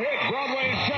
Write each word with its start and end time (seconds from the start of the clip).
hit 0.00 0.30
Broadway 0.30 0.91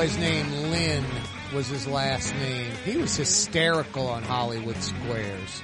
boy's 0.00 0.16
name? 0.16 0.50
Lynde 0.70 1.06
was 1.52 1.68
his 1.68 1.86
last 1.86 2.32
name. 2.36 2.72
He 2.86 2.96
was 2.96 3.14
hysterical 3.16 4.06
on 4.06 4.22
Hollywood 4.22 4.82
Squares. 4.82 5.62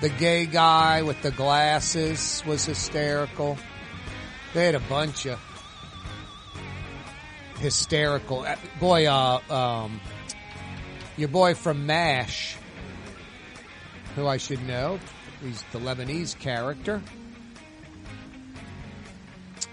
The 0.00 0.08
gay 0.08 0.46
guy 0.46 1.02
with 1.02 1.20
the 1.22 1.32
glasses 1.32 2.44
was 2.46 2.64
hysterical. 2.64 3.58
They 4.54 4.66
had 4.66 4.76
a 4.76 4.80
bunch 4.88 5.26
of 5.26 5.40
hysterical. 7.58 8.42
uh, 8.42 8.54
Boy, 8.78 9.06
uh, 9.06 9.40
um, 9.50 10.00
your 11.16 11.30
boy 11.30 11.54
from 11.54 11.84
MASH, 11.84 12.56
who 14.14 14.28
I 14.28 14.36
should 14.36 14.64
know, 14.64 15.00
he's 15.42 15.60
the 15.72 15.80
Lebanese 15.80 16.38
character. 16.38 17.02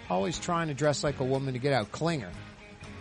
Always 0.10 0.40
trying 0.40 0.70
to 0.70 0.74
dress 0.74 1.04
like 1.04 1.20
a 1.20 1.24
woman 1.26 1.54
to 1.54 1.60
get 1.60 1.74
out. 1.74 1.92
Klinger. 1.92 2.32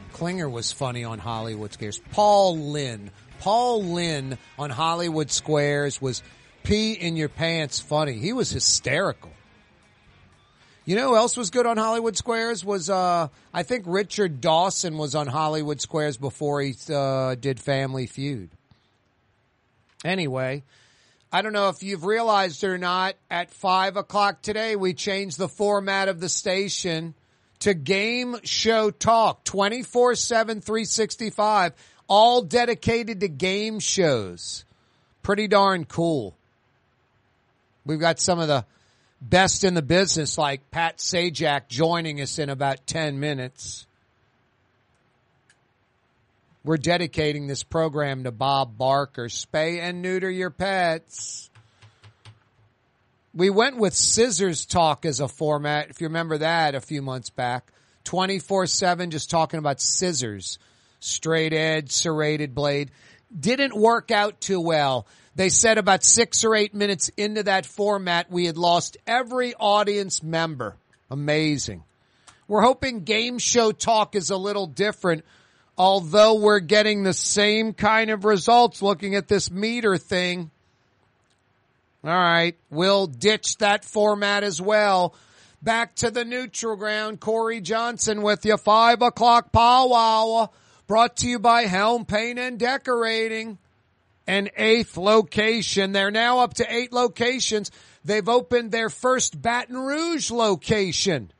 Klinger 0.08 0.48
was 0.48 0.72
funny 0.72 1.04
on 1.04 1.18
Hollywood 1.18 1.72
Squares. 1.72 2.00
Paul 2.12 2.58
Lynde. 2.58 3.10
Paul 3.40 3.84
Lynde 3.84 4.38
on 4.58 4.70
Hollywood 4.70 5.30
Squares 5.30 6.00
was 6.00 6.22
pee 6.64 6.92
in 6.92 7.16
your 7.16 7.28
pants 7.28 7.78
funny. 7.78 8.14
He 8.14 8.32
was 8.32 8.50
hysterical. 8.50 9.30
You 10.84 10.96
know 10.96 11.10
who 11.10 11.16
else 11.16 11.36
was 11.36 11.50
good 11.50 11.66
on 11.66 11.76
Hollywood 11.76 12.16
Squares? 12.16 12.64
Was, 12.64 12.88
uh, 12.88 13.28
I 13.52 13.62
think 13.62 13.84
Richard 13.86 14.40
Dawson 14.40 14.96
was 14.96 15.14
on 15.14 15.26
Hollywood 15.26 15.80
Squares 15.80 16.16
before 16.16 16.62
he, 16.62 16.74
uh, 16.90 17.34
did 17.34 17.60
Family 17.60 18.06
Feud. 18.06 18.50
Anyway, 20.04 20.64
I 21.30 21.42
don't 21.42 21.52
know 21.52 21.68
if 21.68 21.82
you've 21.82 22.06
realized 22.06 22.64
or 22.64 22.78
not, 22.78 23.16
at 23.30 23.50
five 23.50 23.98
o'clock 23.98 24.40
today, 24.40 24.76
we 24.76 24.94
changed 24.94 25.36
the 25.36 25.48
format 25.48 26.08
of 26.08 26.20
the 26.20 26.28
station 26.30 27.14
to 27.60 27.74
game 27.74 28.36
show 28.44 28.90
talk 28.90 29.44
24 29.44 30.14
7 30.14 30.60
365 30.60 31.72
all 32.08 32.42
dedicated 32.42 33.20
to 33.20 33.28
game 33.28 33.80
shows. 33.80 34.64
Pretty 35.22 35.46
darn 35.46 35.84
cool. 35.84 36.34
We've 37.84 38.00
got 38.00 38.18
some 38.18 38.38
of 38.38 38.48
the 38.48 38.64
best 39.20 39.64
in 39.64 39.74
the 39.74 39.82
business 39.82 40.38
like 40.38 40.70
pat 40.70 40.98
sajak 40.98 41.68
joining 41.68 42.20
us 42.20 42.38
in 42.38 42.48
about 42.50 42.86
10 42.86 43.20
minutes. 43.20 43.86
We're 46.64 46.76
dedicating 46.76 47.46
this 47.46 47.62
program 47.62 48.24
to 48.24 48.30
bob 48.30 48.76
barker. 48.76 49.26
Spay 49.26 49.80
and 49.80 50.02
neuter 50.02 50.30
your 50.30 50.50
pets 50.50 51.50
we 53.38 53.50
went 53.50 53.76
with 53.76 53.94
scissors 53.94 54.66
talk 54.66 55.06
as 55.06 55.20
a 55.20 55.28
format. 55.28 55.90
If 55.90 56.00
you 56.00 56.08
remember 56.08 56.38
that 56.38 56.74
a 56.74 56.80
few 56.80 57.02
months 57.02 57.30
back, 57.30 57.70
24 58.02 58.66
seven, 58.66 59.10
just 59.12 59.30
talking 59.30 59.58
about 59.58 59.80
scissors, 59.80 60.58
straight 60.98 61.52
edge, 61.52 61.92
serrated 61.92 62.52
blade. 62.52 62.90
Didn't 63.38 63.76
work 63.76 64.10
out 64.10 64.40
too 64.40 64.60
well. 64.60 65.06
They 65.36 65.50
said 65.50 65.78
about 65.78 66.02
six 66.02 66.42
or 66.42 66.56
eight 66.56 66.74
minutes 66.74 67.10
into 67.16 67.44
that 67.44 67.64
format, 67.64 68.28
we 68.28 68.46
had 68.46 68.58
lost 68.58 68.96
every 69.06 69.54
audience 69.54 70.20
member. 70.20 70.76
Amazing. 71.08 71.84
We're 72.48 72.62
hoping 72.62 73.04
game 73.04 73.38
show 73.38 73.70
talk 73.70 74.16
is 74.16 74.30
a 74.30 74.36
little 74.36 74.66
different, 74.66 75.24
although 75.76 76.40
we're 76.40 76.58
getting 76.58 77.04
the 77.04 77.12
same 77.12 77.72
kind 77.72 78.10
of 78.10 78.24
results 78.24 78.82
looking 78.82 79.14
at 79.14 79.28
this 79.28 79.48
meter 79.48 79.96
thing. 79.96 80.50
All 82.04 82.10
right. 82.10 82.56
We'll 82.70 83.06
ditch 83.06 83.58
that 83.58 83.84
format 83.84 84.44
as 84.44 84.60
well. 84.60 85.14
Back 85.60 85.96
to 85.96 86.10
the 86.10 86.24
neutral 86.24 86.76
ground. 86.76 87.20
Kaare 87.20 87.62
Johnson 87.62 88.22
with 88.22 88.44
you. 88.44 88.56
Five 88.56 89.02
o'clock 89.02 89.52
powwow 89.52 90.50
brought 90.86 91.16
to 91.18 91.28
you 91.28 91.38
by 91.38 91.62
Helm 91.62 92.04
Paint 92.04 92.38
and 92.38 92.58
Decorating. 92.58 93.58
An 94.26 94.50
eighth 94.56 94.96
location. 94.96 95.92
They're 95.92 96.10
now 96.10 96.40
up 96.40 96.54
to 96.54 96.72
eight 96.72 96.92
locations. 96.92 97.70
They've 98.04 98.28
opened 98.28 98.70
their 98.70 98.90
first 98.90 99.40
Baton 99.40 99.76
Rouge 99.76 100.30
location. 100.30 101.32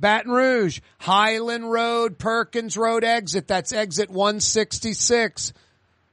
Baton 0.00 0.32
Rouge, 0.32 0.80
Highland 0.98 1.70
Road, 1.70 2.18
Perkins 2.18 2.76
Road 2.76 3.04
exit. 3.04 3.46
That's 3.46 3.72
exit 3.72 4.10
166. 4.10 5.52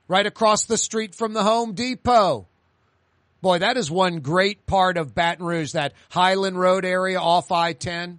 Right 0.10 0.26
across 0.26 0.66
the 0.66 0.78
street 0.78 1.16
from 1.16 1.34
the 1.34 1.44
Home 1.44 1.74
Depot. 1.74 2.48
Boy, 3.48 3.60
that 3.60 3.78
is 3.78 3.90
one 3.90 4.20
great 4.20 4.66
part 4.66 4.98
of 4.98 5.16
Baton 5.16 5.46
Rouge, 5.46 5.72
that 5.72 5.94
Highland 6.10 6.60
Road 6.60 6.84
area 6.84 7.18
off 7.18 7.50
I-10. 7.50 8.18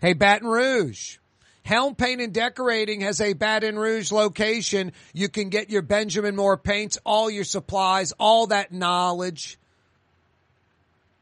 Hey, 0.00 0.12
Baton 0.12 0.46
Rouge. 0.46 1.18
Helm 1.64 1.96
Paint 1.96 2.20
and 2.20 2.32
Decorating 2.32 3.00
has 3.00 3.20
a 3.20 3.32
Baton 3.32 3.76
Rouge 3.76 4.12
location. 4.12 4.92
You 5.12 5.28
can 5.28 5.48
get 5.48 5.70
your 5.70 5.82
Benjamin 5.82 6.36
Moore 6.36 6.56
paints, 6.56 6.98
all 7.04 7.28
your 7.28 7.42
supplies, 7.42 8.12
all 8.12 8.46
that 8.46 8.70
knowledge. 8.70 9.58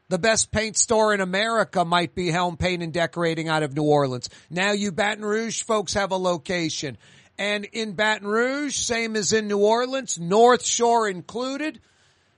The 0.09 0.19
best 0.19 0.51
paint 0.51 0.77
store 0.77 1.11
in 1.11 1.21
America 1.21 1.83
might 1.83 2.13
be 2.13 2.29
Helm 2.29 2.55
Paint 2.55 2.83
and 2.83 2.93
Decorating 2.93 3.49
out 3.49 3.63
of 3.63 3.75
New 3.75 3.81
Orleans. 3.81 4.29
Now 4.51 4.73
you 4.73 4.91
Baton 4.91 5.25
Rouge 5.25 5.63
folks 5.63 5.95
have 5.95 6.11
a 6.11 6.17
location. 6.17 6.99
And 7.41 7.65
in 7.65 7.93
Baton 7.93 8.27
Rouge, 8.27 8.75
same 8.75 9.15
as 9.15 9.33
in 9.33 9.47
New 9.47 9.57
Orleans, 9.57 10.19
North 10.19 10.63
Shore 10.63 11.09
included, 11.09 11.79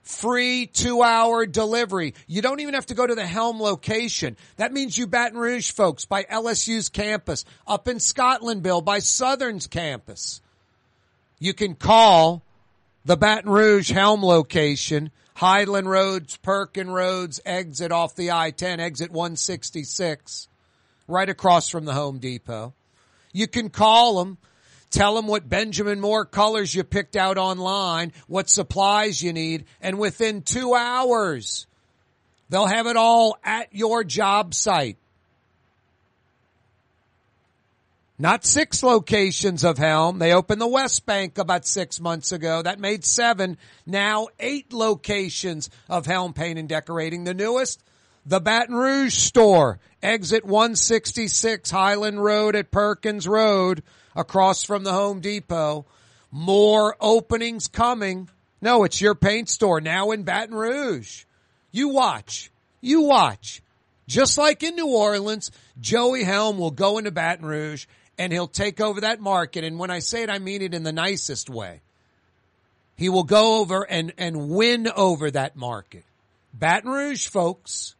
free 0.00 0.64
two 0.64 1.02
hour 1.02 1.44
delivery. 1.44 2.14
You 2.26 2.40
don't 2.40 2.60
even 2.60 2.72
have 2.72 2.86
to 2.86 2.94
go 2.94 3.06
to 3.06 3.14
the 3.14 3.26
Helm 3.26 3.60
location. 3.60 4.38
That 4.56 4.72
means 4.72 4.96
you 4.96 5.06
Baton 5.06 5.36
Rouge 5.36 5.72
folks 5.72 6.06
by 6.06 6.22
LSU's 6.22 6.88
campus, 6.88 7.44
up 7.66 7.86
in 7.86 7.98
Scotlandville 7.98 8.82
by 8.82 9.00
Southern's 9.00 9.66
campus. 9.66 10.40
You 11.38 11.52
can 11.52 11.74
call 11.74 12.42
the 13.04 13.18
Baton 13.18 13.50
Rouge 13.50 13.90
Helm 13.90 14.22
location, 14.22 15.10
Highland 15.34 15.90
Roads, 15.90 16.38
Perkin 16.38 16.88
Roads, 16.90 17.42
exit 17.44 17.92
off 17.92 18.16
the 18.16 18.30
I-10, 18.30 18.78
exit 18.78 19.10
166, 19.10 20.48
right 21.06 21.28
across 21.28 21.68
from 21.68 21.84
the 21.84 21.92
Home 21.92 22.20
Depot. 22.20 22.72
You 23.34 23.48
can 23.48 23.68
call 23.68 24.24
them. 24.24 24.38
Tell 24.94 25.16
them 25.16 25.26
what 25.26 25.48
Benjamin 25.48 26.00
Moore 26.00 26.24
colors 26.24 26.72
you 26.72 26.84
picked 26.84 27.16
out 27.16 27.36
online, 27.36 28.12
what 28.28 28.48
supplies 28.48 29.20
you 29.20 29.32
need, 29.32 29.64
and 29.80 29.98
within 29.98 30.42
two 30.42 30.72
hours, 30.72 31.66
they'll 32.48 32.68
have 32.68 32.86
it 32.86 32.96
all 32.96 33.36
at 33.42 33.74
your 33.74 34.04
job 34.04 34.54
site. 34.54 34.96
Not 38.20 38.44
six 38.44 38.84
locations 38.84 39.64
of 39.64 39.78
Helm. 39.78 40.20
They 40.20 40.32
opened 40.32 40.60
the 40.60 40.68
West 40.68 41.04
Bank 41.04 41.38
about 41.38 41.66
six 41.66 41.98
months 41.98 42.30
ago. 42.30 42.62
That 42.62 42.78
made 42.78 43.04
seven. 43.04 43.58
Now 43.84 44.28
eight 44.38 44.72
locations 44.72 45.70
of 45.88 46.06
Helm 46.06 46.34
Paint 46.34 46.60
and 46.60 46.68
Decorating. 46.68 47.24
The 47.24 47.34
newest, 47.34 47.82
the 48.24 48.40
Baton 48.40 48.76
Rouge 48.76 49.14
store, 49.14 49.80
exit 50.00 50.44
166 50.44 51.68
Highland 51.68 52.22
Road 52.22 52.54
at 52.54 52.70
Perkins 52.70 53.26
Road 53.26 53.82
across 54.14 54.64
from 54.64 54.84
the 54.84 54.92
Home 54.92 55.20
Depot. 55.20 55.86
More 56.30 56.96
openings 57.00 57.68
coming. 57.68 58.28
No, 58.60 58.84
it's 58.84 59.00
your 59.00 59.14
paint 59.14 59.48
store 59.48 59.80
now 59.80 60.10
in 60.10 60.22
Baton 60.22 60.54
Rouge. 60.54 61.24
You 61.70 61.88
watch. 61.88 62.50
You 62.80 63.02
watch. 63.02 63.62
Just 64.06 64.36
like 64.36 64.62
in 64.62 64.76
New 64.76 64.88
Orleans, 64.88 65.50
Joey 65.80 66.24
Helm 66.24 66.58
will 66.58 66.70
go 66.70 66.98
into 66.98 67.10
Baton 67.10 67.46
Rouge 67.46 67.86
and 68.18 68.32
he'll 68.32 68.48
take 68.48 68.80
over 68.80 69.00
that 69.00 69.20
market. 69.20 69.64
And 69.64 69.78
when 69.78 69.90
I 69.90 69.98
say 69.98 70.22
it, 70.22 70.30
I 70.30 70.38
mean 70.38 70.62
it 70.62 70.74
in 70.74 70.82
the 70.82 70.92
nicest 70.92 71.50
way. 71.50 71.80
He 72.96 73.08
will 73.08 73.24
go 73.24 73.60
over 73.60 73.82
and, 73.82 74.12
and 74.18 74.50
win 74.50 74.88
over 74.94 75.30
that 75.30 75.56
market. 75.56 76.04
Baton 76.52 76.90
Rouge 76.90 77.26
folks 77.26 77.96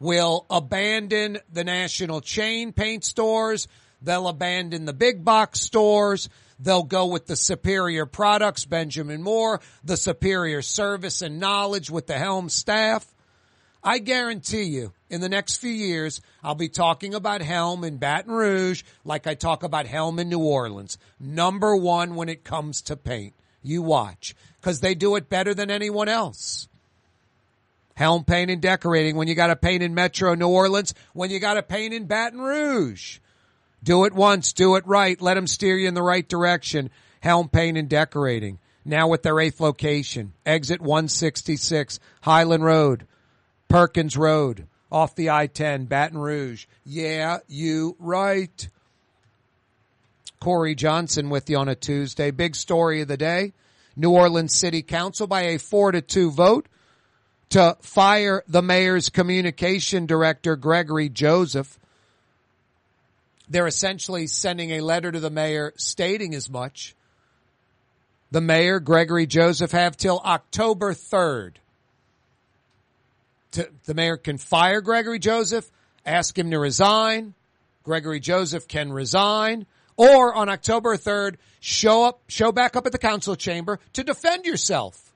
will 0.00 0.46
abandon 0.50 1.38
the 1.52 1.62
national 1.62 2.20
chain 2.20 2.72
paint 2.72 3.04
stores, 3.04 3.68
They'll 4.02 4.28
abandon 4.28 4.84
the 4.84 4.92
big 4.92 5.24
box 5.24 5.60
stores. 5.60 6.28
They'll 6.58 6.82
go 6.82 7.06
with 7.06 7.26
the 7.26 7.36
superior 7.36 8.06
products, 8.06 8.64
Benjamin 8.64 9.22
Moore, 9.22 9.60
the 9.84 9.96
superior 9.96 10.62
service 10.62 11.22
and 11.22 11.40
knowledge 11.40 11.90
with 11.90 12.06
the 12.06 12.18
Helm 12.18 12.48
staff. 12.48 13.06
I 13.84 13.98
guarantee 13.98 14.64
you, 14.64 14.92
in 15.10 15.20
the 15.20 15.28
next 15.28 15.56
few 15.56 15.72
years, 15.72 16.20
I'll 16.42 16.54
be 16.54 16.68
talking 16.68 17.14
about 17.14 17.42
Helm 17.42 17.82
in 17.82 17.96
Baton 17.96 18.32
Rouge 18.32 18.84
like 19.04 19.26
I 19.26 19.34
talk 19.34 19.64
about 19.64 19.86
Helm 19.86 20.20
in 20.20 20.28
New 20.28 20.38
Orleans. 20.38 20.98
Number 21.18 21.74
one 21.74 22.14
when 22.14 22.28
it 22.28 22.44
comes 22.44 22.82
to 22.82 22.96
paint. 22.96 23.34
You 23.60 23.82
watch. 23.82 24.36
Cause 24.60 24.78
they 24.78 24.94
do 24.94 25.16
it 25.16 25.28
better 25.28 25.54
than 25.54 25.70
anyone 25.70 26.08
else. 26.08 26.68
Helm 27.94 28.24
Paint 28.24 28.50
and 28.50 28.62
Decorating 28.62 29.16
when 29.16 29.28
you 29.28 29.34
got 29.34 29.48
to 29.48 29.56
paint 29.56 29.82
in 29.82 29.94
Metro 29.94 30.34
New 30.34 30.48
Orleans, 30.48 30.94
when 31.12 31.30
you 31.30 31.40
got 31.40 31.54
to 31.54 31.62
paint 31.62 31.92
in 31.92 32.06
Baton 32.06 32.40
Rouge. 32.40 33.18
Do 33.82 34.04
it 34.04 34.12
once, 34.12 34.52
do 34.52 34.76
it 34.76 34.86
right, 34.86 35.20
let 35.20 35.34
them 35.34 35.46
steer 35.46 35.76
you 35.76 35.88
in 35.88 35.94
the 35.94 36.02
right 36.02 36.28
direction. 36.28 36.90
Helm 37.20 37.48
Paint 37.48 37.78
and 37.78 37.88
Decorating. 37.88 38.58
Now 38.84 39.08
with 39.08 39.22
their 39.22 39.38
eighth 39.38 39.60
location, 39.60 40.32
exit 40.44 40.80
166, 40.80 42.00
Highland 42.22 42.64
Road, 42.64 43.06
Perkins 43.68 44.16
Road, 44.16 44.66
off 44.90 45.14
the 45.14 45.30
I-10, 45.30 45.88
Baton 45.88 46.18
Rouge. 46.18 46.66
Yeah, 46.84 47.38
you 47.48 47.96
right. 47.98 48.68
Kaare 50.40 50.76
Johnson 50.76 51.30
with 51.30 51.48
you 51.48 51.56
on 51.56 51.68
a 51.68 51.76
Tuesday. 51.76 52.32
Big 52.32 52.56
story 52.56 53.00
of 53.00 53.08
the 53.08 53.16
day. 53.16 53.52
New 53.94 54.10
Orleans 54.10 54.52
City 54.52 54.82
Council 54.82 55.26
by 55.26 55.42
a 55.42 55.58
four 55.58 55.92
to 55.92 56.00
two 56.00 56.30
vote 56.30 56.68
to 57.50 57.76
fire 57.80 58.42
the 58.48 58.62
mayor's 58.62 59.08
communication 59.08 60.06
director, 60.06 60.56
Gregory 60.56 61.08
Joseph. 61.08 61.78
They're 63.52 63.66
essentially 63.66 64.26
sending 64.28 64.70
a 64.72 64.80
letter 64.80 65.12
to 65.12 65.20
the 65.20 65.30
mayor 65.30 65.74
stating 65.76 66.34
as 66.34 66.48
much. 66.48 66.96
The 68.30 68.40
mayor, 68.40 68.80
Gregory 68.80 69.26
Joseph, 69.26 69.72
have 69.72 69.94
till 69.94 70.18
October 70.24 70.94
3rd. 70.94 71.56
To, 73.52 73.68
the 73.84 73.92
mayor 73.92 74.16
can 74.16 74.38
fire 74.38 74.80
Gregory 74.80 75.18
Joseph, 75.18 75.70
ask 76.06 76.36
him 76.36 76.50
to 76.50 76.58
resign. 76.58 77.34
Gregory 77.82 78.20
Joseph 78.20 78.66
can 78.66 78.90
resign 78.90 79.66
or 79.98 80.34
on 80.34 80.48
October 80.48 80.96
3rd, 80.96 81.36
show 81.60 82.04
up, 82.04 82.22
show 82.28 82.52
back 82.52 82.74
up 82.74 82.86
at 82.86 82.92
the 82.92 82.98
council 82.98 83.36
chamber 83.36 83.78
to 83.92 84.02
defend 84.02 84.46
yourself. 84.46 85.12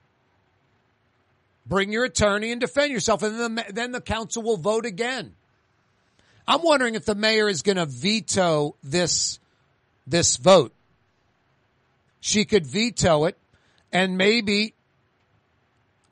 Bring 1.64 1.90
your 1.90 2.04
attorney 2.04 2.52
and 2.52 2.60
defend 2.60 2.92
yourself 2.92 3.22
and 3.22 3.40
then 3.40 3.54
the, 3.54 3.64
then 3.72 3.92
the 3.92 4.00
council 4.02 4.42
will 4.42 4.58
vote 4.58 4.84
again. 4.84 5.34
I'm 6.48 6.62
wondering 6.62 6.94
if 6.94 7.04
the 7.04 7.14
mayor 7.14 7.48
is 7.48 7.62
going 7.62 7.76
to 7.76 7.86
veto 7.86 8.76
this, 8.82 9.38
this 10.06 10.36
vote. 10.36 10.72
She 12.20 12.44
could 12.44 12.66
veto 12.66 13.24
it 13.24 13.36
and 13.92 14.16
maybe, 14.16 14.74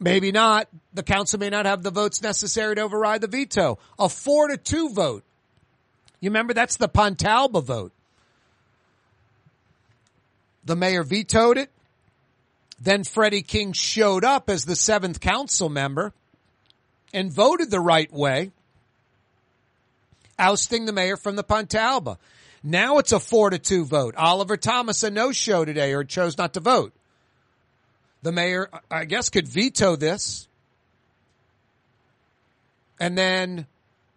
maybe 0.00 0.32
not. 0.32 0.68
The 0.92 1.02
council 1.02 1.38
may 1.38 1.50
not 1.50 1.66
have 1.66 1.82
the 1.82 1.90
votes 1.90 2.22
necessary 2.22 2.74
to 2.76 2.82
override 2.82 3.20
the 3.20 3.26
veto. 3.26 3.78
A 3.98 4.08
four 4.08 4.48
to 4.48 4.56
two 4.56 4.90
vote. 4.90 5.24
You 6.20 6.30
remember 6.30 6.54
that's 6.54 6.76
the 6.76 6.88
Pontalba 6.88 7.62
vote. 7.62 7.92
The 10.64 10.76
mayor 10.76 11.02
vetoed 11.02 11.58
it. 11.58 11.70
Then 12.80 13.04
Freddie 13.04 13.42
King 13.42 13.72
showed 13.72 14.24
up 14.24 14.50
as 14.50 14.64
the 14.64 14.76
seventh 14.76 15.20
council 15.20 15.68
member 15.68 16.12
and 17.12 17.32
voted 17.32 17.70
the 17.70 17.80
right 17.80 18.12
way, 18.12 18.50
ousting 20.38 20.86
the 20.86 20.92
mayor 20.92 21.16
from 21.16 21.36
the 21.36 21.44
Pontalba. 21.44 22.18
Now 22.62 22.98
it's 22.98 23.12
a 23.12 23.20
four 23.20 23.50
to 23.50 23.58
two 23.58 23.84
vote. 23.84 24.14
Oliver 24.16 24.56
Thomas 24.56 25.02
a 25.02 25.10
no 25.10 25.32
show 25.32 25.64
today 25.64 25.92
or 25.92 26.04
chose 26.04 26.38
not 26.38 26.54
to 26.54 26.60
vote. 26.60 26.92
The 28.22 28.32
mayor, 28.32 28.70
I 28.90 29.04
guess, 29.04 29.28
could 29.28 29.46
veto 29.46 29.96
this. 29.96 30.48
And 32.98 33.18
then 33.18 33.66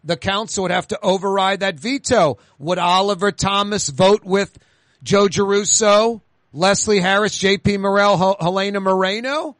the 0.02 0.16
council 0.16 0.62
would 0.62 0.70
have 0.70 0.88
to 0.88 0.98
override 1.02 1.60
that 1.60 1.78
veto. 1.78 2.38
Would 2.58 2.78
Oliver 2.78 3.32
Thomas 3.32 3.90
vote 3.90 4.24
with 4.24 4.58
Joe 5.02 5.26
Giarrusso, 5.26 6.22
Leslie 6.54 7.00
Harris, 7.00 7.36
J.P. 7.36 7.76
Morrell, 7.78 8.36
Helena 8.40 8.80
Moreno. 8.80 9.56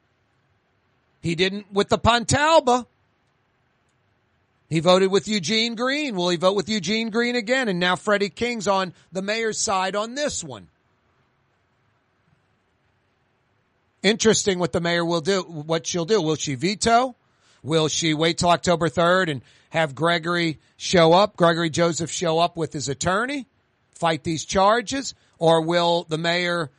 He 1.20 1.34
didn't 1.34 1.70
with 1.72 1.88
the 1.90 1.98
Pontalba. 1.98 2.86
He 4.68 4.80
voted 4.80 5.10
with 5.10 5.28
Eugene 5.28 5.74
Green. 5.74 6.14
Will 6.14 6.28
he 6.28 6.36
vote 6.36 6.56
with 6.56 6.68
Eugene 6.68 7.10
Green 7.10 7.36
again? 7.36 7.68
And 7.68 7.80
now 7.80 7.96
Freddie 7.96 8.28
King's 8.28 8.68
on 8.68 8.92
the 9.12 9.22
mayor's 9.22 9.58
side 9.58 9.96
on 9.96 10.14
this 10.14 10.44
one. 10.44 10.68
Interesting 14.02 14.58
what 14.58 14.72
the 14.72 14.80
mayor 14.80 15.04
will 15.04 15.20
do, 15.20 15.42
what 15.42 15.86
she'll 15.86 16.04
do. 16.04 16.20
Will 16.20 16.36
she 16.36 16.54
veto? 16.54 17.16
Will 17.62 17.88
she 17.88 18.14
wait 18.14 18.38
till 18.38 18.50
October 18.50 18.88
3rd 18.88 19.30
and 19.30 19.42
have 19.70 19.94
Gregory 19.94 20.58
show 20.76 21.12
up, 21.12 21.36
Gregory 21.36 21.70
Joseph 21.70 22.10
show 22.10 22.38
up 22.38 22.56
with 22.56 22.72
his 22.72 22.88
attorney, 22.88 23.46
fight 23.92 24.22
these 24.22 24.44
charges? 24.44 25.14
Or 25.38 25.62
will 25.62 26.04
the 26.08 26.18
mayor 26.18 26.70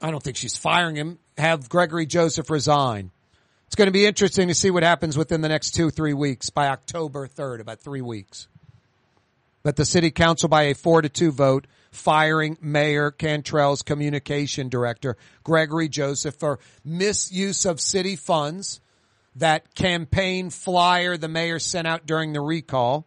I 0.00 0.10
don't 0.10 0.22
think 0.22 0.36
she's 0.36 0.56
firing 0.56 0.96
him. 0.96 1.18
Have 1.36 1.68
Gregory 1.68 2.06
Joseph 2.06 2.48
resign. 2.50 3.10
It's 3.70 3.76
going 3.76 3.86
to 3.86 3.92
be 3.92 4.04
interesting 4.04 4.48
to 4.48 4.54
see 4.54 4.72
what 4.72 4.82
happens 4.82 5.16
within 5.16 5.42
the 5.42 5.48
next 5.48 5.76
two, 5.76 5.90
three 5.90 6.12
weeks 6.12 6.50
by 6.50 6.66
October 6.70 7.28
3rd, 7.28 7.60
about 7.60 7.78
three 7.78 8.00
weeks. 8.00 8.48
But 9.62 9.76
the 9.76 9.84
city 9.84 10.10
council 10.10 10.48
by 10.48 10.62
a 10.62 10.74
four 10.74 11.02
to 11.02 11.08
two 11.08 11.30
vote 11.30 11.68
firing 11.92 12.58
Mayor 12.60 13.12
Cantrell's 13.12 13.82
communication 13.82 14.70
director, 14.70 15.16
Gregory 15.44 15.88
Joseph, 15.88 16.34
for 16.34 16.58
misuse 16.84 17.64
of 17.64 17.80
city 17.80 18.16
funds. 18.16 18.80
That 19.36 19.72
campaign 19.76 20.50
flyer 20.50 21.16
the 21.16 21.28
mayor 21.28 21.60
sent 21.60 21.86
out 21.86 22.06
during 22.06 22.32
the 22.32 22.40
recall, 22.40 23.06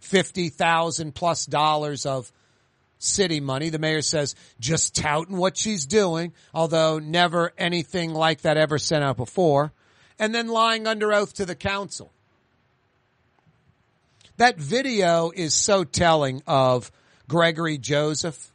50,000 0.00 1.14
plus 1.14 1.46
dollars 1.46 2.04
of 2.04 2.30
city 3.02 3.40
money. 3.40 3.68
The 3.68 3.78
mayor 3.78 4.02
says 4.02 4.34
just 4.60 4.94
touting 4.94 5.36
what 5.36 5.56
she's 5.56 5.86
doing, 5.86 6.32
although 6.54 6.98
never 6.98 7.52
anything 7.58 8.14
like 8.14 8.42
that 8.42 8.56
ever 8.56 8.78
sent 8.78 9.04
out 9.04 9.16
before. 9.16 9.72
And 10.18 10.34
then 10.34 10.48
lying 10.48 10.86
under 10.86 11.12
oath 11.12 11.34
to 11.34 11.46
the 11.46 11.54
council. 11.54 12.12
That 14.36 14.58
video 14.58 15.30
is 15.34 15.54
so 15.54 15.84
telling 15.84 16.42
of 16.46 16.90
Gregory 17.28 17.78
Joseph. 17.78 18.52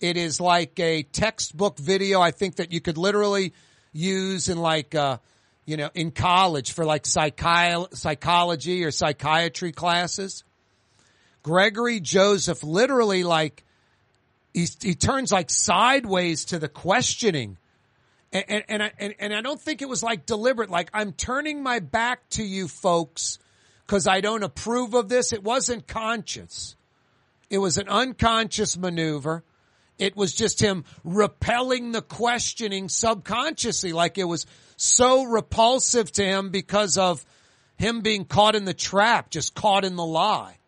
It 0.00 0.16
is 0.16 0.40
like 0.40 0.78
a 0.80 1.02
textbook 1.02 1.78
video. 1.78 2.20
I 2.20 2.30
think 2.30 2.56
that 2.56 2.72
you 2.72 2.80
could 2.80 2.96
literally 2.98 3.52
use 3.92 4.48
in 4.48 4.58
like, 4.58 4.94
uh, 4.94 5.18
you 5.66 5.76
know, 5.76 5.90
in 5.94 6.10
college 6.10 6.72
for 6.72 6.84
like 6.84 7.04
psychi- 7.04 7.94
psychology 7.94 8.84
or 8.84 8.90
psychiatry 8.90 9.72
classes. 9.72 10.44
Gregory 11.42 12.00
Joseph 12.00 12.62
literally 12.62 13.24
like 13.24 13.64
he 14.52 14.66
he 14.80 14.94
turns 14.94 15.32
like 15.32 15.50
sideways 15.50 16.46
to 16.46 16.58
the 16.58 16.68
questioning. 16.68 17.56
And, 18.32 18.44
and, 18.48 18.64
and, 18.68 18.82
I, 18.82 18.92
and, 18.98 19.14
and 19.18 19.34
I 19.34 19.40
don't 19.40 19.60
think 19.60 19.82
it 19.82 19.88
was 19.88 20.02
like 20.02 20.26
deliberate. 20.26 20.70
Like 20.70 20.90
I'm 20.94 21.12
turning 21.12 21.62
my 21.62 21.80
back 21.80 22.28
to 22.30 22.44
you 22.44 22.68
folks 22.68 23.38
because 23.86 24.06
I 24.06 24.20
don't 24.20 24.44
approve 24.44 24.94
of 24.94 25.08
this. 25.08 25.32
It 25.32 25.42
wasn't 25.42 25.88
conscious. 25.88 26.76
It 27.48 27.58
was 27.58 27.78
an 27.78 27.88
unconscious 27.88 28.76
maneuver. 28.76 29.42
It 29.98 30.16
was 30.16 30.32
just 30.32 30.62
him 30.62 30.84
repelling 31.02 31.92
the 31.92 32.00
questioning 32.00 32.88
subconsciously, 32.88 33.92
like 33.92 34.16
it 34.16 34.24
was 34.24 34.46
so 34.76 35.24
repulsive 35.24 36.10
to 36.12 36.24
him 36.24 36.50
because 36.50 36.96
of 36.96 37.24
him 37.76 38.00
being 38.00 38.24
caught 38.24 38.54
in 38.54 38.64
the 38.64 38.72
trap, 38.72 39.30
just 39.30 39.54
caught 39.54 39.84
in 39.84 39.96
the 39.96 40.06
lie 40.06 40.59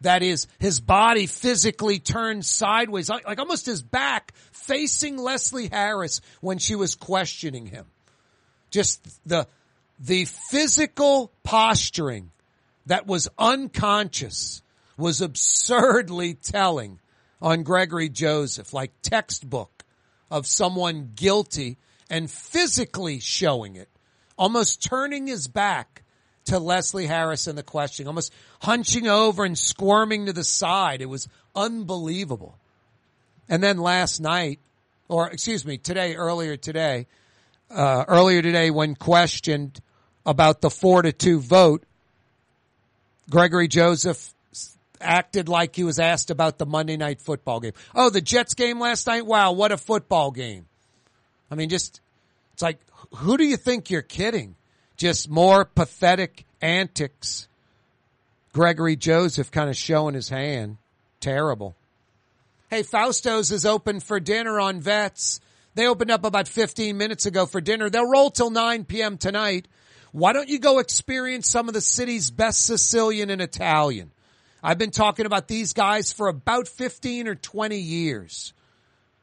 that 0.00 0.22
is 0.22 0.46
his 0.58 0.80
body 0.80 1.26
physically 1.26 1.98
turned 1.98 2.44
sideways, 2.44 3.08
like, 3.08 3.26
like 3.26 3.38
almost 3.38 3.66
his 3.66 3.82
back 3.82 4.32
facing 4.52 5.16
Leslie 5.16 5.68
Harris 5.68 6.20
when 6.40 6.58
she 6.58 6.74
was 6.74 6.94
questioning 6.94 7.66
him. 7.66 7.86
Just 8.70 9.26
the, 9.26 9.46
the 9.98 10.26
physical 10.50 11.32
posturing 11.42 12.30
that 12.86 13.06
was 13.06 13.28
unconscious 13.38 14.62
was 14.96 15.20
absurdly 15.20 16.34
telling 16.34 17.00
on 17.40 17.62
Gregory 17.62 18.08
Joseph, 18.08 18.72
like 18.72 18.92
textbook 19.02 19.84
of 20.30 20.46
someone 20.46 21.12
guilty 21.14 21.78
and 22.10 22.30
physically 22.30 23.20
showing 23.20 23.76
it, 23.76 23.88
almost 24.36 24.82
turning 24.82 25.26
his 25.26 25.48
back 25.48 26.02
to 26.48 26.58
Leslie 26.58 27.06
Harris 27.06 27.46
in 27.46 27.56
the 27.56 27.62
question, 27.62 28.06
almost 28.06 28.32
hunching 28.60 29.08
over 29.08 29.44
and 29.44 29.56
squirming 29.56 30.26
to 30.26 30.32
the 30.32 30.44
side. 30.44 31.00
It 31.00 31.08
was 31.08 31.28
unbelievable. 31.54 32.58
And 33.48 33.62
then 33.62 33.78
last 33.78 34.20
night, 34.20 34.58
or 35.08 35.30
excuse 35.30 35.64
me, 35.64 35.78
today, 35.78 36.14
earlier 36.16 36.56
today, 36.56 37.06
uh, 37.70 38.04
earlier 38.08 38.42
today 38.42 38.70
when 38.70 38.94
questioned 38.94 39.80
about 40.26 40.60
the 40.60 40.70
four 40.70 41.02
to 41.02 41.12
two 41.12 41.40
vote, 41.40 41.84
Gregory 43.30 43.68
Joseph 43.68 44.34
acted 45.00 45.48
like 45.48 45.76
he 45.76 45.84
was 45.84 45.98
asked 45.98 46.30
about 46.30 46.58
the 46.58 46.66
Monday 46.66 46.96
night 46.96 47.20
football 47.20 47.60
game. 47.60 47.72
Oh, 47.94 48.10
the 48.10 48.20
Jets 48.20 48.54
game 48.54 48.80
last 48.80 49.06
night? 49.06 49.24
Wow, 49.26 49.52
what 49.52 49.72
a 49.72 49.76
football 49.76 50.30
game. 50.30 50.66
I 51.50 51.54
mean, 51.54 51.68
just, 51.68 52.00
it's 52.52 52.62
like, 52.62 52.80
who 53.14 53.36
do 53.36 53.44
you 53.44 53.56
think 53.56 53.90
you're 53.90 54.02
kidding? 54.02 54.56
Just 54.98 55.30
more 55.30 55.64
pathetic 55.64 56.44
antics. 56.60 57.48
Gregory 58.52 58.96
Joseph 58.96 59.50
kind 59.50 59.70
of 59.70 59.76
showing 59.76 60.14
his 60.14 60.28
hand. 60.28 60.76
Terrible. 61.20 61.74
Hey, 62.68 62.82
Fausto's 62.82 63.50
is 63.50 63.64
open 63.64 64.00
for 64.00 64.20
dinner 64.20 64.60
on 64.60 64.80
Vets. 64.80 65.40
They 65.74 65.86
opened 65.86 66.10
up 66.10 66.24
about 66.24 66.48
15 66.48 66.98
minutes 66.98 67.24
ago 67.24 67.46
for 67.46 67.60
dinner. 67.60 67.88
They'll 67.88 68.10
roll 68.10 68.30
till 68.30 68.50
9 68.50 68.84
p.m. 68.84 69.16
tonight. 69.16 69.68
Why 70.12 70.32
don't 70.32 70.48
you 70.48 70.58
go 70.58 70.80
experience 70.80 71.48
some 71.48 71.68
of 71.68 71.74
the 71.74 71.80
city's 71.80 72.30
best 72.30 72.66
Sicilian 72.66 73.30
and 73.30 73.40
Italian? 73.40 74.10
I've 74.62 74.78
been 74.78 74.90
talking 74.90 75.26
about 75.26 75.46
these 75.46 75.72
guys 75.72 76.12
for 76.12 76.28
about 76.28 76.66
15 76.66 77.28
or 77.28 77.36
20 77.36 77.78
years. 77.78 78.52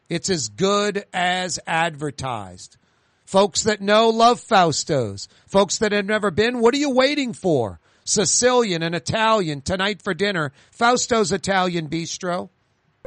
It's 0.08 0.29
as 0.29 0.48
good 0.50 1.03
as 1.13 1.60
advertised. 1.67 2.77
Folks 3.25 3.63
that 3.63 3.82
know 3.82 4.10
love 4.10 4.39
Fausto's. 4.39 5.27
Folks 5.48 5.79
that 5.79 5.91
have 5.91 6.05
never 6.05 6.29
been, 6.29 6.60
what 6.60 6.75
are 6.75 6.77
you 6.77 6.91
waiting 6.91 7.34
for? 7.34 7.79
Sicilian 8.03 8.84
and 8.84 8.94
Italian 8.94 9.62
tonight 9.62 10.03
for 10.03 10.13
dinner. 10.13 10.51
Fausto's 10.72 11.32
Italian 11.32 11.89
Bistro. 11.89 12.50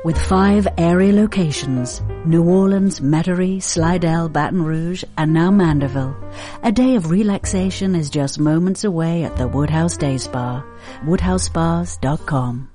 With 0.04 0.20
five 0.20 0.66
area 0.76 1.12
locations, 1.12 2.00
New 2.24 2.44
Orleans, 2.44 3.00
Metairie, 3.00 3.62
Slidell, 3.62 4.28
Baton 4.28 4.64
Rouge, 4.64 5.04
and 5.16 5.32
now 5.32 5.50
Mandeville, 5.50 6.16
a 6.62 6.70
day 6.70 6.96
of 6.96 7.10
relaxation 7.10 7.94
is 7.94 8.10
just 8.10 8.38
moments 8.38 8.84
away 8.84 9.24
at 9.24 9.36
the 9.36 9.48
Woodhouse 9.48 9.96
Day 9.96 10.18
Spa. 10.18 10.64
WoodhouseSpas.com. 11.04 12.70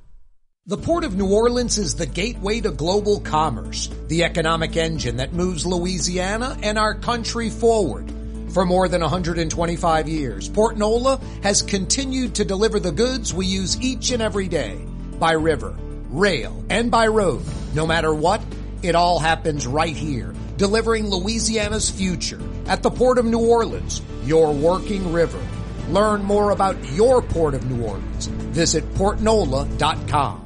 The 0.65 0.77
Port 0.77 1.03
of 1.03 1.17
New 1.17 1.29
Orleans 1.29 1.77
is 1.77 1.95
the 1.95 2.05
gateway 2.05 2.61
to 2.61 2.71
global 2.71 3.19
commerce, 3.19 3.89
the 4.07 4.23
economic 4.23 4.77
engine 4.77 5.17
that 5.17 5.33
moves 5.33 5.65
Louisiana 5.65 6.57
and 6.63 6.79
our 6.79 6.95
country 6.95 7.49
forward. 7.49 8.09
For 8.53 8.65
more 8.65 8.87
than 8.87 9.01
125 9.01 10.07
years, 10.07 10.47
Port 10.47 10.77
Nola 10.77 11.19
has 11.41 11.61
continued 11.61 12.35
to 12.35 12.45
deliver 12.45 12.79
the 12.79 12.93
goods 12.93 13.33
we 13.33 13.45
use 13.45 13.77
each 13.81 14.11
and 14.11 14.21
every 14.21 14.47
day 14.47 14.81
by 15.19 15.33
river 15.33 15.75
rail, 16.09 16.63
and 16.69 16.89
by 16.89 17.07
road. 17.07 17.43
No 17.73 17.85
matter 17.85 18.13
what, 18.13 18.41
it 18.83 18.95
all 18.95 19.19
happens 19.19 19.67
right 19.67 19.97
here, 19.97 20.33
delivering 20.55 21.09
Louisiana's 21.09 21.89
future 21.89 22.39
at 22.67 22.83
the 22.83 22.91
Port 22.91 23.17
of 23.17 23.25
New 23.25 23.49
Orleans, 23.49 24.01
your 24.23 24.53
working 24.53 25.11
river. 25.11 25.41
Learn 25.89 26.23
more 26.23 26.51
about 26.51 26.77
your 26.93 27.21
Port 27.21 27.53
of 27.53 27.69
New 27.69 27.83
Orleans. 27.83 28.27
Visit 28.27 28.85
portnola.com. 28.93 30.42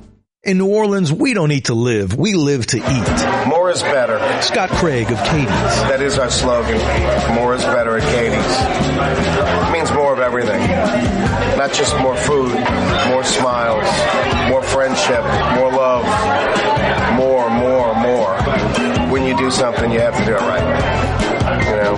In 0.47 0.57
New 0.57 0.67
Orleans, 0.67 1.11
we 1.11 1.33
don't 1.33 1.51
eat 1.51 1.65
to 1.65 1.73
live, 1.73 2.15
we 2.17 2.33
live 2.33 2.65
to 2.67 2.77
eat. 2.77 3.47
More 3.49 3.69
is 3.69 3.81
better. 3.81 4.17
Scott 4.41 4.69
Craig 4.69 5.11
of 5.11 5.17
Katie's. 5.25 5.75
That 5.91 6.01
is 6.01 6.17
our 6.17 6.29
slogan. 6.29 6.77
More 7.35 7.53
is 7.53 7.65
better 7.65 7.97
at 7.97 8.03
Katie's. 8.15 9.67
It 9.67 9.71
means 9.73 9.91
more 9.91 10.13
of 10.13 10.19
everything. 10.19 10.61
Not 11.57 11.73
just 11.73 11.99
more 11.99 12.15
food, 12.15 12.55
more 13.11 13.25
smiles, 13.25 13.83
more 14.47 14.63
friendship, 14.63 15.21
more 15.59 15.69
love, 15.69 16.07
more, 17.19 17.49
more, 17.49 17.93
more. 17.99 19.11
When 19.11 19.25
you 19.25 19.35
do 19.35 19.51
something, 19.51 19.91
you 19.91 19.99
have 19.99 20.15
to 20.15 20.23
do 20.23 20.31
it 20.31 20.39
right. 20.39 20.63
You 21.67 21.75
know, 21.75 21.97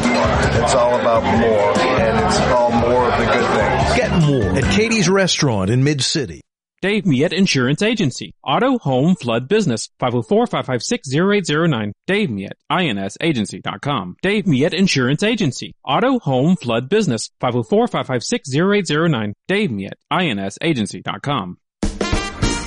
it's 0.63 0.73
all 0.73 0.99
about 0.99 1.21
more, 1.21 1.77
and 2.01 2.17
it's 2.25 2.39
all 2.49 2.71
more 2.71 3.11
of 3.11 3.15
the 3.15 3.25
good 3.25 3.45
things. 3.45 3.95
Get 3.95 4.11
more 4.25 4.57
at 4.57 4.73
Katie's 4.73 5.07
Restaurant 5.07 5.69
in 5.69 5.83
Mid-City. 5.83 6.41
Dave 6.81 7.05
Miet 7.05 7.33
Insurance 7.33 7.81
Agency. 7.81 8.33
Auto, 8.43 8.77
home, 8.79 9.15
flood, 9.15 9.47
business. 9.49 9.89
504-556-0809. 10.01 11.91
Dave 12.07 12.29
Miet, 12.29 12.53
insagency.com. 12.71 14.15
Dave 14.21 14.47
Miet 14.47 14.73
Insurance 14.73 15.23
Agency. 15.23 15.73
Auto, 15.83 16.19
home, 16.19 16.55
flood, 16.55 16.87
business. 16.89 17.29
504-556-0809. 17.41 19.33
Dave 19.47 19.71
Miet, 19.71 19.99
insagency.com. 20.11 21.57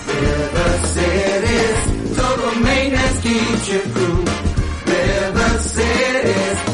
River 0.06 0.78
City's 0.86 2.16
total 2.16 2.60
maintenance 2.60 3.22
keeps 3.22 3.68
you 3.72 3.80
cool. 3.94 4.24
River 4.86 5.58
City's 5.58 6.71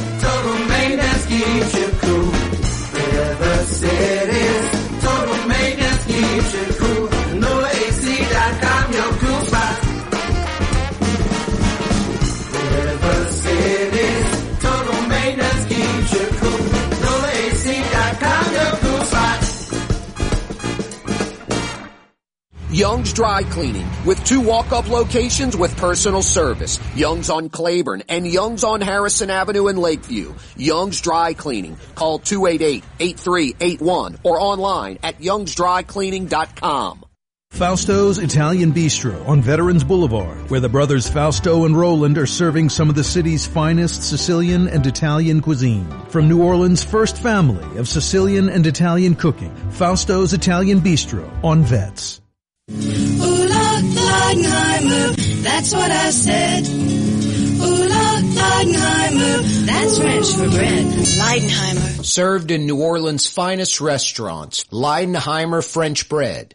Young's 22.78 23.12
Dry 23.12 23.42
Cleaning 23.42 23.88
with 24.06 24.22
two 24.24 24.40
walk-up 24.40 24.88
locations 24.88 25.56
with 25.56 25.76
personal 25.78 26.22
service. 26.22 26.78
Young's 26.94 27.28
on 27.28 27.48
Claiborne 27.48 28.04
and 28.08 28.24
Young's 28.24 28.62
on 28.62 28.80
Harrison 28.80 29.30
Avenue 29.30 29.66
in 29.66 29.78
Lakeview. 29.78 30.32
Young's 30.56 31.00
Dry 31.00 31.34
Cleaning. 31.34 31.76
Call 31.96 32.20
288-8381 32.20 34.18
or 34.22 34.40
online 34.40 35.00
at 35.02 35.18
youngsdrycleaning.com. 35.18 37.04
Fausto's 37.50 38.18
Italian 38.18 38.72
Bistro 38.72 39.26
on 39.26 39.42
Veterans 39.42 39.82
Boulevard, 39.82 40.48
where 40.48 40.60
the 40.60 40.68
brothers 40.68 41.08
Fausto 41.08 41.64
and 41.64 41.76
Roland 41.76 42.16
are 42.16 42.26
serving 42.26 42.68
some 42.68 42.88
of 42.88 42.94
the 42.94 43.02
city's 43.02 43.44
finest 43.44 44.08
Sicilian 44.08 44.68
and 44.68 44.86
Italian 44.86 45.40
cuisine. 45.40 45.90
From 46.10 46.28
New 46.28 46.40
Orleans' 46.40 46.84
first 46.84 47.16
family 47.16 47.76
of 47.76 47.88
Sicilian 47.88 48.48
and 48.48 48.64
Italian 48.64 49.16
cooking, 49.16 49.52
Fausto's 49.70 50.32
Italian 50.32 50.80
Bistro 50.80 51.28
on 51.42 51.64
Vets. 51.64 52.20
Ola 52.70 53.80
Leidenheimer, 53.80 55.42
that's 55.42 55.72
what 55.72 55.90
I 55.90 56.10
said. 56.10 56.66
Ola 57.62 58.20
Leidenheimer, 58.36 59.66
that's 59.66 59.98
French 59.98 60.32
for 60.34 60.50
bread. 60.50 60.86
Leidenheimer. 60.86 62.04
Served 62.04 62.50
in 62.50 62.66
New 62.66 62.82
Orleans' 62.82 63.26
finest 63.26 63.80
restaurants. 63.80 64.64
Leidenheimer 64.64 65.66
French 65.66 66.10
Bread. 66.10 66.54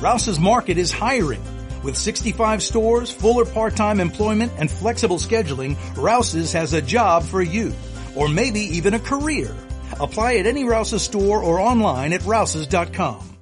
Rouse's 0.00 0.38
Market 0.38 0.78
is 0.78 0.92
hiring. 0.92 1.42
With 1.82 1.96
65 1.96 2.62
stores, 2.62 3.10
fuller 3.10 3.44
part-time 3.44 3.98
employment, 3.98 4.52
and 4.56 4.70
flexible 4.70 5.16
scheduling, 5.16 5.76
Rouse's 5.96 6.52
has 6.52 6.72
a 6.72 6.80
job 6.80 7.24
for 7.24 7.42
you. 7.42 7.74
Or 8.14 8.28
maybe 8.28 8.60
even 8.60 8.94
a 8.94 9.00
career. 9.00 9.54
Apply 9.98 10.34
at 10.34 10.46
any 10.46 10.62
Rouse's 10.62 11.02
store 11.02 11.42
or 11.42 11.58
online 11.58 12.12
at 12.12 12.24
rouses.com. 12.24 13.37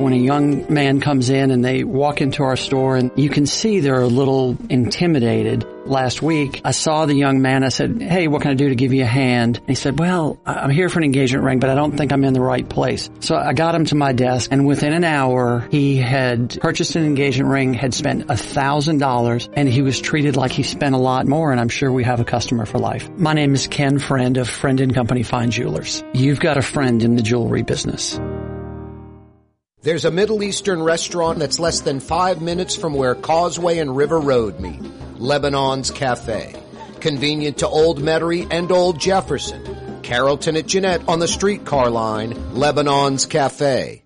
When 0.00 0.14
a 0.14 0.16
young 0.16 0.72
man 0.72 1.00
comes 1.02 1.28
in 1.28 1.50
and 1.50 1.62
they 1.62 1.84
walk 1.84 2.22
into 2.22 2.42
our 2.42 2.56
store 2.56 2.96
and 2.96 3.10
you 3.16 3.28
can 3.28 3.44
see 3.44 3.80
they're 3.80 4.00
a 4.00 4.06
little 4.06 4.56
intimidated. 4.70 5.66
Last 5.84 6.22
week, 6.22 6.62
I 6.64 6.70
saw 6.70 7.04
the 7.04 7.14
young 7.14 7.42
man. 7.42 7.64
I 7.64 7.68
said, 7.68 8.00
Hey, 8.00 8.26
what 8.26 8.40
can 8.40 8.50
I 8.50 8.54
do 8.54 8.70
to 8.70 8.74
give 8.74 8.94
you 8.94 9.02
a 9.02 9.06
hand? 9.06 9.58
And 9.58 9.68
he 9.68 9.74
said, 9.74 9.98
Well, 9.98 10.38
I'm 10.46 10.70
here 10.70 10.88
for 10.88 11.00
an 11.00 11.04
engagement 11.04 11.44
ring, 11.44 11.58
but 11.58 11.68
I 11.68 11.74
don't 11.74 11.98
think 11.98 12.12
I'm 12.12 12.24
in 12.24 12.32
the 12.32 12.40
right 12.40 12.66
place. 12.66 13.10
So 13.20 13.36
I 13.36 13.52
got 13.52 13.74
him 13.74 13.84
to 13.86 13.94
my 13.94 14.12
desk 14.12 14.48
and 14.50 14.66
within 14.66 14.94
an 14.94 15.04
hour, 15.04 15.68
he 15.70 15.98
had 15.98 16.58
purchased 16.62 16.96
an 16.96 17.04
engagement 17.04 17.50
ring, 17.50 17.74
had 17.74 17.92
spent 17.92 18.30
a 18.30 18.38
thousand 18.38 18.98
dollars 18.98 19.50
and 19.52 19.68
he 19.68 19.82
was 19.82 20.00
treated 20.00 20.34
like 20.34 20.50
he 20.50 20.62
spent 20.62 20.94
a 20.94 20.98
lot 20.98 21.26
more. 21.26 21.52
And 21.52 21.60
I'm 21.60 21.68
sure 21.68 21.92
we 21.92 22.04
have 22.04 22.20
a 22.20 22.24
customer 22.24 22.64
for 22.64 22.78
life. 22.78 23.10
My 23.18 23.34
name 23.34 23.52
is 23.52 23.66
Ken 23.66 23.98
Friend 23.98 24.34
of 24.38 24.48
Friend 24.48 24.80
and 24.80 24.94
Company 24.94 25.24
Fine 25.24 25.50
Jewelers. 25.50 26.02
You've 26.14 26.40
got 26.40 26.56
a 26.56 26.62
friend 26.62 27.02
in 27.02 27.16
the 27.16 27.22
jewelry 27.22 27.62
business. 27.62 28.18
There's 29.82 30.04
a 30.04 30.10
Middle 30.10 30.42
Eastern 30.42 30.82
restaurant 30.82 31.38
that's 31.38 31.58
less 31.58 31.80
than 31.80 32.00
five 32.00 32.42
minutes 32.42 32.76
from 32.76 32.92
where 32.92 33.14
Causeway 33.14 33.78
and 33.78 33.96
River 33.96 34.20
Road 34.20 34.60
meet, 34.60 34.82
Lebanon's 35.18 35.90
Cafe. 35.90 36.54
Convenient 37.00 37.56
to 37.58 37.68
Old 37.68 37.98
Metairie 37.98 38.46
and 38.50 38.70
Old 38.70 39.00
Jefferson. 39.00 40.02
Carrollton 40.02 40.56
at 40.56 40.66
Jeanette 40.66 41.08
on 41.08 41.18
the 41.18 41.26
streetcar 41.26 41.88
line, 41.88 42.34
Lebanon's 42.52 43.24
Cafe. 43.24 44.02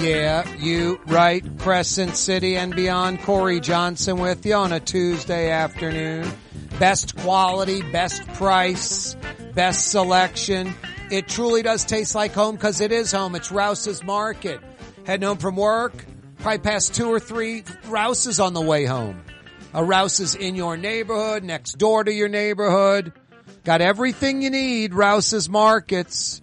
Yeah, 0.00 0.48
you 0.58 1.00
right, 1.06 1.42
Crescent 1.58 2.14
City 2.14 2.56
and 2.56 2.72
beyond. 2.72 3.18
Kaare 3.18 3.60
Johnson 3.60 4.18
with 4.18 4.46
you 4.46 4.54
on 4.54 4.72
a 4.72 4.78
Tuesday 4.78 5.50
afternoon. 5.50 6.30
Best 6.78 7.16
quality, 7.16 7.82
best 7.90 8.26
price, 8.34 9.16
best 9.54 9.90
selection. 9.90 10.72
It 11.10 11.26
truly 11.26 11.62
does 11.62 11.84
taste 11.84 12.14
like 12.14 12.32
home 12.32 12.54
because 12.54 12.80
it 12.80 12.92
is 12.92 13.10
home. 13.10 13.34
It's 13.34 13.50
Rouse's 13.50 14.04
Market. 14.04 14.60
Heading 15.04 15.26
home 15.26 15.38
from 15.38 15.56
work, 15.56 16.04
probably 16.38 16.58
past 16.58 16.94
two 16.94 17.08
or 17.08 17.18
three 17.18 17.64
Rouse's 17.88 18.38
on 18.38 18.54
the 18.54 18.60
way 18.60 18.84
home. 18.84 19.22
A 19.74 19.82
Rouse's 19.82 20.36
in 20.36 20.54
your 20.54 20.76
neighborhood, 20.76 21.42
next 21.42 21.78
door 21.78 22.04
to 22.04 22.12
your 22.12 22.28
neighborhood. 22.28 23.12
Got 23.64 23.80
everything 23.80 24.40
you 24.42 24.50
need. 24.50 24.94
Rouse's 24.94 25.48
Markets. 25.48 26.40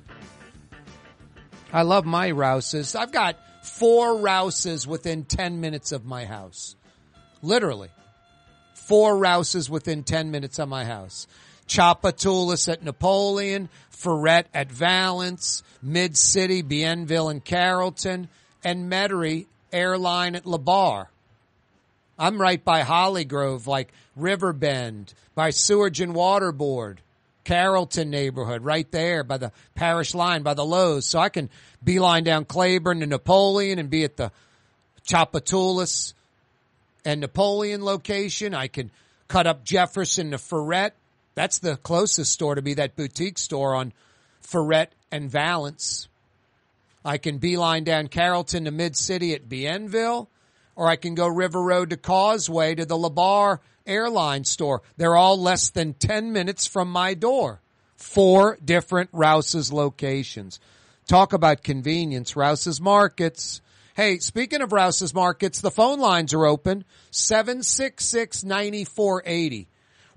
I 1.71 1.83
love 1.83 2.05
my 2.05 2.31
Rouse's. 2.31 2.93
I've 2.93 3.11
got 3.11 3.37
four 3.63 4.19
Rouse's 4.19 4.85
within 4.85 5.23
10 5.23 5.61
minutes 5.61 5.91
of 5.91 6.05
my 6.05 6.25
house. 6.25 6.75
Literally. 7.41 7.89
Four 8.85 9.17
Rouse's 9.17 9.67
within 9.67 10.03
10 10.03 10.29
minutes 10.29 10.59
of 10.59 10.69
my 10.69 10.85
house. 10.85 11.25
Tchoupitoulas 11.67 12.71
at 12.71 12.83
Napoleon, 12.83 13.67
Freret 13.91 14.45
at 14.53 14.71
Valence, 14.71 15.63
Mid 15.81 16.15
City, 16.15 16.61
Bienville 16.61 17.29
and 17.29 17.43
Carrollton, 17.43 18.27
and 18.63 18.91
Metairie 18.91 19.47
Airline 19.73 20.35
at 20.35 20.43
Labarre. 20.43 21.07
I'm 22.19 22.39
right 22.39 22.63
by 22.63 22.83
Hollygrove, 22.83 23.65
like 23.65 23.91
Riverbend, 24.15 25.15
by 25.33 25.49
Sewage 25.49 25.99
and 25.99 26.13
Water 26.13 26.51
Board, 26.51 27.01
Carrollton 27.43 28.11
neighborhood, 28.11 28.63
right 28.63 28.89
there 28.91 29.23
by 29.23 29.39
the 29.39 29.51
parish 29.73 30.13
line, 30.13 30.43
by 30.43 30.53
the 30.53 30.63
Lowe's. 30.63 31.07
So 31.07 31.17
I 31.17 31.29
can 31.29 31.49
beeline 31.83 32.23
down 32.23 32.45
Claiborne 32.45 32.99
to 32.99 33.07
Napoleon 33.07 33.79
and 33.79 33.89
be 33.89 34.03
at 34.03 34.15
the 34.15 34.31
Tchoupitoulas 35.07 36.13
and 37.05 37.21
Napoleon 37.21 37.83
location. 37.83 38.53
I 38.53 38.67
can 38.67 38.91
cut 39.27 39.47
up 39.47 39.63
Jefferson 39.63 40.31
to 40.31 40.37
Freret. 40.37 40.91
That's 41.35 41.59
the 41.59 41.77
closest 41.77 42.31
store 42.31 42.55
to 42.55 42.61
be 42.61 42.73
that 42.75 42.95
boutique 42.95 43.37
store 43.37 43.75
on 43.75 43.93
Freret 44.41 44.87
and 45.11 45.29
Valence. 45.29 46.07
I 47.03 47.17
can 47.17 47.37
beeline 47.37 47.83
down 47.83 48.07
Carrollton 48.07 48.65
to 48.65 48.71
Mid 48.71 48.95
City 48.95 49.33
at 49.33 49.47
Bienville, 49.47 50.27
or 50.75 50.87
I 50.87 50.95
can 50.95 51.13
go 51.13 51.27
River 51.27 51.61
Road 51.61 51.91
to 51.91 51.97
Causeway 51.97 52.75
to 52.75 52.85
the 52.85 52.97
Labarre 52.97 53.59
airline 53.85 54.43
store. 54.43 54.81
They're 54.97 55.15
all 55.15 55.39
less 55.39 55.69
than 55.69 55.93
10 55.93 56.33
minutes 56.33 56.65
from 56.65 56.91
my 56.91 57.13
door. 57.13 57.61
Four 57.95 58.57
different 58.63 59.09
Rouse's 59.13 59.71
locations. 59.71 60.59
Talk 61.07 61.33
about 61.33 61.63
convenience. 61.63 62.35
Rouse's 62.35 62.81
Markets. 62.81 63.61
Hey, 63.95 64.19
speaking 64.19 64.61
of 64.61 64.71
Rouse's 64.73 65.13
Markets, 65.13 65.61
the 65.61 65.71
phone 65.71 66.01
lines 66.01 66.33
are 66.33 66.45
open. 66.45 66.83
766-9480. 67.13 69.67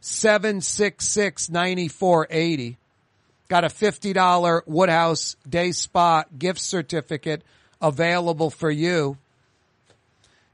766-9480. 0.02 2.76
Got 3.48 3.64
a 3.64 3.68
$50 3.68 4.60
Woodhouse 4.66 5.36
Day 5.48 5.72
Spa 5.72 6.24
gift 6.38 6.60
certificate 6.60 7.42
available 7.80 8.50
for 8.50 8.70
you. 8.70 9.16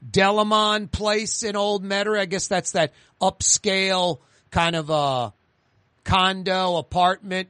Delamon 0.08 0.92
Place 0.92 1.42
in 1.42 1.56
Old 1.56 1.82
Metairie. 1.82 2.20
I 2.20 2.26
guess 2.26 2.46
that's 2.46 2.70
that 2.72 2.92
upscale 3.20 4.20
kind 4.52 4.76
of 4.76 4.90
a 4.90 5.32
condo, 6.08 6.76
apartment, 6.76 7.48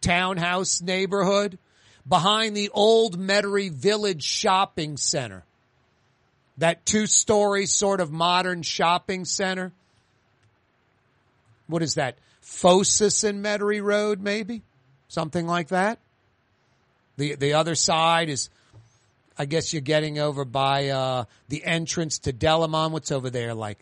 townhouse 0.00 0.82
neighborhood 0.82 1.58
behind 2.06 2.56
the 2.56 2.70
old 2.70 3.16
Metairie 3.18 3.70
Village 3.70 4.24
Shopping 4.24 4.96
Center. 4.96 5.44
That 6.58 6.84
two-story 6.84 7.66
sort 7.66 8.00
of 8.00 8.10
modern 8.10 8.62
shopping 8.62 9.24
center. 9.24 9.70
What 11.68 11.82
is 11.82 11.94
that? 11.94 12.18
Phosis 12.42 13.22
and 13.22 13.44
Metairie 13.44 13.82
Road, 13.82 14.20
maybe? 14.20 14.62
Something 15.06 15.46
like 15.46 15.68
that? 15.68 16.00
The, 17.16 17.36
the 17.36 17.54
other 17.54 17.76
side 17.76 18.28
is 18.28 18.50
I 19.38 19.44
guess 19.44 19.72
you're 19.72 19.82
getting 19.82 20.18
over 20.18 20.44
by 20.44 20.88
uh, 20.88 21.24
the 21.48 21.62
entrance 21.64 22.18
to 22.20 22.32
Delamon. 22.32 22.90
What's 22.90 23.12
over 23.12 23.30
there? 23.30 23.54
Like 23.54 23.78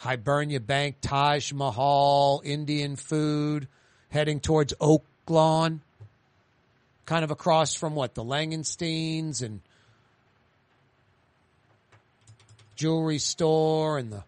Hibernia 0.00 0.60
Bank, 0.60 0.96
Taj 1.02 1.52
Mahal, 1.52 2.40
Indian 2.42 2.96
food, 2.96 3.68
heading 4.08 4.40
towards 4.40 4.72
Oak 4.80 5.04
Lawn. 5.28 5.82
Kind 7.04 7.22
of 7.22 7.30
across 7.30 7.74
from 7.74 7.94
what? 7.94 8.14
The 8.14 8.24
Langensteins 8.24 9.42
and 9.42 9.60
jewelry 12.76 13.18
store 13.18 13.98
and 13.98 14.10
the, 14.10 14.24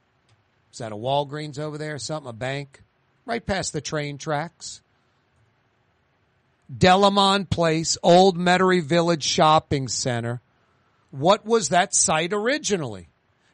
is 0.72 0.78
that 0.78 0.92
a 0.92 0.96
Walgreens 0.96 1.58
over 1.58 1.78
there 1.78 1.94
or 1.94 1.98
something? 1.98 2.28
A 2.28 2.34
bank? 2.34 2.82
Right 3.24 3.44
past 3.44 3.72
the 3.72 3.80
train 3.80 4.18
tracks. 4.18 4.82
Delamon 6.70 7.48
Place, 7.48 7.96
Old 8.02 8.36
Metairie 8.36 8.82
Village 8.82 9.24
Shopping 9.24 9.88
Center. 9.88 10.42
What 11.10 11.46
was 11.46 11.70
that 11.70 11.94
site 11.94 12.34
originally? 12.34 13.08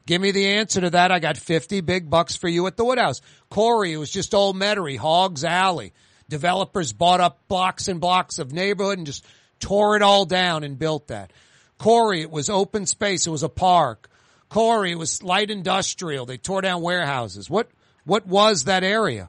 Give 0.09 0.23
me 0.23 0.31
the 0.31 0.47
answer 0.55 0.81
to 0.81 0.88
that. 0.88 1.12
I 1.12 1.18
got 1.18 1.37
50 1.37 1.83
big 1.83 2.09
bucks 2.09 2.35
for 2.35 2.49
you 2.49 2.66
at 2.66 2.79
the 2.79 2.85
Woodhouse. 2.87 3.21
Kaare, 3.51 3.92
it 3.92 3.99
was 3.99 4.11
just 4.11 4.33
Old 4.33 4.57
Metairie, 4.57 4.97
Hogs 4.97 5.44
Alley. 5.44 5.92
Developers 6.31 6.94
bought 6.94 7.21
up 7.21 7.47
blocks 7.47 7.88
and 7.88 8.01
blocks 8.01 8.38
of 8.38 8.51
neighborhood 8.51 8.97
and 8.97 9.07
just 9.07 9.23
tore 9.61 9.97
it 9.97 10.03
all 10.03 10.25
down 10.25 10.64
and 10.64 10.79
built 10.79 11.09
that. 11.09 11.31
Kaare, 11.79 12.23
it 12.23 12.31
was 12.31 12.49
open 12.49 12.87
space. 12.87 13.27
It 13.27 13.31
was 13.31 13.42
a 13.42 13.51
park. 13.51 14.09
Kaare, 14.51 14.90
it 14.90 14.94
was 14.94 15.23
light 15.23 15.51
industrial. 15.51 16.25
They 16.25 16.38
tore 16.38 16.62
down 16.62 16.81
warehouses. 16.81 17.51
What, 17.51 17.68
what 18.05 18.27
was 18.27 18.64
that 18.64 18.85
area 18.85 19.29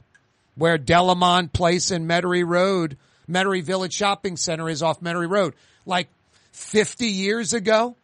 where 0.56 0.78
Delamont 0.78 1.52
Place 1.52 1.92
and 1.92 2.10
Metairie 2.10 2.48
Road, 2.48 2.98
Metairie 3.30 3.64
Village 3.64 3.94
Shopping 3.94 4.38
Center 4.38 4.70
is 4.70 4.82
off 4.82 5.02
Metairie 5.02 5.30
Road? 5.30 5.56
Like 5.86 6.08
50 6.54 7.06
years 7.08 7.52
ago? 7.52 7.98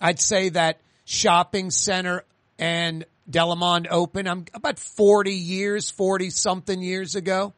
I'd 0.00 0.20
say 0.20 0.50
that 0.50 0.80
shopping 1.04 1.70
center 1.70 2.24
and 2.58 3.04
Delamond 3.30 3.86
open. 3.90 4.26
I'm 4.26 4.44
about 4.54 4.78
40 4.78 5.32
years, 5.32 5.90
40 5.90 6.30
something 6.30 6.80
years 6.80 7.14
ago. 7.14 7.54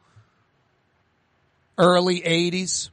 Early 1.77 2.21
80s. 2.21 2.89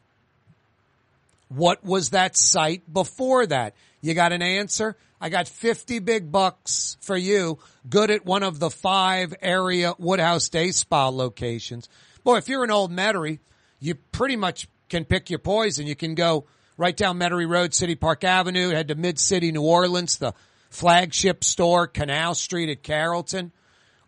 What 1.48 1.84
was 1.84 2.10
that 2.10 2.36
site 2.36 2.92
before 2.92 3.46
that? 3.46 3.74
You 4.00 4.14
got 4.14 4.32
an 4.32 4.42
answer? 4.42 4.96
I 5.20 5.28
got 5.28 5.48
50 5.48 6.00
big 6.00 6.30
bucks 6.30 6.96
for 7.00 7.16
you. 7.16 7.58
Good 7.88 8.10
at 8.10 8.26
one 8.26 8.42
of 8.42 8.58
the 8.58 8.70
five 8.70 9.34
area 9.40 9.94
Woodhouse 9.98 10.48
Day 10.48 10.70
Spa 10.72 11.08
locations. 11.08 11.88
Boy, 12.22 12.36
if 12.36 12.48
you're 12.48 12.64
an 12.64 12.70
old 12.70 12.92
Metairie, 12.92 13.38
you 13.80 13.94
pretty 13.94 14.36
much 14.36 14.68
can 14.88 15.04
pick 15.04 15.30
your 15.30 15.38
poison. 15.38 15.86
You 15.86 15.96
can 15.96 16.14
go 16.14 16.46
right 16.76 16.96
down 16.96 17.18
Metairie 17.18 17.48
Road, 17.48 17.74
City 17.74 17.94
Park 17.94 18.24
Avenue, 18.24 18.70
head 18.70 18.88
to 18.88 18.94
Mid 18.94 19.18
City, 19.18 19.52
New 19.52 19.62
Orleans, 19.62 20.18
the 20.18 20.34
flagship 20.70 21.44
store, 21.44 21.86
Canal 21.86 22.34
Street 22.34 22.68
at 22.68 22.82
Carrollton, 22.82 23.52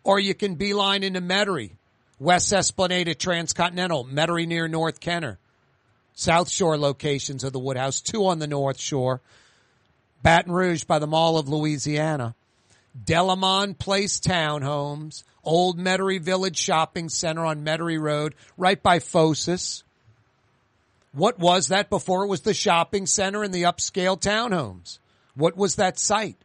or 0.03 0.19
you 0.19 0.33
can 0.33 0.55
beeline 0.55 1.03
into 1.03 1.21
Metairie, 1.21 1.75
West 2.19 2.53
Esplanade 2.53 3.07
at 3.07 3.19
Transcontinental, 3.19 4.05
Metairie 4.05 4.47
near 4.47 4.67
North 4.67 4.99
Kenner, 4.99 5.39
South 6.13 6.49
Shore 6.49 6.77
locations 6.77 7.43
of 7.43 7.53
the 7.53 7.59
Woodhouse, 7.59 8.01
two 8.01 8.25
on 8.25 8.39
the 8.39 8.47
North 8.47 8.79
Shore, 8.79 9.21
Baton 10.21 10.51
Rouge 10.51 10.83
by 10.83 10.99
the 10.99 11.07
Mall 11.07 11.37
of 11.37 11.47
Louisiana, 11.47 12.35
Delamon 13.01 13.77
Place 13.77 14.19
Townhomes, 14.19 15.23
Old 15.43 15.79
Metairie 15.79 16.19
Village 16.19 16.57
Shopping 16.57 17.09
Center 17.09 17.45
on 17.45 17.63
Metairie 17.63 18.01
Road, 18.01 18.35
right 18.57 18.81
by 18.81 18.99
Phosis. 18.99 19.83
What 21.19 21.37
was 21.37 21.67
that 21.67 21.89
before 21.89 22.23
it 22.23 22.29
was 22.29 22.41
the 22.41 22.53
shopping 22.53 23.05
center 23.05 23.43
and 23.43 23.53
the 23.53 23.63
upscale 23.63 24.17
townhomes? 24.17 24.99
What 25.35 25.57
was 25.57 25.75
that 25.75 25.99
site? 25.99 26.37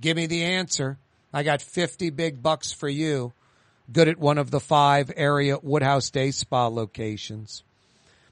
Give 0.00 0.16
me 0.16 0.24
the 0.24 0.42
answer. 0.42 0.96
I 1.34 1.42
got 1.42 1.60
50 1.60 2.08
big 2.08 2.42
bucks 2.42 2.72
for 2.72 2.88
you. 2.88 3.34
Good 3.92 4.08
at 4.08 4.16
one 4.16 4.38
of 4.38 4.50
the 4.50 4.58
five 4.58 5.12
area 5.14 5.58
Woodhouse 5.62 6.08
Day 6.08 6.30
Spa 6.30 6.68
locations. 6.68 7.62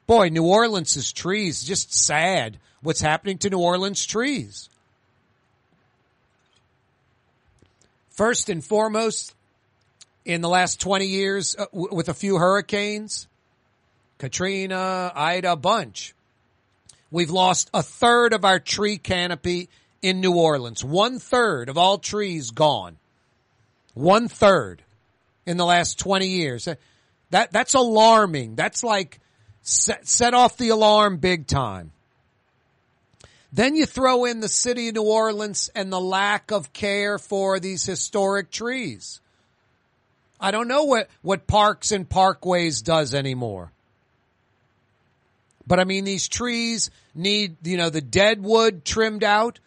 Boy, 0.07 0.31
New 0.31 0.47
Orleans' 0.47 1.13
trees, 1.13 1.63
just 1.63 1.93
sad 1.93 2.59
what's 2.81 3.03
happening 3.03 3.37
to 3.37 3.51
New 3.51 3.59
Orleans 3.59 4.07
trees. 4.07 4.71
First 8.09 8.49
and 8.49 8.65
foremost, 8.65 9.35
in 10.25 10.41
the 10.41 10.49
last 10.49 10.81
20 10.81 11.05
years, 11.05 11.55
uh, 11.59 11.67
w- 11.75 11.95
with 11.95 12.09
a 12.09 12.15
few 12.15 12.39
hurricanes, 12.39 13.29
Katrina, 14.19 15.13
Ida, 15.15 15.57
bunch. 15.57 16.15
We've 17.11 17.31
lost 17.31 17.71
a 17.73 17.83
third 17.83 18.33
of 18.33 18.45
our 18.45 18.59
tree 18.59 18.99
canopy 18.99 19.69
in 20.03 20.21
New 20.21 20.35
Orleans. 20.35 20.85
One 20.85 21.19
third 21.19 21.69
of 21.69 21.79
all 21.79 21.99
trees 21.99 22.51
gone. 22.51 22.99
One 23.95 24.29
third 24.29 24.83
in 25.47 25.57
the 25.57 25.65
last 25.65 25.99
20 25.99 26.27
years. 26.27 26.69
That 27.31 27.53
that's 27.53 27.75
alarming. 27.75 28.55
That's 28.55 28.85
like 28.85 29.21
set, 29.63 30.07
set 30.07 30.35
off 30.35 30.57
the 30.57 30.69
alarm 30.69 31.19
big 31.19 31.47
time. 31.47 31.93
Then 33.53 33.75
you 33.75 33.87
throw 33.87 34.27
in 34.27 34.41
the 34.41 34.49
city 34.49 34.89
of 34.89 34.95
New 34.95 35.03
Orleans 35.03 35.71
and 35.75 35.91
the 35.91 36.01
lack 36.01 36.51
of 36.51 36.73
care 36.73 37.19
for 37.19 37.59
these 37.59 37.87
historic 37.87 38.51
trees. 38.51 39.21
I 40.39 40.51
don't 40.51 40.69
know 40.69 40.85
what, 40.85 41.09
what 41.23 41.47
parks 41.47 41.91
and 41.91 42.09
parkways 42.09 42.85
does 42.85 43.15
anymore. 43.15 43.73
But 45.69 45.79
I 45.79 45.85
mean, 45.85 46.05
these 46.05 46.29
trees 46.29 46.91
need, 47.15 47.59
you 47.63 47.77
know, 47.77 47.91
the 47.91 48.01
dead 48.01 48.43
wood 48.43 48.87
trimmed 48.87 49.23
out, 49.23 49.61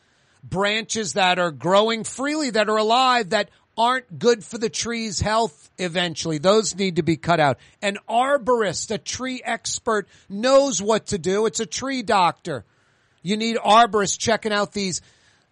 branches 0.43 1.13
that 1.13 1.37
are 1.37 1.51
growing 1.51 2.03
freely, 2.03 2.49
that 2.49 2.69
are 2.69 2.77
alive, 2.77 3.29
that 3.29 3.51
aren't 3.77 4.17
good 4.19 4.43
for 4.43 4.57
the 4.57 4.69
tree's 4.69 5.21
health 5.21 5.69
eventually. 5.77 6.39
Those 6.39 6.75
need 6.75 6.95
to 6.95 7.03
be 7.03 7.17
cut 7.17 7.39
out. 7.39 7.59
An 7.83 7.99
arborist, 8.09 8.89
a 8.89 8.97
tree 8.97 9.41
expert 9.45 10.07
knows 10.27 10.81
what 10.81 11.07
to 11.07 11.19
do. 11.19 11.45
It's 11.45 11.59
a 11.59 11.67
tree 11.67 12.01
doctor. 12.01 12.65
You 13.21 13.37
need 13.37 13.57
arborists 13.57 14.17
checking 14.17 14.51
out 14.51 14.73
these 14.73 15.01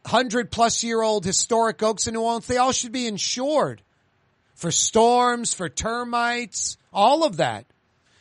hundred 0.03 0.49
plus 0.49 0.83
year 0.83 1.01
old 1.01 1.25
historic 1.25 1.83
oaks 1.83 2.07
in 2.07 2.15
New 2.15 2.21
Orleans. 2.21 2.47
They 2.47 2.57
all 2.57 2.71
should 2.71 2.91
be 2.91 3.05
insured 3.05 3.83
for 4.55 4.71
storms, 4.71 5.53
for 5.53 5.69
termites, 5.69 6.77
all 6.91 7.23
of 7.23 7.37
that. 7.37 7.65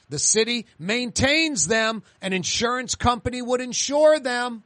The 0.08 0.18
city 0.18 0.66
maintains 0.78 1.66
them. 1.66 2.02
An 2.22 2.32
insurance 2.32 2.94
company 2.94 3.42
would 3.42 3.60
insure 3.60 4.18
them. 4.18 4.62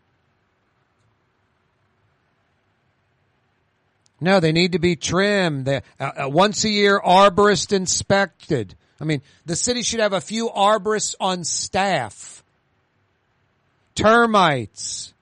No, 4.21 4.39
they 4.39 4.53
need 4.53 4.73
to 4.73 4.79
be 4.79 4.95
trimmed. 4.95 5.65
They, 5.65 5.83
uh, 5.99 6.11
uh, 6.25 6.29
once 6.29 6.63
a 6.63 6.69
year, 6.69 7.01
arborist 7.01 7.73
inspected. 7.73 8.77
I 9.01 9.05
mean, 9.05 9.21
the 9.47 9.57
city 9.57 9.83
should 9.83 9.99
have 9.99 10.13
a 10.13 10.21
few 10.21 10.49
arborists 10.49 11.17
on 11.19 11.43
staff. 11.43 12.45
Termites. 13.97 15.13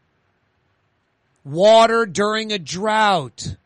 Water 1.44 2.04
during 2.04 2.52
a 2.52 2.58
drought. 2.58 3.56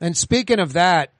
And 0.00 0.16
speaking 0.16 0.58
of 0.58 0.72
that, 0.72 1.10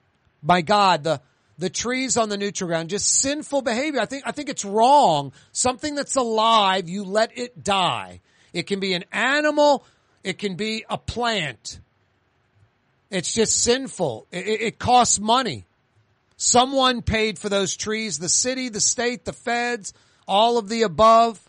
my 0.41 0.61
God, 0.61 1.03
the, 1.03 1.21
the 1.57 1.69
trees 1.69 2.17
on 2.17 2.29
the 2.29 2.37
neutral 2.37 2.67
ground, 2.67 2.89
just 2.89 3.07
sinful 3.07 3.61
behavior. 3.61 4.01
I 4.01 4.05
think, 4.05 4.23
I 4.25 4.31
think 4.31 4.49
it's 4.49 4.65
wrong. 4.65 5.31
Something 5.51 5.95
that's 5.95 6.15
alive, 6.15 6.89
you 6.89 7.03
let 7.03 7.37
it 7.37 7.63
die. 7.63 8.21
It 8.53 8.67
can 8.67 8.79
be 8.79 8.93
an 8.93 9.05
animal. 9.11 9.85
It 10.23 10.37
can 10.37 10.55
be 10.55 10.85
a 10.89 10.97
plant. 10.97 11.79
It's 13.09 13.33
just 13.33 13.61
sinful. 13.61 14.27
It, 14.31 14.47
it, 14.47 14.61
it 14.61 14.79
costs 14.79 15.19
money. 15.19 15.65
Someone 16.37 17.01
paid 17.01 17.39
for 17.39 17.47
those 17.47 17.77
trees, 17.77 18.19
the 18.19 18.29
city, 18.29 18.69
the 18.69 18.81
state, 18.81 19.23
the 19.23 19.33
feds, 19.33 19.93
all 20.27 20.57
of 20.57 20.67
the 20.67 20.81
above. 20.81 21.39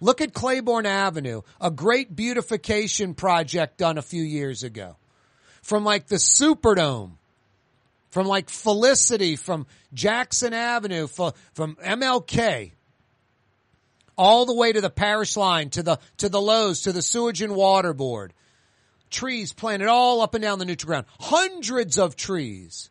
Look 0.00 0.20
at 0.20 0.32
Claiborne 0.32 0.86
Avenue, 0.86 1.42
a 1.60 1.72
great 1.72 2.14
beautification 2.14 3.14
project 3.14 3.78
done 3.78 3.98
a 3.98 4.02
few 4.02 4.22
years 4.22 4.62
ago. 4.62 4.96
From 5.62 5.84
like 5.84 6.06
the 6.06 6.16
Superdome, 6.16 7.17
from 8.10 8.26
like 8.26 8.50
Felicity, 8.50 9.36
from 9.36 9.66
Jackson 9.92 10.52
Avenue, 10.52 11.06
from 11.06 11.34
MLK, 11.56 12.72
all 14.16 14.46
the 14.46 14.54
way 14.54 14.72
to 14.72 14.80
the 14.80 14.90
parish 14.90 15.36
line, 15.36 15.70
to 15.70 15.82
the, 15.82 15.98
to 16.18 16.28
the 16.28 16.40
Lowe's, 16.40 16.82
to 16.82 16.92
the 16.92 17.02
Sewage 17.02 17.42
and 17.42 17.54
Water 17.54 17.94
Board. 17.94 18.32
Trees 19.10 19.52
planted 19.52 19.88
all 19.88 20.20
up 20.20 20.34
and 20.34 20.42
down 20.42 20.58
the 20.58 20.64
neutral 20.64 20.88
ground. 20.88 21.06
Hundreds 21.18 21.98
of 21.98 22.16
trees 22.16 22.90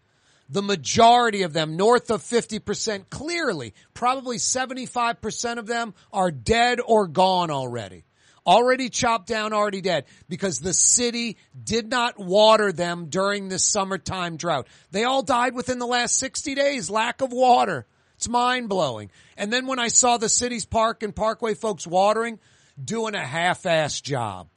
the 0.50 0.62
majority 0.62 1.42
of 1.44 1.54
them, 1.54 1.76
north 1.76 2.10
of 2.10 2.22
50%, 2.22 3.10
clearly, 3.10 3.74
probably 3.94 4.38
75% 4.38 5.58
of 5.58 5.68
them 5.68 5.94
are 6.12 6.32
dead 6.32 6.80
or 6.86 7.08
gone 7.08 7.52
already. 7.52 8.06
Already 8.48 8.90
chopped 8.90 9.28
down, 9.28 9.52
already 9.52 9.82
dead, 9.82 10.06
because 10.30 10.60
the 10.60 10.74
city 10.74 11.38
did 11.62 11.90
not 11.90 12.18
water 12.18 12.72
them 12.72 13.08
during 13.10 13.50
this 13.50 13.66
summertime 13.66 14.38
drought. 14.38 14.68
They 14.92 15.04
all 15.04 15.22
died 15.22 15.54
within 15.54 15.80
the 15.80 15.86
last 15.86 16.18
60 16.18 16.56
days, 16.56 16.90
lack 16.90 17.22
of 17.22 17.34
water. 17.34 17.86
It's 18.16 18.30
mind 18.30 18.70
blowing. 18.70 19.12
And 19.36 19.52
then 19.52 19.68
when 19.68 19.80
I 19.80 19.90
saw 19.90 20.18
the 20.18 20.30
city's 20.30 20.66
park 20.66 21.04
and 21.04 21.14
parkway 21.14 21.56
folks 21.56 21.86
watering, 21.86 22.40
doing 22.82 23.16
a 23.16 23.26
half-ass 23.26 24.00
job, 24.00 24.48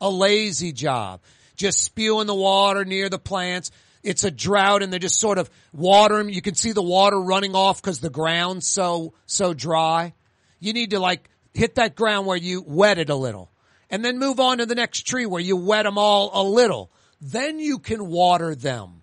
a 0.00 0.08
lazy 0.08 0.72
job, 0.72 1.20
just 1.56 1.82
spewing 1.82 2.26
the 2.26 2.34
water 2.34 2.84
near 2.86 3.08
the 3.10 3.18
plants 3.18 3.70
it's 4.06 4.22
a 4.22 4.30
drought 4.30 4.84
and 4.84 4.92
they're 4.92 5.00
just 5.00 5.18
sort 5.18 5.36
of 5.36 5.50
watering. 5.72 6.28
You 6.28 6.40
can 6.40 6.54
see 6.54 6.70
the 6.70 6.82
water 6.82 7.20
running 7.20 7.56
off 7.56 7.82
because 7.82 7.98
the 7.98 8.08
ground's 8.08 8.64
so, 8.64 9.14
so 9.26 9.52
dry. 9.52 10.14
You 10.60 10.72
need 10.72 10.90
to 10.90 11.00
like 11.00 11.28
hit 11.56 11.76
that 11.76 11.96
ground 11.96 12.26
where 12.26 12.36
you 12.36 12.62
wet 12.66 12.98
it 12.98 13.10
a 13.10 13.14
little 13.14 13.50
and 13.90 14.04
then 14.04 14.18
move 14.18 14.40
on 14.40 14.58
to 14.58 14.66
the 14.66 14.74
next 14.74 15.06
tree 15.06 15.26
where 15.26 15.40
you 15.40 15.56
wet 15.56 15.84
them 15.84 15.98
all 15.98 16.30
a 16.34 16.42
little. 16.42 16.90
Then 17.20 17.58
you 17.58 17.78
can 17.78 18.06
water 18.06 18.54
them 18.54 19.02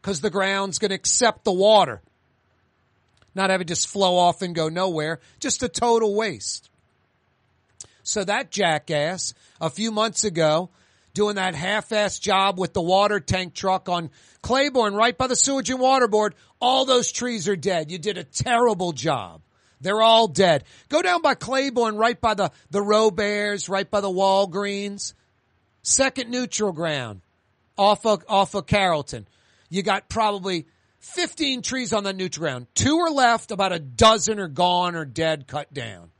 because 0.00 0.20
the 0.20 0.30
ground's 0.30 0.78
going 0.78 0.90
to 0.90 0.96
accept 0.96 1.44
the 1.44 1.52
water. 1.52 2.02
Not 3.34 3.50
have 3.50 3.60
it 3.60 3.68
just 3.68 3.88
flow 3.88 4.16
off 4.16 4.42
and 4.42 4.54
go 4.54 4.68
nowhere. 4.68 5.20
Just 5.40 5.62
a 5.62 5.68
total 5.68 6.14
waste. 6.14 6.70
So 8.02 8.24
that 8.24 8.50
jackass 8.50 9.34
a 9.60 9.70
few 9.70 9.90
months 9.90 10.24
ago 10.24 10.70
doing 11.14 11.36
that 11.36 11.54
half-ass 11.54 12.18
job 12.18 12.58
with 12.58 12.74
the 12.74 12.82
water 12.82 13.20
tank 13.20 13.54
truck 13.54 13.88
on 13.88 14.10
Claiborne 14.42 14.94
right 14.94 15.16
by 15.16 15.26
the 15.26 15.36
sewage 15.36 15.70
and 15.70 15.80
water 15.80 16.08
board. 16.08 16.34
All 16.60 16.84
those 16.84 17.12
trees 17.12 17.48
are 17.48 17.56
dead. 17.56 17.90
You 17.90 17.98
did 17.98 18.18
a 18.18 18.24
terrible 18.24 18.92
job. 18.92 19.40
They're 19.84 20.02
all 20.02 20.28
dead. 20.28 20.64
Go 20.88 21.02
down 21.02 21.22
by 21.22 21.34
Claiborne 21.34 21.96
right 21.96 22.18
by 22.18 22.34
the, 22.34 22.50
the 22.70 22.82
Roberts, 22.82 23.68
right 23.68 23.88
by 23.88 24.00
the 24.00 24.08
Walgreens. 24.08 25.12
Second 25.82 26.30
neutral 26.30 26.72
ground 26.72 27.20
off 27.76 28.06
of, 28.06 28.24
off 28.26 28.54
of 28.54 28.66
Carrollton. 28.66 29.28
You 29.68 29.82
got 29.82 30.08
probably 30.08 30.66
15 31.00 31.60
trees 31.60 31.92
on 31.92 32.02
the 32.02 32.14
neutral 32.14 32.44
ground. 32.44 32.66
Two 32.74 32.96
are 32.98 33.10
left, 33.10 33.50
about 33.50 33.72
a 33.72 33.78
dozen 33.78 34.40
are 34.40 34.48
gone 34.48 34.94
or 34.94 35.04
dead, 35.04 35.46
cut 35.46 35.72
down. 35.74 36.10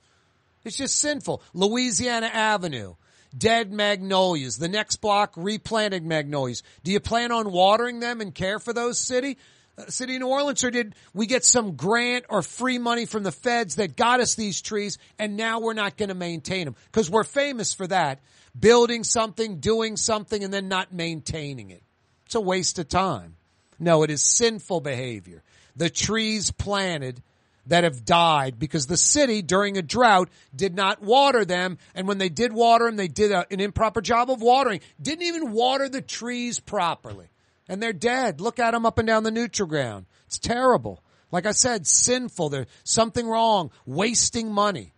It's 0.64 0.76
just 0.76 0.98
sinful. 0.98 1.42
Louisiana 1.54 2.26
Avenue 2.26 2.94
dead 3.36 3.72
magnolias. 3.72 4.58
The 4.58 4.68
next 4.68 4.96
block, 4.96 5.34
replanted 5.36 6.04
magnolias. 6.04 6.62
Do 6.82 6.92
you 6.92 7.00
plan 7.00 7.32
on 7.32 7.50
watering 7.50 8.00
them 8.00 8.20
and 8.20 8.34
care 8.34 8.58
for 8.58 8.72
those 8.72 8.98
city? 8.98 9.38
Uh, 9.76 9.86
city 9.86 10.14
of 10.14 10.20
New 10.20 10.28
Orleans, 10.28 10.62
or 10.62 10.70
did 10.70 10.94
we 11.12 11.26
get 11.26 11.44
some 11.44 11.74
grant 11.74 12.26
or 12.28 12.42
free 12.42 12.78
money 12.78 13.06
from 13.06 13.22
the 13.22 13.32
feds 13.32 13.76
that 13.76 13.96
got 13.96 14.20
us 14.20 14.34
these 14.34 14.62
trees 14.62 14.98
and 15.18 15.36
now 15.36 15.60
we're 15.60 15.74
not 15.74 15.96
going 15.96 16.10
to 16.10 16.14
maintain 16.14 16.64
them? 16.64 16.76
Because 16.86 17.10
we're 17.10 17.24
famous 17.24 17.74
for 17.74 17.86
that. 17.88 18.20
Building 18.58 19.02
something, 19.02 19.58
doing 19.58 19.96
something, 19.96 20.44
and 20.44 20.54
then 20.54 20.68
not 20.68 20.92
maintaining 20.92 21.70
it. 21.70 21.82
It's 22.26 22.36
a 22.36 22.40
waste 22.40 22.78
of 22.78 22.88
time. 22.88 23.36
No, 23.80 24.04
it 24.04 24.10
is 24.10 24.22
sinful 24.22 24.80
behavior. 24.80 25.42
The 25.74 25.90
trees 25.90 26.52
planted 26.52 27.20
that 27.66 27.84
have 27.84 28.04
died 28.04 28.58
because 28.58 28.86
the 28.86 28.96
city 28.96 29.42
during 29.42 29.76
a 29.76 29.82
drought 29.82 30.28
did 30.54 30.74
not 30.74 31.02
water 31.02 31.44
them. 31.44 31.78
And 31.94 32.06
when 32.06 32.18
they 32.18 32.28
did 32.28 32.52
water 32.52 32.86
them, 32.86 32.96
they 32.96 33.08
did 33.08 33.32
a, 33.32 33.46
an 33.50 33.60
improper 33.60 34.00
job 34.00 34.30
of 34.30 34.42
watering. 34.42 34.80
Didn't 35.00 35.24
even 35.24 35.52
water 35.52 35.88
the 35.88 36.02
trees 36.02 36.60
properly. 36.60 37.26
And 37.68 37.82
they're 37.82 37.92
dead. 37.92 38.40
Look 38.40 38.58
at 38.58 38.72
them 38.72 38.86
up 38.86 38.98
and 38.98 39.06
down 39.06 39.22
the 39.22 39.30
neutral 39.30 39.68
ground. 39.68 40.06
It's 40.26 40.38
terrible. 40.38 41.02
Like 41.30 41.46
I 41.46 41.52
said, 41.52 41.86
sinful. 41.86 42.50
There's 42.50 42.66
something 42.84 43.26
wrong. 43.26 43.70
Wasting 43.86 44.52
money. 44.52 44.92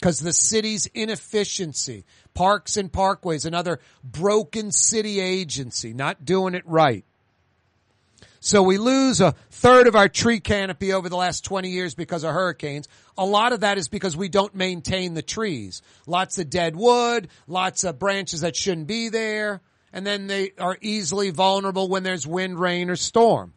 Because 0.00 0.18
the 0.18 0.32
city's 0.32 0.86
inefficiency. 0.86 2.04
Parks 2.34 2.76
and 2.76 2.90
Parkways, 2.90 3.46
another 3.46 3.78
broken 4.02 4.72
city 4.72 5.20
agency, 5.20 5.92
not 5.92 6.24
doing 6.24 6.54
it 6.54 6.66
right. 6.66 7.04
So 8.44 8.64
we 8.64 8.76
lose 8.76 9.20
a 9.20 9.36
third 9.50 9.86
of 9.86 9.94
our 9.94 10.08
tree 10.08 10.40
canopy 10.40 10.92
over 10.92 11.08
the 11.08 11.16
last 11.16 11.44
20 11.44 11.68
years 11.68 11.94
because 11.94 12.24
of 12.24 12.32
hurricanes. 12.34 12.88
A 13.16 13.24
lot 13.24 13.52
of 13.52 13.60
that 13.60 13.78
is 13.78 13.86
because 13.86 14.16
we 14.16 14.28
don't 14.28 14.56
maintain 14.56 15.14
the 15.14 15.22
trees. 15.22 15.80
Lots 16.08 16.38
of 16.38 16.50
dead 16.50 16.74
wood, 16.74 17.28
lots 17.46 17.84
of 17.84 18.00
branches 18.00 18.40
that 18.40 18.56
shouldn't 18.56 18.88
be 18.88 19.10
there, 19.10 19.60
and 19.92 20.06
then 20.06 20.26
they 20.26 20.52
are 20.58 20.78
easily 20.80 21.30
vulnerable 21.30 21.88
when 21.88 22.02
there's 22.02 22.26
wind, 22.26 22.58
rain, 22.58 22.90
or 22.90 22.96
storm. 22.96 23.52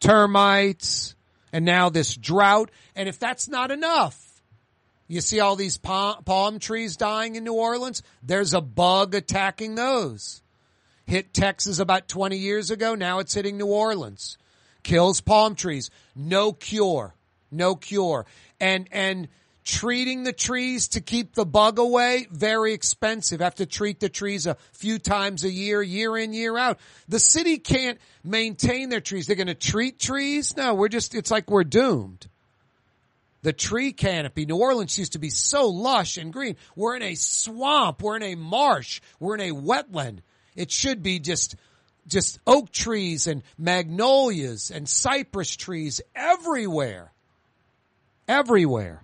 Termites, 0.00 1.14
and 1.52 1.64
now 1.64 1.88
this 1.88 2.16
drought. 2.16 2.70
And 2.96 3.08
if 3.08 3.18
that's 3.18 3.48
not 3.48 3.70
enough, 3.70 4.42
you 5.08 5.20
see 5.20 5.40
all 5.40 5.56
these 5.56 5.78
palm, 5.78 6.24
palm 6.24 6.58
trees 6.58 6.96
dying 6.96 7.36
in 7.36 7.44
New 7.44 7.54
Orleans? 7.54 8.02
There's 8.22 8.54
a 8.54 8.60
bug 8.60 9.14
attacking 9.14 9.74
those 9.74 10.42
hit 11.06 11.34
Texas 11.34 11.78
about 11.78 12.08
20 12.08 12.36
years 12.36 12.70
ago. 12.70 12.94
Now 12.94 13.18
it's 13.18 13.34
hitting 13.34 13.58
New 13.58 13.66
Orleans. 13.66 14.38
Kills 14.82 15.20
palm 15.20 15.54
trees. 15.54 15.90
No 16.16 16.52
cure. 16.52 17.14
No 17.50 17.76
cure. 17.76 18.26
And, 18.60 18.88
and 18.90 19.28
treating 19.64 20.24
the 20.24 20.32
trees 20.32 20.88
to 20.88 21.00
keep 21.00 21.34
the 21.34 21.46
bug 21.46 21.78
away, 21.78 22.26
very 22.30 22.72
expensive. 22.72 23.40
Have 23.40 23.56
to 23.56 23.66
treat 23.66 24.00
the 24.00 24.08
trees 24.08 24.46
a 24.46 24.56
few 24.72 24.98
times 24.98 25.44
a 25.44 25.50
year, 25.50 25.82
year 25.82 26.16
in, 26.16 26.32
year 26.32 26.56
out. 26.58 26.80
The 27.08 27.18
city 27.18 27.58
can't 27.58 27.98
maintain 28.24 28.88
their 28.88 29.00
trees. 29.00 29.26
They're 29.26 29.36
going 29.36 29.46
to 29.46 29.54
treat 29.54 29.98
trees? 29.98 30.56
No, 30.56 30.74
we're 30.74 30.88
just, 30.88 31.14
it's 31.14 31.30
like 31.30 31.50
we're 31.50 31.64
doomed. 31.64 32.26
The 33.42 33.52
tree 33.52 33.92
canopy. 33.92 34.46
New 34.46 34.56
Orleans 34.56 34.98
used 34.98 35.12
to 35.12 35.18
be 35.18 35.30
so 35.30 35.68
lush 35.68 36.16
and 36.16 36.32
green. 36.32 36.56
We're 36.76 36.96
in 36.96 37.02
a 37.02 37.14
swamp. 37.14 38.02
We're 38.02 38.16
in 38.16 38.22
a 38.22 38.34
marsh. 38.36 39.00
We're 39.18 39.34
in 39.34 39.40
a 39.40 39.54
wetland. 39.54 40.18
It 40.54 40.70
should 40.70 41.02
be 41.02 41.18
just, 41.18 41.56
just 42.06 42.38
oak 42.46 42.70
trees 42.70 43.26
and 43.26 43.42
magnolias 43.58 44.70
and 44.70 44.88
cypress 44.88 45.56
trees 45.56 46.00
everywhere. 46.14 47.12
Everywhere. 48.28 49.02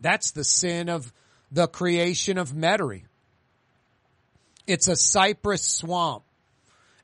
That's 0.00 0.30
the 0.32 0.44
sin 0.44 0.88
of 0.88 1.12
the 1.50 1.66
creation 1.66 2.38
of 2.38 2.52
Metairie. 2.52 3.04
It's 4.66 4.88
a 4.88 4.96
cypress 4.96 5.64
swamp. 5.64 6.24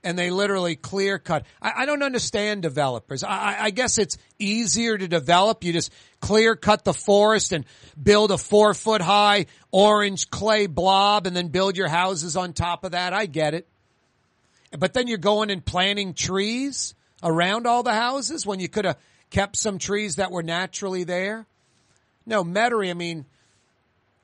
And 0.06 0.18
they 0.18 0.30
literally 0.30 0.76
clear 0.76 1.18
cut. 1.18 1.46
I, 1.62 1.72
I 1.78 1.86
don't 1.86 2.02
understand 2.02 2.60
developers. 2.60 3.24
I, 3.24 3.28
I, 3.28 3.56
I 3.62 3.70
guess 3.70 3.96
it's 3.96 4.18
easier 4.38 4.98
to 4.98 5.08
develop. 5.08 5.64
You 5.64 5.72
just 5.72 5.90
clear 6.20 6.56
cut 6.56 6.84
the 6.84 6.92
forest 6.92 7.52
and 7.52 7.64
build 8.00 8.30
a 8.30 8.36
four 8.36 8.74
foot 8.74 9.00
high 9.00 9.46
orange 9.72 10.28
clay 10.28 10.66
blob 10.66 11.26
and 11.26 11.34
then 11.34 11.48
build 11.48 11.78
your 11.78 11.88
houses 11.88 12.36
on 12.36 12.52
top 12.52 12.84
of 12.84 12.92
that. 12.92 13.14
I 13.14 13.24
get 13.24 13.54
it. 13.54 13.66
But 14.78 14.92
then 14.92 15.06
you're 15.06 15.16
going 15.16 15.50
and 15.50 15.64
planting 15.64 16.12
trees 16.12 16.94
around 17.22 17.66
all 17.66 17.82
the 17.82 17.94
houses 17.94 18.44
when 18.44 18.60
you 18.60 18.68
could 18.68 18.84
have 18.84 18.98
kept 19.30 19.56
some 19.56 19.78
trees 19.78 20.16
that 20.16 20.30
were 20.30 20.42
naturally 20.42 21.04
there. 21.04 21.46
No, 22.26 22.44
Metairie, 22.44 22.90
I 22.90 22.94
mean, 22.94 23.26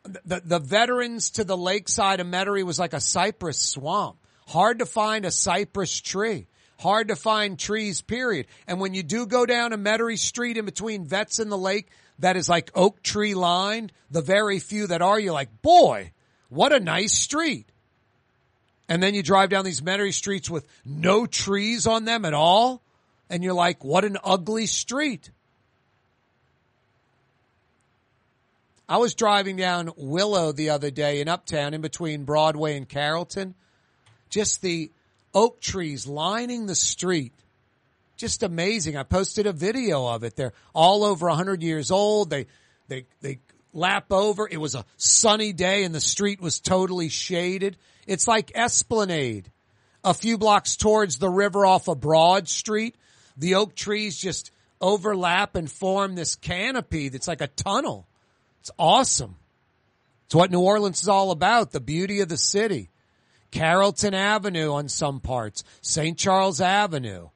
the, 0.04 0.42
the 0.44 0.58
veterans 0.58 1.30
to 1.30 1.44
the 1.44 1.56
lakeside 1.56 2.20
of 2.20 2.26
Metairie 2.26 2.64
was 2.64 2.78
like 2.78 2.92
a 2.92 3.00
cypress 3.00 3.58
swamp. 3.58 4.16
Hard 4.46 4.78
to 4.78 4.86
find 4.86 5.24
a 5.24 5.30
cypress 5.30 6.00
tree. 6.00 6.46
Hard 6.78 7.08
to 7.08 7.16
find 7.16 7.58
trees, 7.58 8.00
period. 8.00 8.46
And 8.66 8.80
when 8.80 8.94
you 8.94 9.02
do 9.02 9.26
go 9.26 9.44
down 9.44 9.74
a 9.74 9.78
Metairie 9.78 10.18
Street 10.18 10.56
in 10.56 10.64
between 10.64 11.04
Vets 11.04 11.38
and 11.38 11.52
the 11.52 11.58
lake, 11.58 11.88
that 12.20 12.36
is 12.36 12.48
like 12.48 12.70
oak 12.74 13.02
tree 13.02 13.34
lined, 13.34 13.92
the 14.10 14.22
very 14.22 14.58
few 14.58 14.86
that 14.86 15.02
are, 15.02 15.20
you're 15.20 15.34
like, 15.34 15.62
boy, 15.62 16.12
what 16.48 16.72
a 16.72 16.80
nice 16.80 17.12
street. 17.12 17.70
And 18.88 19.02
then 19.02 19.14
you 19.14 19.22
drive 19.22 19.50
down 19.50 19.64
these 19.64 19.82
Metairie 19.82 20.14
streets 20.14 20.50
with 20.50 20.66
no 20.84 21.26
trees 21.26 21.86
on 21.86 22.06
them 22.06 22.24
at 22.24 22.34
all. 22.34 22.82
And 23.28 23.44
you're 23.44 23.54
like, 23.54 23.84
what 23.84 24.04
an 24.04 24.16
ugly 24.24 24.66
street. 24.66 25.30
I 28.90 28.96
was 28.96 29.14
driving 29.14 29.54
down 29.54 29.92
Willow 29.96 30.50
the 30.50 30.70
other 30.70 30.90
day 30.90 31.20
in 31.20 31.28
Uptown 31.28 31.74
in 31.74 31.80
between 31.80 32.24
Broadway 32.24 32.76
and 32.76 32.88
Carrollton. 32.88 33.54
Just 34.30 34.62
the 34.62 34.90
oak 35.32 35.60
trees 35.60 36.08
lining 36.08 36.66
the 36.66 36.74
street. 36.74 37.32
Just 38.16 38.42
amazing. 38.42 38.96
I 38.96 39.04
posted 39.04 39.46
a 39.46 39.52
video 39.52 40.08
of 40.08 40.24
it. 40.24 40.34
They're 40.34 40.54
all 40.74 41.04
over 41.04 41.28
100 41.28 41.62
years 41.62 41.92
old. 41.92 42.30
They, 42.30 42.46
they, 42.88 43.06
they 43.20 43.38
lap 43.72 44.06
over. 44.10 44.48
It 44.50 44.56
was 44.56 44.74
a 44.74 44.84
sunny 44.96 45.52
day 45.52 45.84
and 45.84 45.94
the 45.94 46.00
street 46.00 46.40
was 46.40 46.58
totally 46.58 47.10
shaded. 47.10 47.76
It's 48.08 48.26
like 48.26 48.50
Esplanade. 48.56 49.52
A 50.02 50.14
few 50.14 50.36
blocks 50.36 50.74
towards 50.74 51.18
the 51.18 51.30
river 51.30 51.64
off 51.64 51.86
of 51.86 52.00
Broad 52.00 52.48
Street. 52.48 52.96
The 53.36 53.54
oak 53.54 53.76
trees 53.76 54.18
just 54.18 54.50
overlap 54.80 55.54
and 55.54 55.70
form 55.70 56.16
this 56.16 56.34
canopy 56.34 57.08
that's 57.08 57.28
like 57.28 57.40
a 57.40 57.46
tunnel. 57.46 58.08
It's 58.60 58.70
awesome. 58.78 59.36
It's 60.26 60.34
what 60.34 60.50
New 60.50 60.60
Orleans 60.60 61.02
is 61.02 61.08
all 61.08 61.30
about, 61.30 61.72
the 61.72 61.80
beauty 61.80 62.20
of 62.20 62.28
the 62.28 62.36
city. 62.36 62.90
Carrollton 63.50 64.14
Avenue 64.14 64.72
on 64.72 64.88
some 64.88 65.20
parts, 65.20 65.64
St. 65.80 66.16
Charles 66.16 66.60
Avenue. 66.60 67.30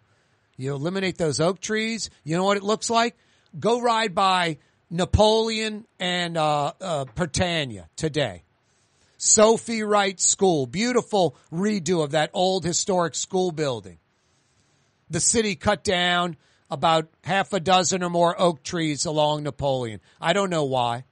You 0.56 0.74
eliminate 0.74 1.18
those 1.18 1.40
oak 1.40 1.60
trees, 1.60 2.10
you 2.22 2.36
know 2.36 2.44
what 2.44 2.56
it 2.56 2.62
looks 2.62 2.88
like? 2.88 3.16
Go 3.58 3.80
ride 3.80 4.14
by 4.14 4.58
Napoleon 4.90 5.86
and 5.98 6.36
uh, 6.36 6.72
uh, 6.80 7.04
Prytania 7.16 7.86
today. 7.96 8.44
Sophie 9.16 9.82
Wright 9.82 10.20
School, 10.20 10.66
beautiful 10.66 11.36
redo 11.52 12.04
of 12.04 12.12
that 12.12 12.30
old 12.32 12.64
historic 12.64 13.14
school 13.14 13.50
building. 13.50 13.98
The 15.10 15.20
city 15.20 15.56
cut 15.56 15.82
down 15.82 16.36
about 16.70 17.08
half 17.22 17.52
a 17.52 17.60
dozen 17.60 18.02
or 18.02 18.10
more 18.10 18.40
oak 18.40 18.62
trees 18.62 19.06
along 19.06 19.42
Napoleon. 19.42 20.00
I 20.20 20.32
don't 20.32 20.50
know 20.50 20.64
why. 20.64 21.04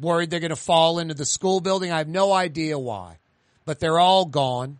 Worried 0.00 0.30
they're 0.30 0.40
going 0.40 0.50
to 0.50 0.56
fall 0.56 0.98
into 0.98 1.14
the 1.14 1.24
school 1.24 1.60
building. 1.60 1.92
I 1.92 1.98
have 1.98 2.08
no 2.08 2.32
idea 2.32 2.78
why, 2.78 3.18
but 3.64 3.80
they're 3.80 4.00
all 4.00 4.24
gone 4.24 4.78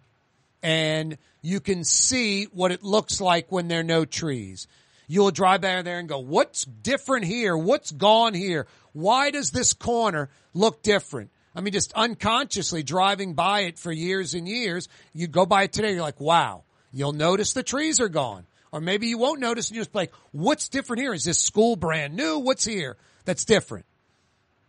and 0.65 1.19
you 1.43 1.61
can 1.61 1.85
see 1.85 2.45
what 2.45 2.73
it 2.73 2.83
looks 2.83 3.21
like 3.21 3.53
when 3.53 3.69
there 3.69 3.81
are 3.81 3.85
no 3.85 4.07
trees. 4.07 4.67
You'll 5.07 5.31
drive 5.31 5.61
by 5.61 5.83
there 5.83 5.99
and 5.99 6.09
go, 6.09 6.19
what's 6.19 6.65
different 6.65 7.27
here? 7.27 7.55
What's 7.55 7.93
gone 7.93 8.33
here? 8.33 8.67
Why 8.95 9.31
does 9.31 9.51
this 9.51 9.75
corner 9.75 10.31
look 10.55 10.83
different? 10.83 11.31
I 11.55 11.61
mean, 11.61 11.75
just 11.75 11.93
unconsciously 11.93 12.83
driving 12.83 13.35
by 13.35 13.61
it 13.61 13.79
for 13.79 13.93
years 13.93 14.33
and 14.33 14.49
years, 14.49 14.89
you 15.13 15.27
go 15.29 15.45
by 15.45 15.65
it 15.65 15.75
today, 15.75 15.93
you're 15.93 16.01
like, 16.01 16.19
wow, 16.19 16.65
you'll 16.91 17.13
notice 17.13 17.53
the 17.53 17.63
trees 17.63 18.01
are 18.01 18.09
gone. 18.09 18.47
Or 18.73 18.81
maybe 18.81 19.09
you 19.09 19.19
won't 19.19 19.41
notice 19.41 19.69
and 19.69 19.77
you're 19.77 19.85
just 19.85 19.95
like, 19.95 20.13
what's 20.33 20.71
different 20.71 21.03
here? 21.03 21.13
Is 21.13 21.25
this 21.25 21.39
school 21.39 21.77
brand 21.77 22.17
new? 22.17 22.39
What's 22.39 22.65
here 22.65 22.97
that's 23.27 23.45
different? 23.45 23.85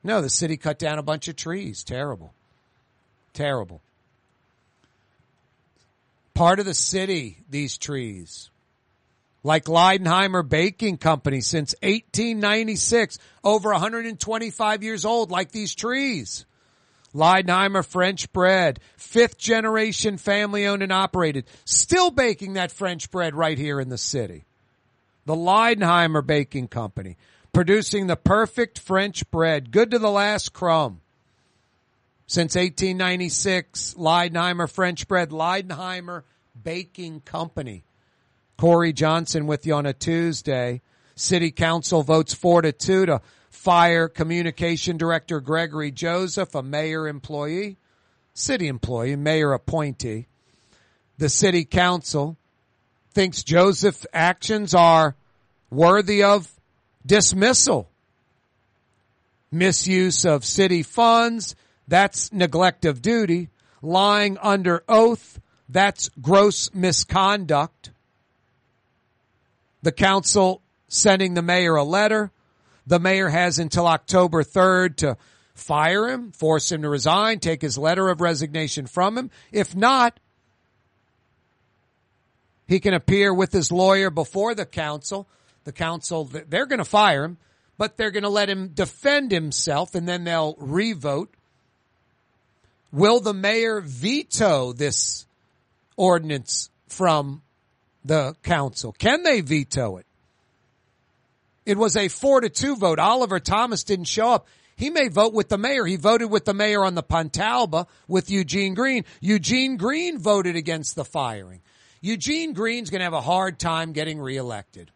No, 0.06 0.22
the 0.22 0.30
city 0.30 0.56
cut 0.56 0.78
down 0.78 1.00
a 1.00 1.04
bunch 1.04 1.28
of 1.30 1.36
trees. 1.36 1.84
Terrible. 1.84 2.32
Terrible. 3.34 3.82
Part 6.36 6.60
of 6.60 6.68
the 6.68 6.76
city, 6.76 7.40
these 7.50 7.80
trees. 7.80 8.52
Like 9.42 9.66
Leidenheimer 9.66 10.48
Baking 10.48 10.98
Company 10.98 11.42
since 11.42 11.74
1896, 11.82 13.18
over 13.44 13.72
125 13.72 14.84
years 14.84 15.06
old, 15.06 15.32
like 15.32 15.52
these 15.52 15.74
trees. 15.74 16.46
Leidenheimer 17.16 17.84
French 17.84 18.32
bread, 18.32 18.80
fifth 18.98 19.40
generation 19.40 20.18
family 20.18 20.68
owned 20.68 20.84
and 20.84 20.94
operated, 20.94 21.46
still 21.64 22.12
baking 22.12 22.54
that 22.54 22.72
French 22.72 23.10
bread 23.10 23.34
right 23.34 23.58
here 23.58 23.80
in 23.80 23.90
the 23.90 23.98
city. 23.98 24.46
The 25.26 25.36
Leidenheimer 25.36 26.24
Baking 26.24 26.68
Company, 26.68 27.18
producing 27.56 28.08
the 28.08 28.18
perfect 28.18 28.80
French 28.80 29.32
bread, 29.32 29.72
good 29.72 29.92
to 29.92 29.98
the 29.98 30.12
last 30.12 30.52
crumb. 30.52 31.00
Since 32.28 32.56
1896, 32.56 33.96
Leidenheimer 33.98 34.70
French 34.70 35.08
bread, 35.08 35.30
Leidenheimer 35.30 36.24
Baking 36.62 37.22
Company. 37.22 37.86
Kaare 38.60 38.94
Johnson 38.94 39.48
with 39.48 39.66
you 39.66 39.74
on 39.74 39.86
a 39.86 39.94
Tuesday. 39.94 40.82
City 41.16 41.50
Council 41.50 42.04
votes 42.04 42.34
four 42.34 42.62
to 42.62 42.74
two 42.74 43.06
to 43.06 43.22
fire 43.50 44.10
Communication 44.10 44.98
Director 44.98 45.40
Gregory 45.40 45.92
Joseph, 45.92 46.56
a 46.56 46.62
mayor 46.62 47.08
employee, 47.08 47.78
city 48.34 48.68
employee, 48.68 49.16
mayor 49.16 49.54
appointee. 49.54 50.28
The 51.20 51.30
City 51.30 51.64
Council 51.64 52.36
thinks 53.14 53.44
Joseph's 53.44 54.06
actions 54.12 54.74
are 54.74 55.16
worthy 55.70 56.22
of 56.22 56.52
dismissal. 57.06 57.90
Misuse 59.52 60.26
of 60.26 60.44
city 60.44 60.84
funds, 60.84 61.56
that's 61.88 62.34
neglect 62.34 62.86
of 62.86 63.02
duty. 63.02 63.50
Lying 63.82 64.38
under 64.40 64.84
oath, 64.90 65.40
that's 65.70 66.10
gross 66.22 66.74
misconduct. 66.74 67.92
The 69.84 69.92
council 69.92 70.62
sending 70.88 71.36
the 71.36 71.42
mayor 71.42 71.76
a 71.76 71.84
letter. 71.84 72.32
The 72.88 73.00
mayor 73.00 73.30
has 73.30 73.60
until 73.60 73.88
October 73.88 74.44
3rd 74.44 74.96
to 74.98 75.18
fire 75.54 76.10
him, 76.10 76.32
force 76.32 76.72
him 76.72 76.82
to 76.82 76.90
resign, 76.90 77.40
take 77.40 77.62
his 77.62 77.78
letter 77.78 78.10
of 78.10 78.22
resignation 78.22 78.88
from 78.88 79.18
him. 79.18 79.32
If 79.52 79.76
not, 79.76 80.20
he 82.68 82.80
can 82.80 82.94
appear 82.94 83.34
with 83.34 83.52
his 83.52 83.72
lawyer 83.72 84.10
before 84.10 84.56
the 84.56 84.66
council. 84.66 85.28
The 85.66 85.72
council, 85.72 86.26
they're 86.26 86.68
going 86.68 86.80
to 86.80 86.86
fire 86.86 87.24
him, 87.24 87.38
but 87.78 87.98
they're 87.98 88.12
going 88.12 88.24
to 88.24 88.30
let 88.30 88.50
him 88.50 88.70
defend 88.70 89.32
himself 89.32 89.96
and 89.96 90.08
then 90.08 90.24
they'll 90.24 90.56
revote. 90.60 91.34
Will 92.92 93.20
the 93.20 93.34
mayor 93.34 93.82
veto 93.82 94.72
this 94.72 95.26
ordinance 95.98 96.70
from 96.88 97.42
the 98.06 98.36
council? 98.44 98.94
Can 98.94 99.24
they 99.24 99.42
veto 99.42 99.98
it? 99.98 100.06
It 101.66 101.78
was 101.78 101.98
a 101.98 102.08
four 102.08 102.42
to 102.42 102.50
two 102.50 102.76
vote. 102.76 103.00
Oliver 103.00 103.40
Thomas 103.40 103.84
didn't 103.84 104.06
show 104.06 104.30
up. 104.32 104.48
He 104.78 104.90
may 104.90 105.08
vote 105.08 105.34
with 105.34 105.50
the 105.50 105.58
mayor. 105.58 105.86
He 105.86 105.96
voted 105.96 106.30
with 106.30 106.46
the 106.46 106.54
mayor 106.54 106.86
on 106.86 106.96
the 106.96 107.04
Pontalba 107.04 107.88
with 108.08 108.30
Eugene 108.30 108.76
Green. 108.76 109.04
Eugene 109.20 109.78
Green 109.78 110.20
voted 110.20 110.56
against 110.56 110.96
the 110.96 111.06
firing. 111.06 111.62
Eugene 112.02 112.54
Green's 112.54 112.92
going 112.92 113.00
to 113.00 113.06
have 113.06 113.14
a 113.14 113.22
hard 113.22 113.58
time 113.58 113.94
getting 113.94 114.20
reelected 114.20 114.92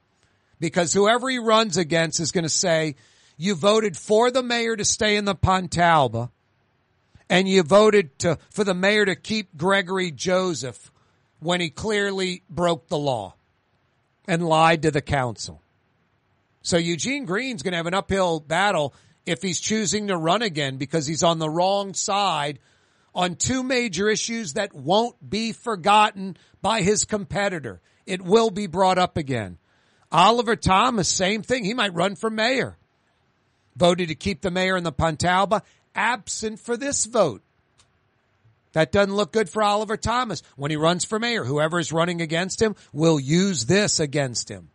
because 0.60 0.93
whoever 0.93 1.30
he 1.30 1.39
runs 1.39 1.78
against 1.78 2.19
is 2.19 2.32
going 2.32 2.43
to 2.43 2.50
say, 2.50 2.95
you 3.38 3.56
voted 3.56 3.95
for 3.95 4.32
the 4.32 4.43
mayor 4.43 4.76
to 4.76 4.86
stay 4.86 5.15
in 5.15 5.26
the 5.26 5.36
Pontalba 5.36 6.30
and 7.30 7.48
you 7.48 7.63
voted 7.63 8.17
to, 8.19 8.38
for 8.50 8.63
the 8.63 8.74
mayor 8.74 9.06
to 9.06 9.15
keep 9.15 9.56
Gregory 9.56 10.12
Joseph 10.12 10.91
when 11.39 11.62
he 11.62 11.69
clearly 11.69 12.43
broke 12.50 12.88
the 12.88 12.98
law 12.98 13.36
and 14.28 14.45
lied 14.45 14.82
to 14.82 14.91
the 14.91 15.02
council. 15.02 15.62
So 16.62 16.78
Eugene 16.78 17.26
Green's 17.26 17.63
going 17.63 17.72
to 17.72 17.78
have 17.78 17.88
an 17.88 17.93
uphill 17.93 18.39
battle 18.39 18.93
if 19.26 19.41
he's 19.41 19.60
choosing 19.60 20.08
to 20.08 20.17
run 20.17 20.41
again 20.41 20.78
because 20.78 21.06
he's 21.08 21.24
on 21.24 21.39
the 21.39 21.50
wrong 21.50 21.93
side 21.93 22.60
on 23.15 23.36
two 23.36 23.63
major 23.63 24.10
issues 24.10 24.54
that 24.54 24.74
won't 24.74 25.15
be 25.30 25.54
forgotten 25.54 26.36
by 26.62 26.82
his 26.82 27.06
competitor. 27.06 27.80
It 28.06 28.22
will 28.22 28.50
be 28.50 28.67
brought 28.67 28.98
up 28.98 29.17
again. 29.17 29.59
Oliver 30.12 30.56
Thomas, 30.56 31.08
same 31.08 31.43
thing. 31.43 31.63
He 31.63 31.74
might 31.74 31.93
run 31.93 32.15
for 32.15 32.30
mayor. 32.30 32.78
Voted 33.76 34.10
to 34.10 34.15
keep 34.15 34.41
the 34.41 34.52
mayor 34.52 34.76
in 34.76 34.84
the 34.84 34.91
Pontalba, 34.91 35.62
absent 35.95 36.60
for 36.60 36.76
this 36.76 37.06
vote. 37.06 37.41
That 38.74 38.91
doesn't 38.91 39.15
look 39.15 39.32
good 39.32 39.50
for 39.50 39.63
Oliver 39.63 39.98
Thomas. 39.98 40.43
When 40.56 40.72
he 40.72 40.78
runs 40.78 41.06
for 41.06 41.19
mayor, 41.19 41.43
whoever 41.43 41.80
is 41.80 41.91
running 41.91 42.22
against 42.22 42.62
him 42.62 42.76
will 42.93 43.19
use 43.19 43.65
this 43.65 44.00
against 44.00 44.50
him. 44.50 44.69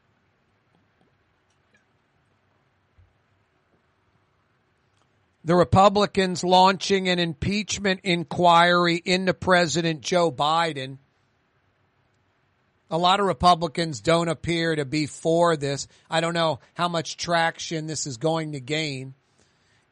The 5.44 5.54
Republicans 5.54 6.42
launching 6.42 7.08
an 7.08 7.18
impeachment 7.18 8.00
inquiry 8.02 9.00
into 9.04 9.34
President 9.34 10.00
Joe 10.00 10.32
Biden. 10.32 10.96
A 12.94 12.98
lot 12.98 13.18
of 13.18 13.26
Republicans 13.26 14.00
don't 14.00 14.28
appear 14.28 14.76
to 14.76 14.84
be 14.84 15.06
for 15.06 15.56
this. 15.56 15.88
I 16.08 16.20
don't 16.20 16.32
know 16.32 16.60
how 16.74 16.86
much 16.86 17.16
traction 17.16 17.88
this 17.88 18.06
is 18.06 18.18
going 18.18 18.52
to 18.52 18.60
gain. 18.60 19.14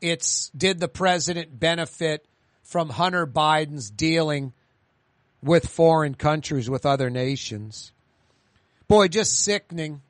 It's 0.00 0.50
did 0.50 0.78
the 0.78 0.86
president 0.86 1.58
benefit 1.58 2.24
from 2.62 2.88
Hunter 2.88 3.26
Biden's 3.26 3.90
dealing 3.90 4.52
with 5.42 5.68
foreign 5.68 6.14
countries, 6.14 6.70
with 6.70 6.86
other 6.86 7.10
nations? 7.10 7.90
Boy, 8.86 9.08
just 9.08 9.36
sickening. 9.36 10.00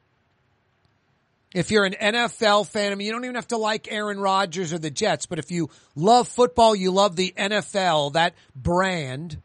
If 1.55 1.70
you're 1.70 1.87
an 1.87 1.94
NFL 1.94 2.66
fan, 2.66 2.92
I 2.92 2.94
mean, 2.94 3.07
you 3.07 3.12
don't 3.14 3.24
even 3.24 3.37
have 3.37 3.48
to 3.48 3.57
like 3.57 3.90
Aaron 3.90 4.20
Rodgers 4.20 4.70
or 4.70 4.78
the 4.78 4.90
Jets, 4.90 5.24
but 5.24 5.38
if 5.38 5.50
you 5.50 5.70
love 5.96 6.28
football, 6.28 6.76
you 6.76 6.90
love 6.90 7.16
the 7.16 7.33
NFL, 7.38 8.12
that 8.12 8.35
brand. 8.55 9.40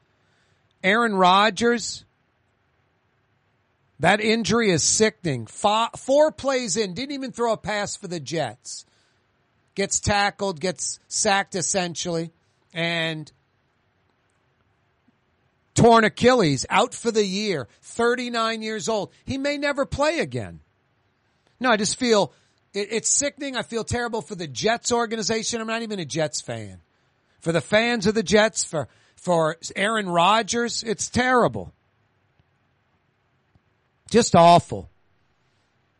Aaron 0.83 1.15
Rodgers, 1.15 2.03
that 3.99 4.21
injury 4.21 4.71
is 4.71 4.83
sickening. 4.83 5.47
Four, 5.47 5.89
four 5.97 6.31
plays 6.31 6.77
in, 6.77 6.93
didn't 6.93 7.13
even 7.13 7.31
throw 7.31 7.53
a 7.53 7.57
pass 7.57 7.95
for 7.95 8.07
the 8.07 8.19
Jets. 8.19 8.85
Gets 9.75 9.99
tackled, 9.99 10.59
gets 10.59 10.99
sacked 11.07 11.55
essentially, 11.55 12.31
and 12.73 13.31
torn 15.75 16.03
Achilles, 16.03 16.65
out 16.69 16.93
for 16.93 17.11
the 17.11 17.25
year, 17.25 17.67
39 17.81 18.61
years 18.61 18.89
old. 18.89 19.11
He 19.25 19.37
may 19.37 19.57
never 19.57 19.85
play 19.85 20.19
again. 20.19 20.59
No, 21.59 21.71
I 21.71 21.77
just 21.77 21.97
feel 21.97 22.33
it, 22.73 22.89
it's 22.91 23.09
sickening. 23.09 23.55
I 23.55 23.61
feel 23.61 23.83
terrible 23.83 24.21
for 24.21 24.35
the 24.35 24.47
Jets 24.47 24.91
organization. 24.91 25.61
I'm 25.61 25.67
not 25.67 25.81
even 25.81 25.99
a 25.99 26.05
Jets 26.05 26.41
fan. 26.41 26.81
For 27.39 27.51
the 27.51 27.61
fans 27.61 28.07
of 28.07 28.15
the 28.15 28.23
Jets, 28.23 28.63
for, 28.65 28.87
for 29.15 29.57
Aaron 29.75 30.09
Rodgers, 30.09 30.83
it's 30.83 31.09
terrible. 31.09 31.73
Just 34.09 34.35
awful. 34.35 34.89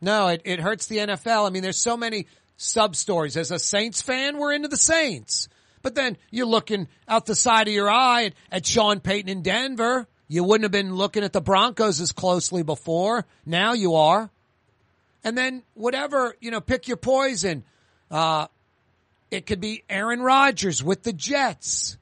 No, 0.00 0.28
it, 0.28 0.42
it 0.44 0.60
hurts 0.60 0.86
the 0.86 0.98
NFL. 0.98 1.46
I 1.46 1.50
mean, 1.50 1.62
there's 1.62 1.78
so 1.78 1.96
many 1.96 2.26
sub 2.56 2.96
stories. 2.96 3.36
As 3.36 3.50
a 3.50 3.58
Saints 3.58 4.00
fan, 4.00 4.38
we're 4.38 4.52
into 4.52 4.68
the 4.68 4.76
Saints. 4.76 5.48
But 5.82 5.94
then 5.94 6.16
you're 6.30 6.46
looking 6.46 6.88
out 7.06 7.26
the 7.26 7.34
side 7.34 7.68
of 7.68 7.74
your 7.74 7.90
eye 7.90 8.26
at, 8.26 8.34
at 8.50 8.66
Sean 8.66 9.00
Payton 9.00 9.28
in 9.28 9.42
Denver. 9.42 10.06
You 10.28 10.44
wouldn't 10.44 10.64
have 10.64 10.72
been 10.72 10.94
looking 10.94 11.24
at 11.24 11.32
the 11.32 11.40
Broncos 11.40 12.00
as 12.00 12.12
closely 12.12 12.62
before. 12.62 13.26
Now 13.46 13.72
you 13.72 13.94
are. 13.94 14.30
And 15.24 15.36
then 15.36 15.62
whatever, 15.74 16.34
you 16.40 16.50
know, 16.50 16.60
pick 16.60 16.88
your 16.88 16.96
poison. 16.96 17.64
Uh, 18.10 18.46
it 19.30 19.46
could 19.46 19.60
be 19.60 19.84
Aaron 19.88 20.20
Rodgers 20.20 20.82
with 20.82 21.02
the 21.02 21.12
Jets. 21.12 21.96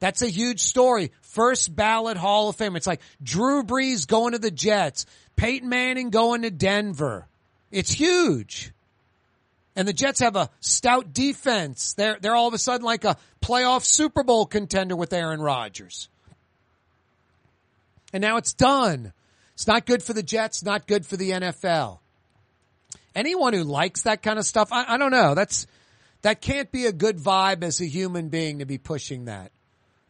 That's 0.00 0.22
a 0.22 0.28
huge 0.28 0.60
story. 0.60 1.10
First 1.28 1.76
ballot 1.76 2.16
Hall 2.16 2.48
of 2.48 2.56
Fame. 2.56 2.74
It's 2.74 2.86
like 2.86 3.02
Drew 3.22 3.62
Brees 3.62 4.06
going 4.06 4.32
to 4.32 4.38
the 4.38 4.50
Jets, 4.50 5.04
Peyton 5.36 5.68
Manning 5.68 6.08
going 6.08 6.40
to 6.42 6.50
Denver. 6.50 7.26
It's 7.70 7.92
huge. 7.92 8.72
And 9.76 9.86
the 9.86 9.92
Jets 9.92 10.20
have 10.20 10.36
a 10.36 10.48
stout 10.60 11.12
defense. 11.12 11.92
They're, 11.92 12.16
they're 12.18 12.34
all 12.34 12.48
of 12.48 12.54
a 12.54 12.58
sudden 12.58 12.84
like 12.84 13.04
a 13.04 13.18
playoff 13.42 13.84
Super 13.84 14.24
Bowl 14.24 14.46
contender 14.46 14.96
with 14.96 15.12
Aaron 15.12 15.40
Rodgers. 15.40 16.08
And 18.14 18.22
now 18.22 18.38
it's 18.38 18.54
done. 18.54 19.12
It's 19.52 19.66
not 19.66 19.84
good 19.84 20.02
for 20.02 20.14
the 20.14 20.22
Jets, 20.22 20.64
not 20.64 20.86
good 20.86 21.04
for 21.04 21.18
the 21.18 21.32
NFL. 21.32 21.98
Anyone 23.14 23.52
who 23.52 23.64
likes 23.64 24.04
that 24.04 24.22
kind 24.22 24.38
of 24.38 24.46
stuff, 24.46 24.72
I, 24.72 24.94
I 24.94 24.96
don't 24.96 25.10
know. 25.10 25.34
That's, 25.34 25.66
that 26.22 26.40
can't 26.40 26.72
be 26.72 26.86
a 26.86 26.92
good 26.92 27.18
vibe 27.18 27.62
as 27.62 27.82
a 27.82 27.86
human 27.86 28.30
being 28.30 28.60
to 28.60 28.64
be 28.64 28.78
pushing 28.78 29.26
that. 29.26 29.52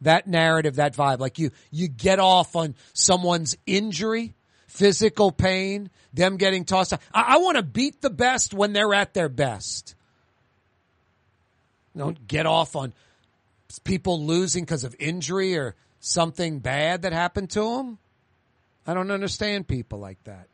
That 0.01 0.27
narrative, 0.27 0.75
that 0.75 0.95
vibe. 0.95 1.19
Like 1.19 1.39
you, 1.39 1.51
you 1.71 1.87
get 1.87 2.19
off 2.19 2.55
on 2.55 2.75
someone's 2.93 3.57
injury, 3.65 4.35
physical 4.67 5.31
pain, 5.31 5.89
them 6.13 6.37
getting 6.37 6.65
tossed 6.65 6.93
out. 6.93 7.01
I, 7.13 7.35
I 7.35 7.37
want 7.37 7.57
to 7.57 7.63
beat 7.63 8.01
the 8.01 8.09
best 8.09 8.53
when 8.53 8.73
they're 8.73 8.93
at 8.93 9.13
their 9.13 9.29
best. 9.29 9.95
Don't 11.97 12.27
get 12.27 12.45
off 12.45 12.75
on 12.75 12.93
people 13.83 14.25
losing 14.25 14.63
because 14.63 14.83
of 14.83 14.95
injury 14.99 15.57
or 15.57 15.75
something 15.99 16.59
bad 16.59 17.01
that 17.01 17.13
happened 17.13 17.49
to 17.51 17.77
them. 17.77 17.97
I 18.87 18.93
don't 18.93 19.11
understand 19.11 19.67
people 19.67 19.99
like 19.99 20.23
that. 20.23 20.47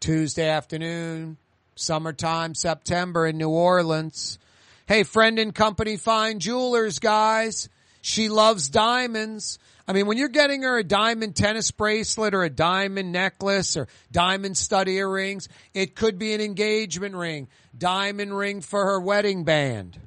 Tuesday 0.00 0.48
afternoon, 0.48 1.38
summertime, 1.74 2.54
September 2.54 3.26
in 3.26 3.38
New 3.38 3.48
Orleans. 3.48 4.38
Hey, 4.88 5.02
friend 5.02 5.38
and 5.38 5.54
company 5.54 5.98
fine 5.98 6.38
jewelers, 6.38 6.98
guys. 6.98 7.68
She 8.00 8.30
loves 8.30 8.70
diamonds. 8.70 9.58
I 9.86 9.92
mean, 9.92 10.06
when 10.06 10.16
you're 10.16 10.30
getting 10.30 10.62
her 10.62 10.78
a 10.78 10.82
diamond 10.82 11.36
tennis 11.36 11.70
bracelet 11.70 12.32
or 12.32 12.42
a 12.42 12.48
diamond 12.48 13.12
necklace 13.12 13.76
or 13.76 13.86
diamond 14.10 14.56
stud 14.56 14.88
earrings, 14.88 15.50
it 15.74 15.94
could 15.94 16.18
be 16.18 16.32
an 16.32 16.40
engagement 16.40 17.16
ring, 17.16 17.48
diamond 17.76 18.34
ring 18.34 18.62
for 18.62 18.82
her 18.82 18.98
wedding 18.98 19.44
band. 19.44 20.00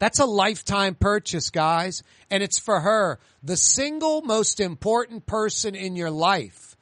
That's 0.00 0.18
a 0.18 0.26
lifetime 0.26 0.96
purchase, 0.96 1.50
guys. 1.50 2.02
And 2.28 2.42
it's 2.42 2.58
for 2.58 2.80
her, 2.80 3.20
the 3.44 3.56
single 3.56 4.22
most 4.22 4.58
important 4.58 5.24
person 5.24 5.76
in 5.76 5.94
your 5.94 6.10
life. 6.10 6.76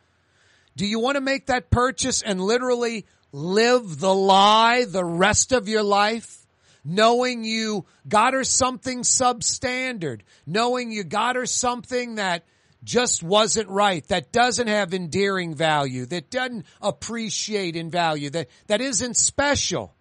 Do 0.76 0.86
you 0.86 0.98
want 0.98 1.16
to 1.16 1.20
make 1.20 1.48
that 1.48 1.70
purchase 1.70 2.22
and 2.22 2.40
literally 2.40 3.04
live 3.32 4.00
the 4.00 4.14
lie 4.14 4.86
the 4.86 5.04
rest 5.04 5.52
of 5.52 5.68
your 5.68 5.82
life? 5.82 6.40
Knowing 6.84 7.44
you 7.44 7.86
got 8.06 8.34
her 8.34 8.44
something 8.44 9.00
substandard, 9.00 10.20
knowing 10.46 10.92
you 10.92 11.02
got 11.02 11.36
her 11.36 11.46
something 11.46 12.16
that 12.16 12.44
just 12.82 13.22
wasn't 13.22 13.68
right, 13.70 14.06
that 14.08 14.30
doesn't 14.30 14.66
have 14.66 14.92
endearing 14.92 15.54
value, 15.54 16.04
that 16.06 16.30
doesn't 16.30 16.66
appreciate 16.82 17.76
in 17.76 17.90
value, 17.90 18.28
that, 18.30 18.48
that 18.66 18.82
isn't 18.82 19.16
special. 19.16 19.94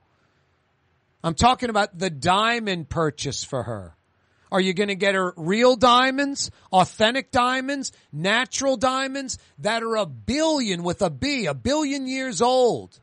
I'm 1.24 1.36
talking 1.36 1.69
about 1.69 1.98
the 1.98 2.10
diamond 2.10 2.89
purchase 2.89 3.43
for 3.46 3.63
her. 3.63 3.96
Are 4.52 4.62
you 4.62 4.74
going 4.74 4.89
to 4.89 4.96
get 4.96 5.15
her 5.15 5.34
real 5.36 5.76
diamonds, 5.76 6.52
authentic 6.72 7.32
diamonds, 7.32 7.91
natural 8.12 8.78
diamonds 8.78 9.39
that 9.60 9.82
are 9.82 9.96
a 9.96 10.06
billion 10.06 10.84
with 10.84 11.02
a 11.02 11.10
B, 11.10 11.48
a 11.48 11.56
billion 11.56 12.06
years 12.06 12.41
old? 12.41 13.00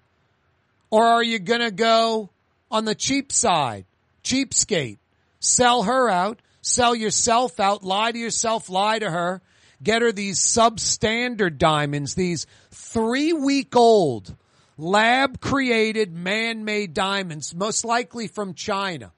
Or 0.90 1.04
are 1.04 1.24
you 1.24 1.38
going 1.40 1.60
to 1.60 1.72
go 1.72 2.30
on 2.70 2.84
the 2.84 2.94
cheap 2.94 3.32
side, 3.32 3.86
cheapskate, 4.22 4.98
sell 5.38 5.82
her 5.82 6.08
out, 6.08 6.40
sell 6.62 6.94
yourself 6.94 7.58
out, 7.58 7.82
lie 7.82 8.12
to 8.12 8.18
yourself, 8.18 8.68
lie 8.68 8.98
to 8.98 9.10
her, 9.10 9.42
get 9.82 10.02
her 10.02 10.12
these 10.12 10.38
substandard 10.38 11.58
diamonds, 11.58 12.14
these 12.14 12.46
three 12.70 13.32
week 13.32 13.74
old 13.74 14.34
lab 14.76 15.40
created 15.40 16.12
man-made 16.12 16.94
diamonds, 16.94 17.54
most 17.54 17.84
likely 17.84 18.26
from 18.26 18.54
China, 18.54 19.12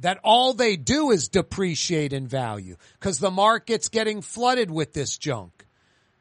that 0.00 0.20
all 0.22 0.52
they 0.52 0.76
do 0.76 1.10
is 1.10 1.28
depreciate 1.28 2.12
in 2.12 2.26
value 2.26 2.76
because 2.98 3.18
the 3.18 3.30
market's 3.30 3.88
getting 3.88 4.22
flooded 4.22 4.70
with 4.70 4.92
this 4.92 5.16
junk. 5.18 5.66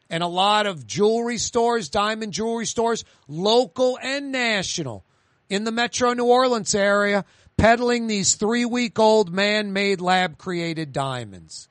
And 0.09 0.23
a 0.23 0.27
lot 0.27 0.67
of 0.67 0.87
jewelry 0.87 1.37
stores, 1.37 1.89
diamond 1.89 2.31
jewelry 2.31 2.65
stores, 2.65 3.03
local 3.27 3.99
and 4.01 4.31
national 4.31 5.03
in 5.49 5.63
the 5.63 5.71
metro 5.71 6.13
New 6.13 6.25
Orleans 6.25 6.75
area, 6.75 7.25
peddling 7.57 8.07
these 8.07 8.35
three 8.35 8.65
week 8.65 8.99
old 8.99 9.33
man-made 9.33 10.01
lab 10.01 10.37
created 10.37 10.93
diamonds. 10.93 11.69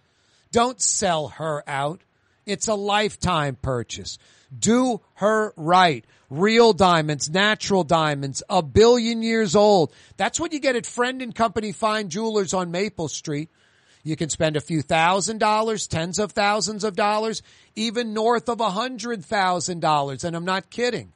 Don't 0.53 0.81
sell 0.81 1.29
her 1.29 1.63
out 1.67 2.03
It's 2.47 2.69
a 2.69 2.75
lifetime 2.75 3.57
purchase. 3.61 4.19
Do 4.57 5.01
her 5.15 5.53
right. 5.57 6.05
Real 6.31 6.73
diamonds, 6.73 7.29
natural 7.29 7.85
diamonds, 7.85 8.43
a 8.49 8.63
billion 8.63 9.23
years 9.23 9.57
old. 9.57 9.93
That's 10.17 10.41
what 10.41 10.53
you 10.53 10.61
get 10.61 10.77
at 10.77 10.87
Friend 10.87 11.21
and 11.21 11.35
Company 11.35 11.73
Fine 11.73 12.09
Jewelers 12.09 12.55
on 12.55 12.71
Maple 12.71 13.09
Street. 13.09 13.51
You 14.05 14.15
can 14.15 14.29
spend 14.29 14.57
a 14.57 14.61
few 14.61 14.83
thousand 14.83 15.39
dollars, 15.39 15.89
tens 15.89 16.21
of 16.21 16.31
thousands 16.33 16.85
of 16.85 16.95
dollars, 16.95 17.43
even 17.75 18.15
north 18.15 18.49
of 18.49 18.61
a 18.61 18.71
hundred 18.71 19.25
thousand 19.25 19.81
dollars. 19.81 20.23
And 20.23 20.37
I'm 20.37 20.45
not 20.45 20.71
kidding. 20.71 21.13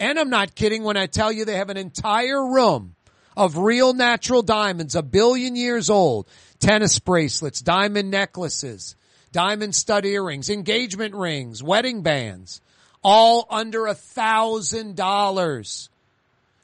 And 0.00 0.18
I'm 0.18 0.30
not 0.30 0.54
kidding 0.54 0.82
when 0.82 0.96
I 0.96 1.06
tell 1.06 1.30
you 1.30 1.44
they 1.44 1.56
have 1.56 1.68
an 1.68 1.76
entire 1.76 2.44
room 2.44 2.96
of 3.36 3.58
real 3.58 3.92
natural 3.92 4.42
diamonds, 4.42 4.94
a 4.96 5.02
billion 5.02 5.54
years 5.54 5.90
old, 5.90 6.26
tennis 6.58 6.98
bracelets, 6.98 7.60
diamond 7.60 8.10
necklaces, 8.10 8.96
diamond 9.30 9.74
stud 9.74 10.06
earrings, 10.06 10.48
engagement 10.48 11.14
rings, 11.14 11.62
wedding 11.62 12.02
bands, 12.02 12.62
all 13.04 13.46
under 13.50 13.86
a 13.86 13.94
thousand 13.94 14.96
dollars. 14.96 15.90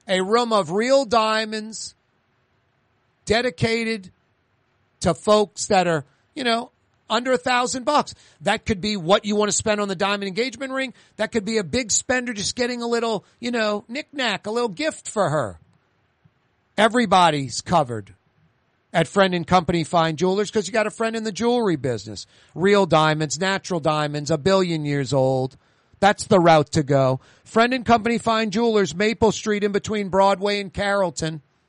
A 0.08 0.22
room 0.22 0.52
of 0.52 0.70
real 0.70 1.04
diamonds 1.04 1.94
dedicated 3.26 4.10
to 5.00 5.12
folks 5.12 5.66
that 5.66 5.86
are, 5.86 6.04
you 6.34 6.44
know, 6.44 6.70
under 7.08 7.32
a 7.32 7.38
thousand 7.38 7.84
bucks. 7.84 8.14
That 8.40 8.66
could 8.66 8.80
be 8.80 8.96
what 8.96 9.24
you 9.24 9.36
want 9.36 9.50
to 9.50 9.56
spend 9.56 9.80
on 9.80 9.88
the 9.88 9.96
diamond 9.96 10.28
engagement 10.28 10.72
ring. 10.72 10.94
That 11.16 11.32
could 11.32 11.44
be 11.44 11.58
a 11.58 11.64
big 11.64 11.90
spender 11.90 12.32
just 12.32 12.56
getting 12.56 12.82
a 12.82 12.86
little, 12.86 13.24
you 13.40 13.50
know, 13.50 13.84
knickknack, 13.88 14.46
a 14.46 14.50
little 14.50 14.68
gift 14.68 15.08
for 15.08 15.30
her. 15.30 15.58
Everybody's 16.76 17.60
covered 17.60 18.14
at 18.92 19.08
Friend 19.08 19.34
and 19.34 19.46
Company 19.46 19.84
Fine 19.84 20.16
Jewelers 20.16 20.50
because 20.50 20.66
you 20.66 20.72
got 20.72 20.86
a 20.86 20.90
friend 20.90 21.16
in 21.16 21.24
the 21.24 21.32
jewelry 21.32 21.76
business. 21.76 22.26
Real 22.54 22.86
diamonds, 22.86 23.38
natural 23.38 23.80
diamonds, 23.80 24.30
a 24.30 24.38
billion 24.38 24.84
years 24.84 25.12
old. 25.12 25.56
That's 26.00 26.26
the 26.26 26.40
route 26.40 26.72
to 26.72 26.82
go. 26.82 27.20
Friend 27.44 27.72
and 27.72 27.84
Company 27.84 28.18
Fine 28.18 28.50
Jewelers, 28.50 28.94
Maple 28.94 29.32
Street 29.32 29.64
in 29.64 29.72
between 29.72 30.08
Broadway 30.08 30.60
and 30.60 30.72
Carrollton. 30.72 31.42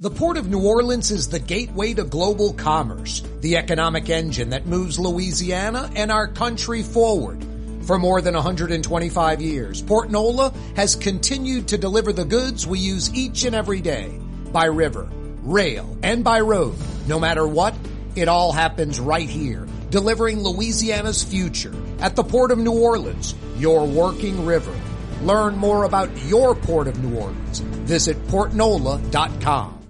The 0.00 0.10
Port 0.10 0.36
of 0.36 0.50
New 0.50 0.66
Orleans 0.66 1.12
is 1.12 1.28
the 1.28 1.38
gateway 1.38 1.94
to 1.94 2.02
global 2.02 2.52
commerce, 2.52 3.22
the 3.40 3.56
economic 3.56 4.10
engine 4.10 4.50
that 4.50 4.66
moves 4.66 4.98
Louisiana 4.98 5.88
and 5.94 6.10
our 6.10 6.26
country 6.26 6.82
forward. 6.82 7.46
For 7.82 7.96
more 7.96 8.20
than 8.20 8.34
125 8.34 9.40
years, 9.40 9.80
Port 9.80 10.10
Nola 10.10 10.52
has 10.74 10.96
continued 10.96 11.68
to 11.68 11.78
deliver 11.78 12.12
the 12.12 12.24
goods 12.24 12.66
we 12.66 12.80
use 12.80 13.14
each 13.14 13.44
and 13.44 13.54
every 13.54 13.80
day 13.80 14.20
by 14.50 14.64
river, 14.64 15.08
rail, 15.44 15.96
and 16.02 16.24
by 16.24 16.40
road. 16.40 16.74
No 17.06 17.20
matter 17.20 17.46
what, 17.46 17.72
it 18.16 18.26
all 18.26 18.50
happens 18.50 18.98
right 18.98 19.28
here, 19.28 19.64
delivering 19.90 20.42
Louisiana's 20.42 21.22
future 21.22 21.72
at 22.00 22.16
the 22.16 22.24
Port 22.24 22.50
of 22.50 22.58
New 22.58 22.82
Orleans, 22.82 23.36
your 23.58 23.86
working 23.86 24.44
river. 24.44 24.74
Learn 25.22 25.56
more 25.56 25.84
about 25.84 26.10
your 26.24 26.56
Port 26.56 26.88
of 26.88 27.00
New 27.00 27.16
Orleans. 27.16 27.60
Visit 27.60 28.16
portnola.com. 28.26 29.82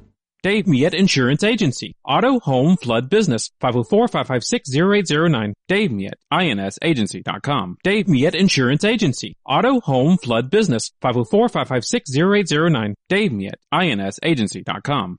Dave 0.45 0.67
Miet 0.67 0.93
Insurance 0.93 1.43
Agency. 1.43 1.97
Auto, 2.05 2.39
home, 2.39 2.77
flood, 2.77 3.09
business. 3.09 3.51
504-556-0809. 3.63 5.55
Dave 5.69 5.91
Miet, 5.91 6.17
insagency.com. 6.31 7.79
Dave 7.83 8.09
Miet 8.09 8.35
Insurance 8.35 8.85
Agency. 8.85 9.39
Auto, 9.47 9.81
home, 9.81 10.19
flood, 10.19 10.51
business. 10.51 10.93
504-556-0809. 11.03 12.93
Dave 13.09 13.33
Miet, 13.33 13.55
insagency.com. 13.73 15.19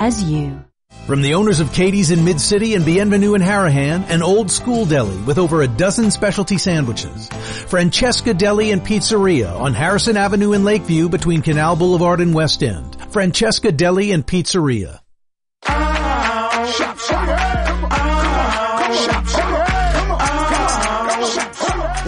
as 0.00 0.22
you. 0.24 0.64
From 1.06 1.22
the 1.22 1.34
owners 1.34 1.60
of 1.60 1.72
Katie's 1.72 2.10
in 2.10 2.24
Mid-City 2.24 2.74
and 2.74 2.84
Bienvenue 2.84 3.34
in 3.34 3.42
Harahan, 3.42 4.08
an 4.10 4.22
old 4.22 4.50
school 4.50 4.86
deli 4.86 5.16
with 5.22 5.38
over 5.38 5.62
a 5.62 5.68
dozen 5.68 6.10
specialty 6.10 6.58
sandwiches. 6.58 7.28
Francesca 7.68 8.34
Deli 8.34 8.72
and 8.72 8.82
Pizzeria 8.82 9.52
on 9.52 9.72
Harrison 9.72 10.16
Avenue 10.16 10.52
in 10.52 10.64
Lakeview 10.64 11.08
between 11.08 11.42
Canal 11.42 11.76
Boulevard 11.76 12.20
and 12.20 12.34
West 12.34 12.62
End. 12.62 12.96
Francesca 13.10 13.70
Deli 13.70 14.10
and 14.10 14.26
Pizzeria. 14.26 15.00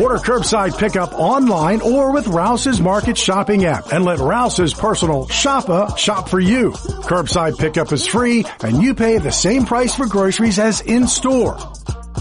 Order 0.01 0.19
curbside 0.19 0.79
pickup 0.79 1.13
online 1.15 1.81
or 1.81 2.13
with 2.13 2.29
Rouse's 2.29 2.81
Market 2.81 3.19
Shopping 3.19 3.65
app 3.65 3.93
and 3.93 4.05
let 4.05 4.21
Rouse's 4.21 4.73
personal 4.73 5.27
shopper 5.27 5.89
shop 5.97 6.29
for 6.29 6.39
you. 6.39 6.71
Curbside 6.71 7.59
pickup 7.59 7.91
is 7.93 8.07
free 8.07 8.45
and 8.63 8.81
you 8.81 8.95
pay 8.95 9.19
the 9.19 9.33
same 9.33 9.67
price 9.67 9.97
for 9.97 10.07
groceries 10.07 10.61
as 10.61 10.83
in 10.83 11.09
store. 11.09 11.59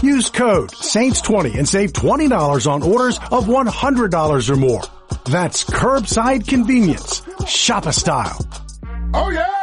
Use 0.02 0.28
code 0.28 0.70
SAINTS20 0.70 1.56
and 1.56 1.68
save 1.68 1.92
$20 1.92 2.68
on 2.68 2.82
orders 2.82 3.18
of 3.30 3.46
$100 3.46 4.50
or 4.50 4.56
more. 4.56 4.82
That's 5.26 5.62
curbside 5.62 6.48
convenience. 6.48 7.22
Shopper 7.46 7.92
style. 7.92 8.44
Oh 9.14 9.30
yeah! 9.30 9.57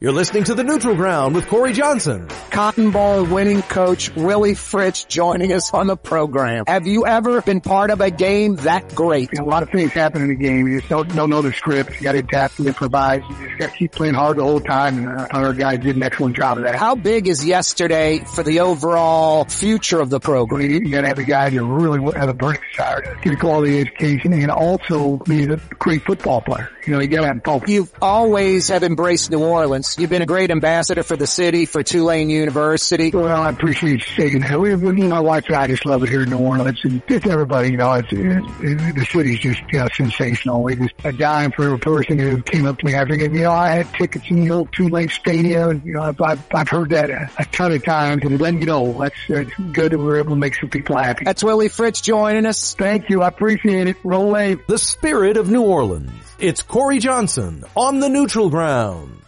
You're 0.00 0.12
listening 0.12 0.44
to 0.44 0.54
The 0.54 0.62
Neutral 0.62 0.94
Ground 0.94 1.34
with 1.34 1.46
Kaare 1.46 1.74
Johnson. 1.74 2.28
Cotton 2.52 2.92
Bowl 2.92 3.24
winning 3.24 3.62
coach 3.62 4.14
Willie 4.14 4.54
Fritz 4.54 5.02
joining 5.02 5.52
us 5.52 5.74
on 5.74 5.88
the 5.88 5.96
program. 5.96 6.66
Have 6.68 6.86
you 6.86 7.04
ever 7.04 7.42
been 7.42 7.60
part 7.60 7.90
of 7.90 8.00
a 8.00 8.08
game 8.08 8.54
that 8.58 8.94
great? 8.94 9.36
A 9.36 9.42
lot 9.42 9.64
of 9.64 9.70
things 9.70 9.90
happen 9.90 10.22
in 10.22 10.28
the 10.28 10.36
game. 10.36 10.68
You 10.68 10.78
just 10.78 10.88
don't, 10.88 11.12
don't 11.16 11.30
know 11.30 11.42
the 11.42 11.52
script. 11.52 11.96
You 11.96 12.02
got 12.02 12.12
to 12.12 12.18
adapt 12.18 12.60
and 12.60 12.68
improvise. 12.68 13.22
You 13.28 13.48
just 13.48 13.58
got 13.58 13.72
to 13.72 13.76
keep 13.76 13.90
playing 13.90 14.14
hard 14.14 14.36
the 14.36 14.44
whole 14.44 14.60
time. 14.60 14.98
And 14.98 15.08
uh, 15.08 15.26
our 15.32 15.52
guys 15.52 15.80
did 15.80 15.96
an 15.96 16.04
excellent 16.04 16.36
job 16.36 16.58
of 16.58 16.62
that. 16.62 16.76
How 16.76 16.94
big 16.94 17.26
is 17.26 17.44
yesterday 17.44 18.20
for 18.20 18.44
the 18.44 18.60
overall 18.60 19.46
future 19.46 19.98
of 19.98 20.10
the 20.10 20.20
program? 20.20 20.60
You, 20.60 20.78
you 20.78 20.92
got 20.92 21.00
to 21.00 21.08
have 21.08 21.18
a 21.18 21.24
guy 21.24 21.50
that 21.50 21.60
really 21.60 22.00
have 22.12 22.28
a 22.28 22.34
burning 22.34 22.60
desire 22.70 23.02
to 23.02 23.20
get 23.20 23.32
a 23.32 23.36
quality 23.36 23.80
education 23.80 24.32
and 24.32 24.52
also 24.52 25.16
be 25.16 25.42
a 25.42 25.56
great 25.80 26.04
football 26.04 26.40
player. 26.40 26.70
You 26.88 26.94
know, 26.94 27.00
you 27.00 27.08
got 27.08 27.20
to 27.20 27.26
have 27.26 27.42
both. 27.42 27.68
You've 27.68 27.92
always 28.00 28.68
have 28.68 28.82
embraced 28.82 29.30
New 29.30 29.44
Orleans. 29.44 29.96
You've 29.98 30.08
been 30.08 30.22
a 30.22 30.26
great 30.26 30.50
ambassador 30.50 31.02
for 31.02 31.16
the 31.16 31.26
city, 31.26 31.66
for 31.66 31.82
Tulane 31.82 32.30
University. 32.30 33.10
Well, 33.10 33.42
I 33.42 33.50
appreciate 33.50 33.90
you 33.90 34.14
saying 34.16 34.40
that. 34.40 34.58
We, 34.58 34.74
we, 34.74 34.92
my 35.02 35.20
wife 35.20 35.44
and 35.48 35.56
I 35.56 35.66
just 35.66 35.84
love 35.84 36.02
it 36.02 36.08
here 36.08 36.22
in 36.22 36.30
New 36.30 36.38
Orleans. 36.38 36.80
And 36.84 37.02
just 37.06 37.26
everybody, 37.26 37.72
you 37.72 37.76
know, 37.76 37.92
it's, 37.92 38.10
it, 38.10 38.42
it, 38.62 38.94
the 38.94 39.04
city's 39.04 39.38
just 39.38 39.60
you 39.70 39.80
know, 39.80 39.88
sensational. 39.94 40.62
We 40.62 40.76
just 40.76 40.94
a 41.04 41.12
dime 41.12 41.52
for 41.52 41.64
every 41.64 41.78
person 41.78 42.18
who 42.18 42.40
came 42.40 42.64
up 42.64 42.78
to 42.78 42.86
me 42.86 42.94
after 42.94 43.12
it. 43.12 43.20
You 43.20 43.42
know, 43.42 43.50
I 43.50 43.68
had 43.68 43.92
tickets 43.92 44.24
in 44.30 44.44
the 44.44 44.50
old 44.50 44.72
Tulane 44.72 45.10
Stadium. 45.10 45.68
And, 45.68 45.84
you 45.84 45.92
know, 45.92 46.04
I've, 46.04 46.20
I've, 46.22 46.42
I've 46.54 46.68
heard 46.70 46.88
that 46.88 47.10
a, 47.10 47.30
a 47.38 47.44
ton 47.44 47.72
of 47.72 47.84
times. 47.84 48.24
And 48.24 48.38
then, 48.38 48.60
you 48.60 48.66
know, 48.66 48.94
that's, 48.98 49.14
that's 49.28 49.54
good 49.72 49.92
that 49.92 49.98
we're 49.98 50.20
able 50.20 50.30
to 50.30 50.36
make 50.36 50.54
some 50.54 50.70
people 50.70 50.96
happy. 50.96 51.26
That's 51.26 51.44
Willie 51.44 51.68
Fritz 51.68 52.00
joining 52.00 52.46
us. 52.46 52.74
Thank 52.74 53.10
you. 53.10 53.20
I 53.20 53.28
appreciate 53.28 53.88
it. 53.88 53.96
Roll 54.04 54.30
wave. 54.30 54.66
The 54.68 54.78
spirit 54.78 55.36
of 55.36 55.50
New 55.50 55.62
Orleans. 55.62 56.12
It's 56.38 56.62
Kaare 56.78 57.00
Johnson 57.00 57.64
on 57.74 57.98
the 57.98 58.08
neutral 58.08 58.50
ground. 58.50 59.27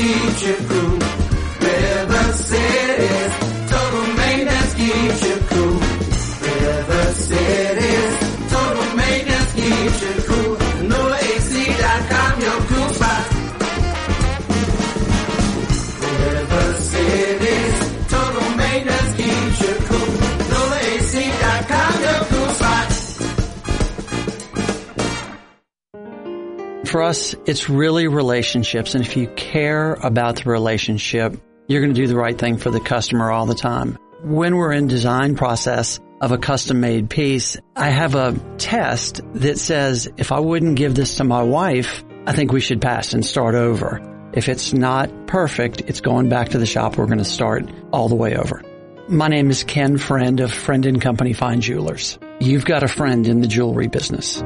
Maintenance 0.00 0.79
For 26.90 27.02
us, 27.02 27.36
it's 27.46 27.70
really 27.70 28.08
relationships. 28.08 28.96
And 28.96 29.06
if 29.06 29.16
you 29.16 29.28
care 29.28 29.92
about 29.92 30.42
the 30.42 30.50
relationship, 30.50 31.40
you're 31.68 31.82
going 31.82 31.94
to 31.94 32.00
do 32.00 32.08
the 32.08 32.16
right 32.16 32.36
thing 32.36 32.58
for 32.58 32.72
the 32.72 32.80
customer 32.80 33.30
all 33.30 33.46
the 33.46 33.54
time. 33.54 33.96
When 34.24 34.56
we're 34.56 34.72
in 34.72 34.88
design 34.88 35.36
process 35.36 36.00
of 36.20 36.32
a 36.32 36.38
custom 36.38 36.80
made 36.80 37.08
piece, 37.08 37.56
I 37.76 37.90
have 37.90 38.16
a 38.16 38.36
test 38.58 39.20
that 39.34 39.60
says 39.60 40.08
if 40.16 40.32
I 40.32 40.40
wouldn't 40.40 40.74
give 40.74 40.96
this 40.96 41.18
to 41.18 41.24
my 41.24 41.44
wife, 41.44 42.02
I 42.26 42.32
think 42.32 42.50
we 42.50 42.60
should 42.60 42.80
pass 42.80 43.12
and 43.12 43.24
start 43.24 43.54
over. 43.54 44.00
If 44.32 44.48
it's 44.48 44.72
not 44.72 45.28
perfect, 45.28 45.82
it's 45.82 46.00
going 46.00 46.28
back 46.28 46.48
to 46.50 46.58
the 46.58 46.66
shop. 46.66 46.96
We're 46.96 47.06
going 47.06 47.18
to 47.18 47.24
start 47.24 47.70
all 47.92 48.08
the 48.08 48.16
way 48.16 48.34
over. 48.34 48.64
My 49.08 49.28
name 49.28 49.48
is 49.50 49.62
Ken 49.62 49.96
Friend 49.96 50.40
of 50.40 50.52
Friend 50.52 50.84
and 50.84 51.00
Company 51.00 51.34
Fine 51.34 51.60
Jewelers. 51.60 52.18
You've 52.40 52.64
got 52.64 52.82
a 52.82 52.88
friend 52.88 53.28
in 53.28 53.42
the 53.42 53.48
jewelry 53.48 53.86
business. 53.86 54.42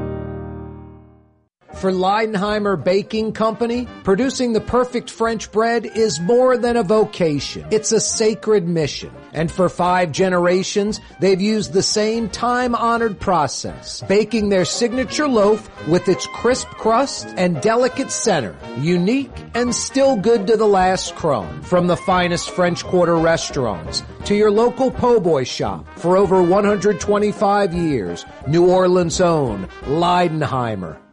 For 1.75 1.91
Leidenheimer 1.91 2.81
Baking 2.81 3.33
Company, 3.33 3.87
producing 4.05 4.53
the 4.53 4.61
perfect 4.61 5.09
French 5.09 5.51
bread 5.51 5.85
is 5.85 6.21
more 6.21 6.57
than 6.57 6.77
a 6.77 6.83
vocation. 6.83 7.67
It's 7.69 7.91
a 7.91 7.99
sacred 7.99 8.65
mission. 8.65 9.11
And 9.33 9.51
for 9.51 9.67
five 9.67 10.13
generations, 10.13 11.01
they've 11.19 11.41
used 11.41 11.73
the 11.73 11.83
same 11.83 12.29
time-honored 12.29 13.19
process, 13.19 14.01
baking 14.07 14.47
their 14.49 14.63
signature 14.63 15.27
loaf 15.27 15.69
with 15.87 16.07
its 16.07 16.25
crisp 16.27 16.69
crust 16.69 17.27
and 17.35 17.61
delicate 17.61 18.09
center, 18.09 18.55
unique 18.79 19.35
and 19.53 19.75
still 19.75 20.15
good 20.15 20.47
to 20.47 20.55
the 20.55 20.65
last 20.65 21.13
crumb. 21.15 21.61
From 21.61 21.87
the 21.87 21.97
finest 21.97 22.49
French 22.51 22.85
Quarter 22.85 23.17
restaurants 23.17 24.01
to 24.23 24.33
your 24.33 24.49
local 24.49 24.89
po' 24.89 25.19
boy 25.19 25.43
shop 25.43 25.85
for 25.99 26.15
over 26.15 26.41
125 26.41 27.73
years, 27.73 28.25
New 28.47 28.69
Orleans' 28.69 29.19
own 29.19 29.67
Leidenheimer. 29.83 31.04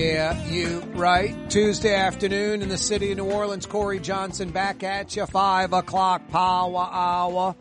Yeah, 0.00 0.46
you 0.46 0.80
right. 0.94 1.50
Tuesday 1.50 1.94
afternoon 1.94 2.62
in 2.62 2.70
the 2.70 2.78
city 2.78 3.12
of 3.12 3.18
New 3.18 3.30
Orleans. 3.30 3.66
Kaare 3.66 4.00
Johnson 4.00 4.50
back 4.50 4.82
at 4.82 5.14
you. 5.14 5.26
Five 5.26 5.74
o'clock 5.74 6.26
power 6.30 6.88
hour. 6.90 7.54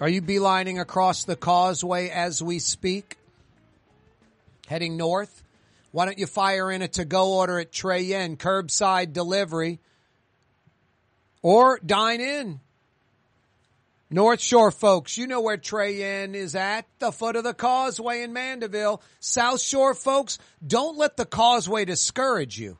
Are 0.00 0.08
you 0.08 0.22
beelining 0.22 0.80
across 0.80 1.24
the 1.24 1.34
causeway 1.34 2.08
as 2.08 2.40
we 2.40 2.60
speak? 2.60 3.18
Heading 4.68 4.96
north? 4.96 5.42
Why 5.90 6.04
don't 6.04 6.18
you 6.18 6.28
fire 6.28 6.70
in 6.70 6.80
a 6.80 6.86
to-go 6.86 7.32
order 7.32 7.58
at 7.58 7.72
Trey 7.72 8.02
Yuen, 8.02 8.36
curbside 8.36 9.12
delivery, 9.12 9.80
or 11.42 11.80
dine 11.84 12.20
in? 12.20 12.60
North 14.10 14.40
Shore 14.40 14.70
folks, 14.70 15.16
you 15.16 15.26
know 15.26 15.40
where 15.40 15.56
Trey 15.56 15.96
Yuen 15.96 16.34
is 16.34 16.54
at, 16.54 16.86
the 16.98 17.10
foot 17.10 17.36
of 17.36 17.44
the 17.44 17.54
causeway 17.54 18.22
in 18.22 18.32
Mandeville. 18.32 19.02
South 19.18 19.60
Shore 19.60 19.94
folks, 19.94 20.38
don't 20.64 20.98
let 20.98 21.16
the 21.16 21.24
causeway 21.24 21.84
discourage 21.84 22.58
you. 22.58 22.78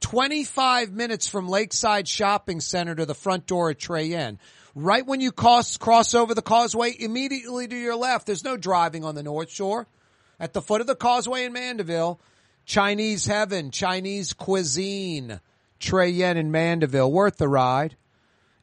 25 0.00 0.90
minutes 0.92 1.28
from 1.28 1.48
Lakeside 1.48 2.08
Shopping 2.08 2.60
Center 2.60 2.94
to 2.94 3.06
the 3.06 3.14
front 3.14 3.46
door 3.46 3.70
at 3.70 3.78
Trey 3.78 4.06
Yuen. 4.06 4.38
Right 4.74 5.06
when 5.06 5.20
you 5.20 5.30
cross, 5.30 5.76
cross 5.76 6.14
over 6.14 6.34
the 6.34 6.42
causeway, 6.42 6.96
immediately 6.98 7.68
to 7.68 7.76
your 7.76 7.94
left, 7.94 8.26
there's 8.26 8.42
no 8.42 8.56
driving 8.56 9.04
on 9.04 9.14
the 9.14 9.22
North 9.22 9.50
Shore. 9.50 9.86
At 10.40 10.54
the 10.54 10.62
foot 10.62 10.80
of 10.80 10.86
the 10.86 10.96
causeway 10.96 11.44
in 11.44 11.52
Mandeville, 11.52 12.18
Chinese 12.64 13.26
heaven, 13.26 13.70
Chinese 13.70 14.32
cuisine, 14.32 15.40
Trey 15.78 16.08
Yuen 16.08 16.38
in 16.38 16.50
Mandeville, 16.50 17.12
worth 17.12 17.36
the 17.36 17.48
ride 17.48 17.96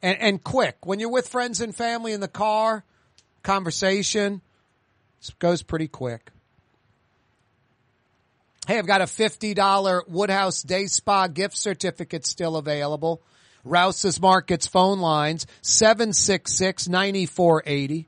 and, 0.02 0.18
and 0.20 0.44
quick. 0.44 0.86
When 0.86 1.00
you're 1.00 1.12
with 1.12 1.28
friends 1.28 1.62
and 1.62 1.76
family 1.76 2.14
in 2.14 2.22
the 2.22 2.28
car, 2.28 2.84
conversation 3.44 4.42
goes 5.40 5.62
pretty 5.62 5.88
quick. 5.88 6.32
Hey, 8.68 8.78
I've 8.78 8.88
got 8.88 9.02
a 9.02 9.06
$50 9.06 10.08
Woodhouse 10.08 10.62
Day 10.62 10.88
Spa 10.88 11.28
gift 11.28 11.58
certificate 11.58 12.26
still 12.26 12.56
available. 12.56 13.22
Rouse's 13.64 14.22
Markets 14.22 14.68
phone 14.68 15.00
lines, 15.00 15.48
766-9480. 15.64 18.06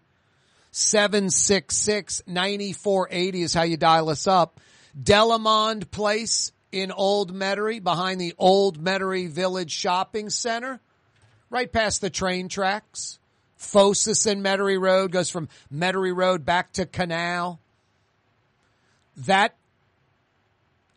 766-9480 0.72 3.36
is 3.36 3.54
how 3.54 3.64
you 3.64 3.76
dial 3.76 4.10
us 4.10 4.28
up. 4.28 4.62
Delamond 5.02 5.92
Place 5.92 6.54
in 6.72 6.92
Old 6.92 7.34
Metairie 7.34 7.84
behind 7.84 8.22
the 8.22 8.34
Old 8.38 8.82
Metairie 8.82 9.30
Village 9.30 9.72
Shopping 9.72 10.30
Center 10.30 10.80
right 11.52 11.72
past 11.72 12.02
the 12.02 12.10
train 12.10 12.50
tracks. 12.50 13.20
Focis 13.60 14.26
and 14.26 14.44
Metairie 14.44 14.82
Road 14.82 15.12
goes 15.12 15.30
from 15.30 15.48
Metairie 15.72 16.16
Road 16.16 16.44
back 16.44 16.72
to 16.74 16.88
Canal. 16.88 17.60
That 19.18 19.56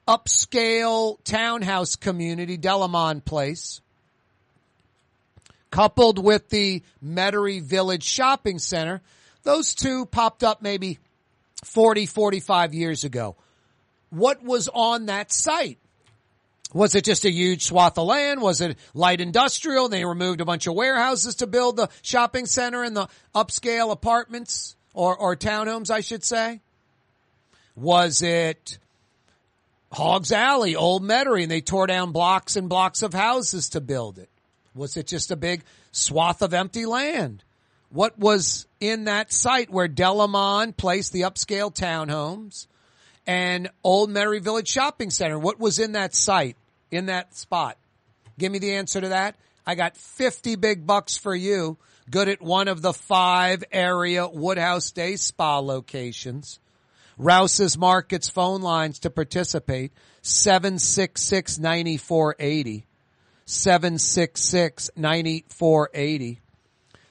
upscale 0.09 1.19
townhouse 1.25 1.97
community, 1.97 2.57
Delamond 2.57 3.27
Place, 3.27 3.83
coupled 5.71 6.25
with 6.25 6.49
the 6.49 6.83
Metairie 7.05 7.63
Village 7.63 8.05
Shopping 8.05 8.59
Center, 8.59 9.03
those 9.43 9.75
two 9.75 10.07
popped 10.07 10.43
up 10.43 10.63
maybe 10.63 10.99
40, 11.65 12.07
45 12.07 12.73
years 12.73 13.05
ago. 13.05 13.37
What 14.09 14.43
was 14.43 14.69
on 14.73 15.07
that 15.07 15.33
site? 15.33 15.79
Was 16.75 16.97
it 16.97 17.05
just 17.05 17.25
a 17.25 17.31
huge 17.31 17.65
swath 17.65 17.97
of 17.99 18.07
land? 18.09 18.43
Was 18.43 18.61
it 18.61 18.77
light 18.95 19.21
industrial? 19.21 19.89
They 19.89 20.05
removed 20.05 20.41
a 20.41 20.45
bunch 20.45 20.67
of 20.67 20.75
warehouses 20.75 21.37
to 21.37 21.47
build 21.47 21.77
the 21.77 21.89
shopping 22.03 22.47
center 22.47 22.83
and 22.83 22.97
the 22.97 23.09
upscale 23.33 23.93
apartments 23.93 24.75
or, 24.93 25.17
or 25.17 25.37
townhomes, 25.37 25.89
I 25.89 26.01
should 26.01 26.25
say. 26.25 26.61
Was 27.77 28.23
it 28.23 28.79
Hogs 29.93 30.33
Alley, 30.33 30.75
Old 30.75 31.05
Metairie, 31.05 31.45
and 31.45 31.51
they 31.51 31.61
tore 31.61 31.87
down 31.87 32.11
blocks 32.11 32.57
and 32.57 32.69
blocks 32.69 33.03
of 33.03 33.15
houses 33.15 33.71
to 33.71 33.81
build 33.81 34.19
it? 34.19 34.29
Was 34.75 34.97
it 34.97 35.07
just 35.07 35.31
a 35.31 35.37
big 35.37 35.63
swath 35.93 36.43
of 36.43 36.53
empty 36.53 36.87
land? 36.87 37.45
What 37.91 38.19
was 38.19 38.67
in 38.81 39.05
that 39.05 39.33
site 39.33 39.71
where 39.71 39.89
Delamon 39.89 40.77
placed 40.77 41.13
the 41.13 41.21
upscale 41.21 41.73
townhomes 41.73 42.67
and 43.29 43.71
Old 43.85 44.11
Metairie 44.11 44.43
Village 44.43 44.69
Shopping 44.69 45.11
Center? 45.11 45.39
What 45.39 45.61
was 45.61 45.79
in 45.79 45.93
that 45.93 46.17
site? 46.17 46.57
In 46.95 47.07
that 47.07 47.35
spot? 47.35 47.79
Give 48.39 48.53
me 48.53 48.59
the 48.59 48.75
answer 48.75 49.01
to 49.01 49.09
that. 49.09 49.37
I 49.67 49.75
got 49.75 49.97
50 49.97 50.57
big 50.57 50.87
bucks 50.87 51.17
for 51.17 51.35
you. 51.35 51.79
Good 52.11 52.29
at 52.29 52.43
one 52.43 52.69
of 52.69 52.83
the 52.83 52.93
five 52.93 53.65
area 53.73 54.29
Woodhouse 54.29 54.91
Day 54.91 55.17
Spa 55.17 55.61
locations. 55.61 56.59
Rouse's 57.17 57.79
Markets 57.79 58.29
phone 58.29 58.61
lines 58.61 58.99
to 59.01 59.11
participate. 59.11 59.93
766-9480. 60.23 62.85
766-9480. 63.47 66.39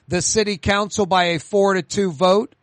The 0.08 0.22
city 0.22 0.58
council 0.58 1.06
by 1.06 1.26
a 1.26 1.40
four 1.40 1.74
to 1.76 1.82
two 1.82 2.12
vote 2.12 2.56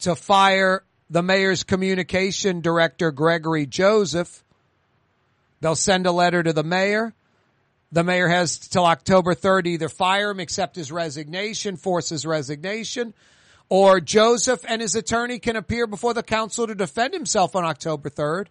to 0.00 0.14
fire 0.14 0.84
the 1.10 1.22
mayor's 1.22 1.64
communication 1.64 2.60
director, 2.60 3.10
Gregory 3.10 3.66
Joseph. 3.66 4.44
They'll 5.60 5.74
send 5.74 6.06
a 6.06 6.12
letter 6.12 6.42
to 6.42 6.52
the 6.52 6.62
mayor 6.62 7.14
The 7.90 8.04
mayor 8.04 8.28
has 8.28 8.58
till 8.58 8.84
October 8.84 9.34
3rd 9.34 9.64
to 9.64 9.70
either 9.70 9.88
fire 9.88 10.30
him, 10.30 10.40
accept 10.40 10.76
his 10.76 10.92
resignation, 10.92 11.76
force 11.76 12.10
his 12.10 12.26
resignation, 12.26 13.14
or 13.70 14.00
Joseph 14.00 14.62
and 14.68 14.82
his 14.82 14.94
attorney 14.94 15.38
can 15.38 15.56
appear 15.56 15.86
before 15.86 16.12
the 16.12 16.22
council 16.22 16.66
to 16.66 16.74
defend 16.74 17.14
himself 17.14 17.56
on 17.56 17.64
October 17.64 18.10
3rd. 18.10 18.46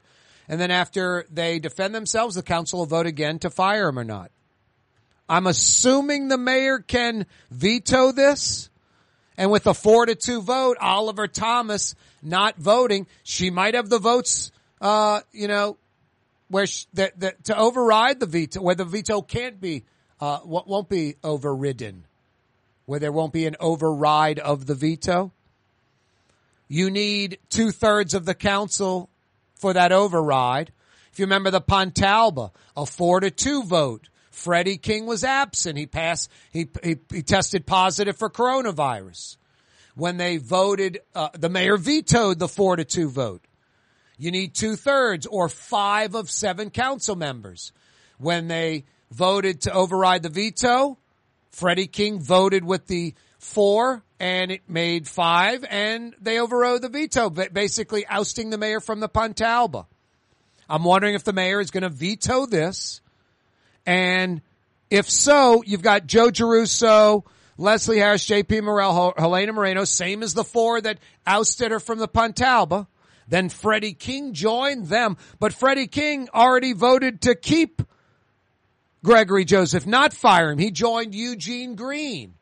And 0.48 0.60
then 0.60 0.72
after 0.72 1.26
they 1.30 1.60
defend 1.60 1.94
themselves, 1.94 2.36
the 2.36 2.44
council 2.44 2.80
will 2.80 2.86
vote 2.88 3.06
again 3.06 3.38
to 3.40 3.50
fire 3.50 3.90
him 3.90 4.00
or 4.00 4.04
not. 4.04 4.32
I'm 5.30 5.46
assuming 5.46 6.30
the 6.30 6.38
mayor 6.38 6.80
can 6.80 7.26
veto 7.52 8.12
this. 8.12 8.70
And 9.38 9.52
with 9.52 9.68
a 9.68 9.74
four 9.74 10.06
to 10.08 10.16
two 10.16 10.42
vote, 10.42 10.78
Oliver 10.80 11.28
Thomas 11.28 11.94
not 12.22 12.58
voting, 12.58 13.08
she 13.24 13.50
might 13.50 13.74
have 13.74 13.90
the 13.90 14.00
votes, 14.00 14.52
uh, 14.82 15.22
you 15.32 15.48
know, 15.48 15.78
where 16.50 16.68
sh 16.68 16.86
that, 16.94 17.20
that 17.20 17.44
to 17.46 17.58
override 17.58 18.20
the 18.20 18.26
veto, 18.26 18.62
where 18.62 18.76
the 18.76 18.86
veto 18.86 19.22
can't 19.22 19.60
be, 19.60 19.84
uh, 20.22 20.40
won't 20.46 20.90
be 20.90 21.16
overridden, 21.24 22.06
where 22.86 23.00
there 23.00 23.12
won't 23.12 23.34
be 23.34 23.46
an 23.46 23.56
override 23.60 24.40
of 24.40 24.66
the 24.66 24.76
veto. 24.76 25.32
You 26.68 26.90
need 26.90 27.40
two 27.50 27.72
thirds 27.72 28.14
of 28.14 28.26
the 28.26 28.36
council 28.36 29.10
for 29.56 29.74
that 29.74 29.92
override. 29.92 30.72
If 31.12 31.20
you 31.20 31.26
remember 31.26 31.50
the 31.50 31.62
Pontalba, 31.62 32.52
a 32.76 32.86
four 32.86 33.20
to 33.20 33.32
two 33.32 33.64
vote. 33.64 34.10
Freddie 34.30 34.78
King 34.78 35.08
was 35.08 35.24
absent. 35.24 35.80
He 35.80 35.88
passed, 35.88 36.30
he, 36.54 36.68
he, 36.84 36.98
he 37.12 37.24
tested 37.24 37.66
positive 37.66 38.18
for 38.18 38.30
coronavirus. 38.30 39.38
When 39.98 40.18
they 40.18 40.38
voted, 40.38 41.00
uh, 41.16 41.30
the 41.34 41.50
mayor 41.50 41.76
vetoed 41.76 42.38
the 42.38 42.48
four 42.48 42.76
to 42.76 42.86
two 42.86 43.10
vote. 43.10 43.44
You 44.20 44.30
need 44.30 44.54
two 44.54 44.76
thirds 44.76 45.26
or 45.26 45.50
five 45.50 46.14
of 46.14 46.30
seven 46.30 46.70
council 46.70 47.16
members. 47.16 47.72
When 48.20 48.48
they 48.48 48.86
voted 49.10 49.62
to 49.62 49.74
override 49.74 50.22
the 50.22 50.30
veto, 50.30 51.00
Freddie 51.50 51.88
King 51.88 52.20
voted 52.20 52.64
with 52.64 52.86
the 52.86 53.16
four 53.40 54.04
and 54.20 54.52
it 54.52 54.70
made 54.70 55.08
five 55.08 55.66
and 55.68 56.14
they 56.22 56.40
overrode 56.40 56.84
the 56.84 56.90
veto, 56.90 57.32
basically 57.32 58.06
ousting 58.06 58.52
the 58.52 58.60
mayor 58.60 58.80
from 58.80 59.00
the 59.00 59.10
Pontalba. 59.10 59.88
I'm 60.70 60.84
wondering 60.84 61.16
if 61.16 61.24
the 61.24 61.34
mayor 61.34 61.60
is 61.60 61.72
going 61.72 61.82
to 61.82 61.90
veto 61.90 62.46
this. 62.46 63.02
And 63.84 64.42
if 64.92 65.10
so, 65.10 65.64
you've 65.66 65.82
got 65.82 66.06
Joe 66.06 66.30
Giarrusso, 66.30 67.24
Leslie 67.58 67.98
Harris, 67.98 68.26
J.P. 68.26 68.62
Morrell, 68.62 69.14
Helena 69.18 69.54
Moreno, 69.54 69.84
same 69.84 70.22
as 70.22 70.34
the 70.34 70.44
four 70.44 70.80
that 70.80 71.00
ousted 71.26 71.72
her 71.72 71.80
from 71.80 71.98
the 71.98 72.08
Pontalba. 72.08 72.88
Then 73.28 73.50
Freddie 73.50 73.94
King 73.94 74.34
joined 74.34 74.88
them, 74.88 75.18
but 75.40 75.54
Freddie 75.54 75.88
King 75.88 76.30
already 76.34 76.74
voted 76.74 77.22
to 77.24 77.36
keep 77.36 77.82
Gregory 79.04 79.44
Joseph, 79.44 79.86
not 79.86 80.14
fire 80.14 80.52
him. 80.52 80.60
He 80.60 80.72
joined 80.72 81.14
Eugene 81.14 81.76
Green. 81.76 82.36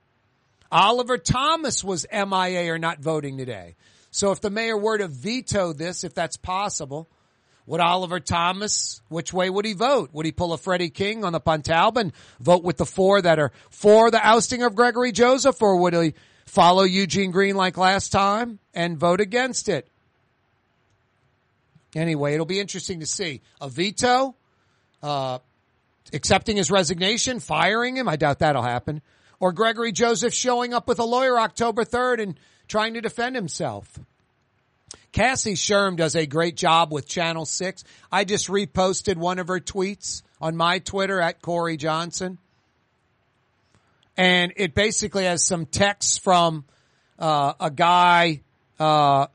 Oliver 0.72 1.18
Thomas 1.18 1.84
was 1.84 2.06
MIA 2.12 2.72
or 2.72 2.78
not 2.78 3.00
voting 3.00 3.38
today. 3.38 3.76
So 4.12 4.32
if 4.32 4.42
the 4.42 4.50
mayor 4.50 4.78
were 4.78 4.98
to 4.98 5.08
veto 5.08 5.74
this, 5.74 6.04
if 6.04 6.14
that's 6.14 6.38
possible, 6.38 7.10
would 7.68 7.82
Oliver 7.82 8.20
Thomas, 8.20 9.02
which 9.10 9.34
way 9.34 9.50
would 9.50 9.66
he 9.66 9.74
vote? 9.74 10.12
Would 10.14 10.26
he 10.26 10.32
pull 10.32 10.54
a 10.54 10.58
Freddie 10.58 10.92
King 10.92 11.26
on 11.26 11.34
the 11.34 11.42
Pontalba 11.42 11.98
and 11.98 12.14
vote 12.40 12.64
with 12.64 12.78
the 12.78 12.86
four 12.86 13.22
that 13.22 13.40
are 13.40 13.52
for 13.72 14.12
the 14.12 14.26
ousting 14.26 14.62
of 14.62 14.76
Gregory 14.76 15.12
Joseph, 15.12 15.62
or 15.62 15.78
would 15.78 15.94
he 15.96 16.14
follow 16.46 16.84
Eugene 16.84 17.32
Green 17.32 17.56
like 17.56 17.78
last 17.78 18.12
time 18.12 18.60
and 18.74 18.98
vote 19.00 19.20
against 19.20 19.68
it? 19.68 19.88
Anyway, 21.96 22.34
it'll 22.34 22.46
be 22.46 22.60
interesting 22.60 23.00
to 23.00 23.06
see 23.06 23.42
a 23.60 23.70
veto, 23.70 24.36
uh, 25.02 25.40
accepting 26.14 26.58
his 26.58 26.70
resignation, 26.70 27.40
firing 27.40 27.98
him. 27.98 28.08
I 28.08 28.16
doubt 28.16 28.40
that'll 28.40 28.62
happen. 28.62 29.02
Or 29.40 29.54
Gregory 29.54 29.92
Joseph 29.92 30.34
showing 30.34 30.74
up 30.74 30.88
with 30.88 31.00
a 31.00 31.06
lawyer 31.06 31.40
October 31.40 31.84
3rd 31.84 32.22
and 32.22 32.40
trying 32.68 32.94
to 32.94 33.02
defend 33.02 33.36
himself. 33.36 34.00
Cassie 35.12 35.56
Schirm 35.56 35.96
does 35.96 36.16
a 36.16 36.26
great 36.26 36.56
job 36.56 36.92
with 36.92 37.08
Channel 37.08 37.46
6. 37.46 37.84
I 38.12 38.24
just 38.24 38.48
reposted 38.48 39.16
one 39.16 39.40
of 39.40 39.48
her 39.48 39.60
tweets 39.60 40.24
on 40.42 40.56
my 40.56 40.80
Twitter 40.80 41.20
at 41.20 41.42
Kaare 41.42 41.78
Johnson. 41.78 42.38
And 44.18 44.54
it 44.56 44.74
basically 44.74 45.26
has 45.26 45.44
some 45.44 45.66
text 45.66 46.24
from 46.24 46.66
uh, 47.20 47.54
a 47.60 47.72
guy 47.72 48.42
uh, 48.80 49.28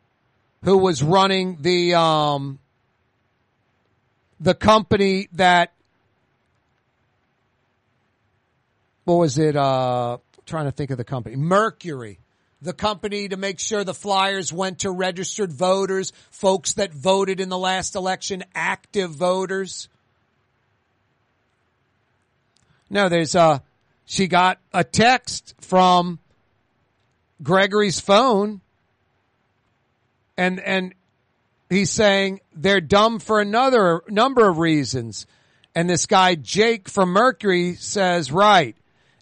who 0.65 0.79
was 0.79 1.03
running 1.03 1.59
the 1.61 1.95
um, 1.95 2.59
the 4.39 4.55
company 4.55 5.29
that 5.33 5.73
what 9.05 9.17
was 9.17 9.39
it? 9.39 9.57
Uh, 9.57 10.19
trying 10.47 10.67
to 10.67 10.73
think 10.73 10.91
of 10.91 10.99
the 10.99 11.05
company, 11.05 11.37
Mercury 11.37 12.20
the 12.63 12.73
company 12.73 13.29
to 13.29 13.37
make 13.37 13.59
sure 13.59 13.85
the 13.85 13.95
flyers 13.95 14.53
went 14.53 14.81
to 14.81 14.91
registered 14.91 15.53
voters, 15.53 16.13
folks 16.31 16.75
that 16.75 16.93
voted 16.93 17.41
in 17.41 17.49
the 17.49 17.59
last 17.59 17.97
election, 17.97 18.45
active 18.55 19.11
voters. 19.11 19.89
No, 22.91 23.09
there's 23.09 23.35
a, 23.35 23.63
she 24.05 24.27
got 24.27 24.59
a 24.73 24.85
text 24.85 25.55
from 25.61 26.19
Gregory's 27.43 28.01
phone 28.01 28.61
and, 30.37 30.59
and 30.61 30.95
he's 31.69 31.91
saying 31.91 32.41
they're 32.55 32.81
dumb 32.81 33.21
for 33.21 33.41
another 33.41 34.03
number 34.09 34.49
of 34.49 34.59
reasons. 34.59 35.27
And 35.75 35.89
this 35.89 36.07
guy, 36.07 36.35
Jake 36.35 36.89
from 36.89 37.11
Mercury 37.11 37.75
says, 37.75 38.33
right. 38.33 38.77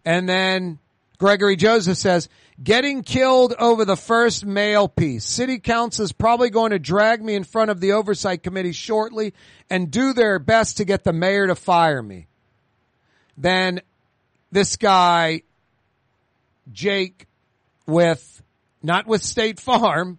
And 0.05 0.29
then 0.29 0.79
Gregory 1.19 1.57
Joseph 1.57 1.99
says, 1.99 2.29
getting 2.63 3.03
killed 3.03 3.55
over 3.59 3.85
the 3.85 3.97
first 3.97 4.45
mail 4.45 4.89
piece. 4.89 5.25
City 5.25 5.59
council 5.59 6.05
is 6.05 6.13
probably 6.13 6.51
going 6.51 6.71
to 6.71 6.79
drag 6.79 7.23
me 7.23 7.35
in 7.35 7.45
front 7.45 7.71
of 7.71 7.81
the 7.81 7.93
oversight 7.93 8.43
committee 8.43 8.73
shortly 8.73 9.35
and 9.71 9.91
do 9.91 10.13
their 10.13 10.39
best 10.39 10.79
to 10.79 10.85
get 10.85 11.05
the 11.05 11.13
mayor 11.13 11.47
to 11.47 11.55
fire 11.55 12.03
me. 12.03 12.27
Then 13.37 13.81
this 14.51 14.77
guy, 14.77 15.43
Jake, 16.73 17.27
with, 17.87 18.43
not 18.83 19.07
with 19.07 19.23
State 19.23 19.61
Farm, 19.61 20.19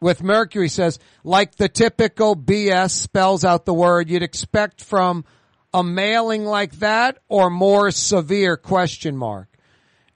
with 0.00 0.22
Mercury 0.22 0.68
says, 0.68 0.98
like 1.24 1.56
the 1.56 1.68
typical 1.68 2.36
BS 2.36 2.90
spells 2.90 3.44
out 3.44 3.64
the 3.64 3.74
word 3.74 4.08
you'd 4.08 4.22
expect 4.22 4.82
from 4.82 5.24
a 5.74 5.82
mailing 5.82 6.44
like 6.44 6.72
that 6.78 7.18
or 7.28 7.50
more 7.50 7.90
severe 7.90 8.56
question 8.56 9.16
mark. 9.16 9.48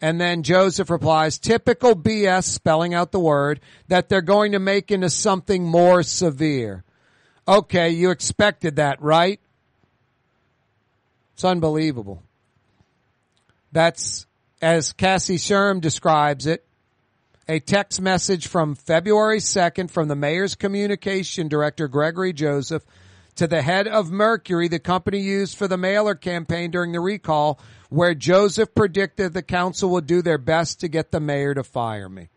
And 0.00 0.20
then 0.20 0.42
Joseph 0.42 0.88
replies, 0.88 1.38
typical 1.38 1.94
BS, 1.94 2.44
spelling 2.44 2.94
out 2.94 3.12
the 3.12 3.20
word, 3.20 3.60
that 3.88 4.08
they're 4.08 4.22
going 4.22 4.52
to 4.52 4.58
make 4.58 4.90
into 4.90 5.10
something 5.10 5.64
more 5.64 6.02
severe. 6.02 6.84
Okay, 7.46 7.90
you 7.90 8.10
expected 8.10 8.76
that, 8.76 9.02
right? 9.02 9.40
It's 11.34 11.44
unbelievable. 11.44 12.22
That's, 13.72 14.26
as 14.62 14.92
Cassie 14.92 15.36
Schirm 15.36 15.80
describes 15.80 16.46
it, 16.46 16.64
a 17.48 17.60
text 17.60 18.00
message 18.00 18.46
from 18.46 18.76
February 18.76 19.38
2nd 19.38 19.90
from 19.90 20.08
the 20.08 20.16
mayor's 20.16 20.54
communication 20.54 21.48
director, 21.48 21.88
Gregory 21.88 22.32
Joseph, 22.32 22.84
to 23.36 23.46
the 23.46 23.62
head 23.62 23.88
of 23.88 24.10
Mercury, 24.10 24.68
the 24.68 24.78
company 24.78 25.20
used 25.20 25.56
for 25.56 25.68
the 25.68 25.76
mailer 25.76 26.14
campaign 26.14 26.70
during 26.70 26.92
the 26.92 27.00
recall, 27.00 27.58
where 27.88 28.14
Joseph 28.14 28.74
predicted 28.74 29.32
the 29.32 29.42
council 29.42 29.90
would 29.90 30.06
do 30.06 30.22
their 30.22 30.38
best 30.38 30.80
to 30.80 30.88
get 30.88 31.10
the 31.10 31.20
mayor 31.20 31.54
to 31.54 31.64
fire 31.64 32.08
me. 32.08 32.28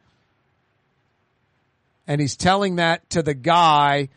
And 2.08 2.20
he's 2.20 2.36
telling 2.36 2.78
that 2.78 3.10
to 3.12 3.24
the 3.24 3.34
guy 3.34 4.10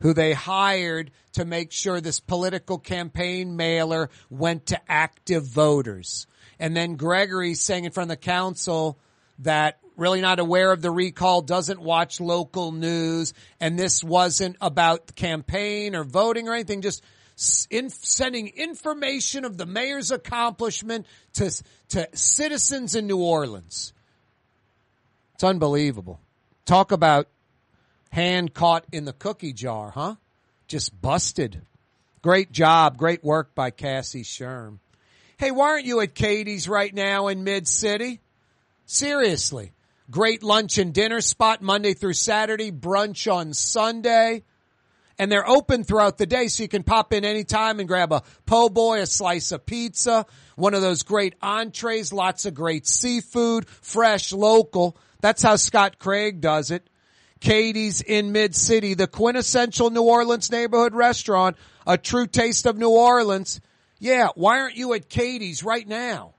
who 0.00 0.12
they 0.12 0.32
hired 0.32 1.10
to 1.32 1.44
make 1.44 1.72
sure 1.72 2.00
this 2.00 2.20
political 2.20 2.78
campaign 2.78 3.56
mailer 3.56 4.10
went 4.30 4.66
to 4.66 4.80
active 4.90 5.44
voters. 5.44 6.26
And 6.58 6.76
then 6.76 6.96
Gregory 6.96 7.54
saying 7.54 7.84
in 7.84 7.92
front 7.92 8.10
of 8.10 8.18
the 8.18 8.24
council 8.24 8.98
that 9.40 9.78
really 9.98 10.20
not 10.20 10.38
aware 10.38 10.72
of 10.72 10.80
the 10.80 10.90
recall, 10.90 11.42
doesn't 11.42 11.80
watch 11.80 12.20
local 12.20 12.72
news, 12.72 13.34
and 13.60 13.78
this 13.78 14.02
wasn't 14.02 14.56
about 14.60 15.14
campaign 15.16 15.94
or 15.94 16.04
voting 16.04 16.48
or 16.48 16.54
anything, 16.54 16.80
just 16.80 17.02
in 17.70 17.90
sending 17.90 18.48
information 18.48 19.44
of 19.44 19.56
the 19.56 19.66
mayor's 19.66 20.10
accomplishment 20.10 21.06
to, 21.34 21.50
to 21.90 22.08
citizens 22.14 22.94
in 22.94 23.06
New 23.06 23.18
Orleans. 23.18 23.92
It's 25.34 25.44
unbelievable. 25.44 26.20
Talk 26.64 26.90
about 26.90 27.28
hand 28.10 28.54
caught 28.54 28.84
in 28.90 29.04
the 29.04 29.12
cookie 29.12 29.52
jar, 29.52 29.90
huh? 29.90 30.16
Just 30.66 31.00
busted. 31.00 31.62
Great 32.22 32.50
job. 32.50 32.98
Great 32.98 33.22
work 33.22 33.54
by 33.54 33.70
Cassie 33.70 34.24
Schirm. 34.24 34.80
Hey, 35.38 35.52
why 35.52 35.70
aren't 35.70 35.86
you 35.86 36.00
at 36.00 36.16
Katie's 36.16 36.68
right 36.68 36.92
now 36.92 37.28
in 37.28 37.44
Mid 37.44 37.68
City? 37.68 38.20
Seriously. 38.86 39.72
Great 40.10 40.42
lunch 40.42 40.78
and 40.78 40.94
dinner 40.94 41.20
spot 41.20 41.60
Monday 41.60 41.92
through 41.92 42.14
Saturday, 42.14 42.72
brunch 42.72 43.30
on 43.30 43.52
Sunday 43.52 44.42
And 45.18 45.30
they're 45.30 45.46
open 45.46 45.84
throughout 45.84 46.16
the 46.16 46.24
day 46.24 46.48
so 46.48 46.62
you 46.62 46.68
can 46.68 46.82
pop 46.82 47.12
in 47.12 47.26
anytime 47.26 47.78
and 47.78 47.86
grab 47.86 48.12
a 48.12 48.22
po' 48.46 48.70
boy, 48.70 49.00
a 49.02 49.06
slice 49.06 49.52
of 49.52 49.66
pizza, 49.66 50.24
one 50.56 50.72
of 50.72 50.80
those 50.80 51.02
great 51.02 51.34
entrees, 51.42 52.10
lots 52.12 52.46
of 52.46 52.54
great 52.54 52.86
seafood, 52.86 53.68
fresh, 53.68 54.32
local. 54.32 54.96
That's 55.20 55.42
how 55.42 55.56
Scott 55.56 55.98
Craig 55.98 56.40
does 56.40 56.70
it. 56.70 56.88
Katie's 57.40 58.00
in 58.00 58.32
Mid 58.32 58.54
City, 58.54 58.94
the 58.94 59.06
quintessential 59.06 59.90
New 59.90 60.02
Orleans 60.02 60.50
neighborhood 60.50 60.94
restaurant, 60.94 61.56
a 61.86 61.98
true 61.98 62.26
taste 62.26 62.64
of 62.64 62.78
New 62.78 62.90
Orleans. 62.90 63.60
Yeah, 63.98 64.28
why 64.36 64.60
aren't 64.60 64.76
you 64.76 64.94
at 64.94 65.08
Katie's 65.08 65.62
right 65.62 65.86
now? 65.86 66.34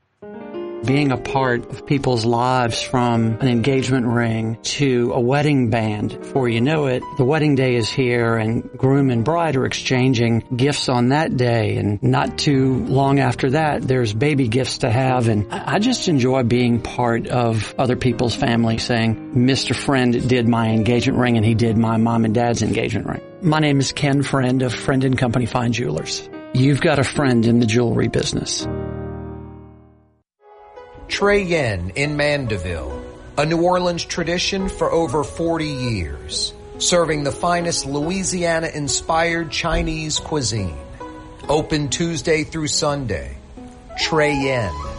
Being 0.85 1.11
a 1.11 1.17
part 1.17 1.69
of 1.69 1.85
people's 1.85 2.25
lives 2.25 2.81
from 2.81 3.37
an 3.41 3.47
engagement 3.47 4.07
ring 4.07 4.57
to 4.63 5.11
a 5.13 5.19
wedding 5.19 5.69
band. 5.69 6.17
Before 6.19 6.47
you 6.47 6.61
know 6.61 6.87
it, 6.87 7.03
the 7.17 7.25
wedding 7.25 7.55
day 7.55 7.75
is 7.75 7.89
here 7.89 8.37
and 8.37 8.69
groom 8.71 9.09
and 9.09 9.23
bride 9.23 9.55
are 9.55 9.65
exchanging 9.65 10.39
gifts 10.55 10.89
on 10.89 11.09
that 11.09 11.35
day. 11.37 11.77
And 11.77 12.01
not 12.01 12.37
too 12.37 12.85
long 12.85 13.19
after 13.19 13.51
that, 13.51 13.81
there's 13.81 14.13
baby 14.13 14.47
gifts 14.47 14.79
to 14.79 14.89
have. 14.89 15.27
And 15.27 15.51
I 15.51 15.79
just 15.79 16.07
enjoy 16.07 16.43
being 16.43 16.81
part 16.81 17.27
of 17.27 17.73
other 17.77 17.95
people's 17.95 18.35
family 18.35 18.77
saying, 18.77 19.33
Mr. 19.35 19.75
Friend 19.75 20.27
did 20.27 20.47
my 20.47 20.69
engagement 20.69 21.19
ring 21.19 21.37
and 21.37 21.45
he 21.45 21.55
did 21.55 21.77
my 21.77 21.97
mom 21.97 22.25
and 22.25 22.33
dad's 22.33 22.61
engagement 22.61 23.07
ring. 23.07 23.21
My 23.41 23.59
name 23.59 23.79
is 23.79 23.91
Ken 23.91 24.23
Friend 24.23 24.61
of 24.61 24.73
Friend 24.73 25.03
and 25.03 25.17
Company 25.17 25.45
Fine 25.45 25.73
Jewelers. 25.73 26.27
You've 26.53 26.81
got 26.81 26.99
a 26.99 27.03
friend 27.03 27.45
in 27.45 27.59
the 27.59 27.67
jewelry 27.67 28.07
business. 28.07 28.65
Trey 31.09 31.41
Yuen 31.41 31.89
in 31.95 32.17
Mandeville, 32.17 33.03
a 33.35 33.43
New 33.43 33.63
Orleans 33.63 34.05
tradition 34.05 34.69
for 34.69 34.91
over 34.91 35.23
40 35.23 35.65
years, 35.65 36.53
serving 36.77 37.23
the 37.23 37.31
finest 37.31 37.87
Louisiana-inspired 37.87 39.49
Chinese 39.49 40.19
cuisine. 40.19 40.77
Open 41.49 41.89
Tuesday 41.89 42.43
through 42.43 42.67
Sunday. 42.67 43.35
Trey 43.97 44.35
Yuen. 44.35 44.98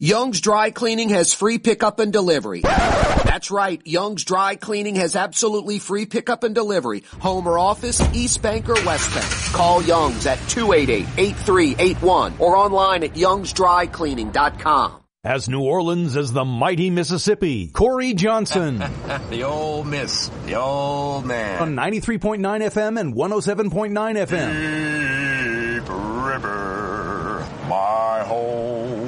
Young's 0.00 0.40
Dry 0.40 0.72
Cleaning 0.72 1.10
has 1.10 1.32
free 1.32 1.58
pickup 1.58 2.00
and 2.00 2.12
delivery. 2.12 2.62
That's 2.62 3.52
right, 3.52 3.80
Young's 3.86 4.24
Dry 4.24 4.56
Cleaning 4.56 4.96
has 4.96 5.14
absolutely 5.14 5.78
free 5.78 6.04
pickup 6.04 6.42
and 6.42 6.52
delivery. 6.52 7.04
Home 7.20 7.46
or 7.46 7.60
office, 7.60 8.00
East 8.12 8.42
Bank 8.42 8.68
or 8.68 8.74
West 8.84 9.14
Bank. 9.14 9.54
Call 9.54 9.82
Young's 9.82 10.26
at 10.26 10.38
288-8381 10.38 12.40
or 12.40 12.56
online 12.56 13.04
at 13.04 13.14
youngsdrycleaning.com. 13.14 15.00
As 15.22 15.48
New 15.48 15.62
Orleans 15.62 16.16
as 16.16 16.32
the 16.32 16.44
mighty 16.44 16.90
Mississippi, 16.90 17.68
Kaare 17.68 18.16
Johnson. 18.16 18.78
the 19.30 19.44
old 19.44 19.86
miss, 19.86 20.28
the 20.46 20.54
old 20.54 21.24
man. 21.24 21.62
On 21.62 21.76
93.9 21.76 22.40
FM 22.40 22.98
and 22.98 23.14
107.9 23.14 23.92
FM. 24.26 25.78
Deep 25.78 25.88
River, 25.88 27.46
my 27.68 28.24
home 28.26 29.03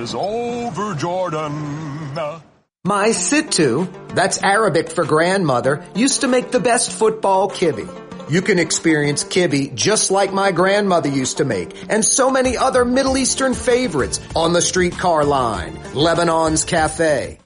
is 0.00 0.14
over 0.14 0.94
Jordan. 0.94 1.52
My 2.84 3.08
Sittu, 3.08 3.86
that's 4.14 4.42
Arabic 4.42 4.88
for 4.88 5.04
grandmother, 5.04 5.84
used 5.94 6.22
to 6.22 6.28
make 6.28 6.50
the 6.50 6.60
best 6.60 6.90
football 6.90 7.50
kibbe. 7.50 7.86
You 8.30 8.40
can 8.40 8.58
experience 8.58 9.24
kibbe 9.24 9.74
just 9.74 10.10
like 10.10 10.32
my 10.32 10.52
grandmother 10.52 11.10
used 11.10 11.38
to 11.38 11.44
make, 11.44 11.76
and 11.90 12.04
so 12.04 12.30
many 12.30 12.56
other 12.56 12.84
Middle 12.84 13.18
Eastern 13.18 13.54
favorites 13.54 14.20
on 14.34 14.54
the 14.54 14.62
streetcar 14.62 15.24
line, 15.24 15.74
Lebanon's 15.92 16.64
Cafe. 16.64 17.39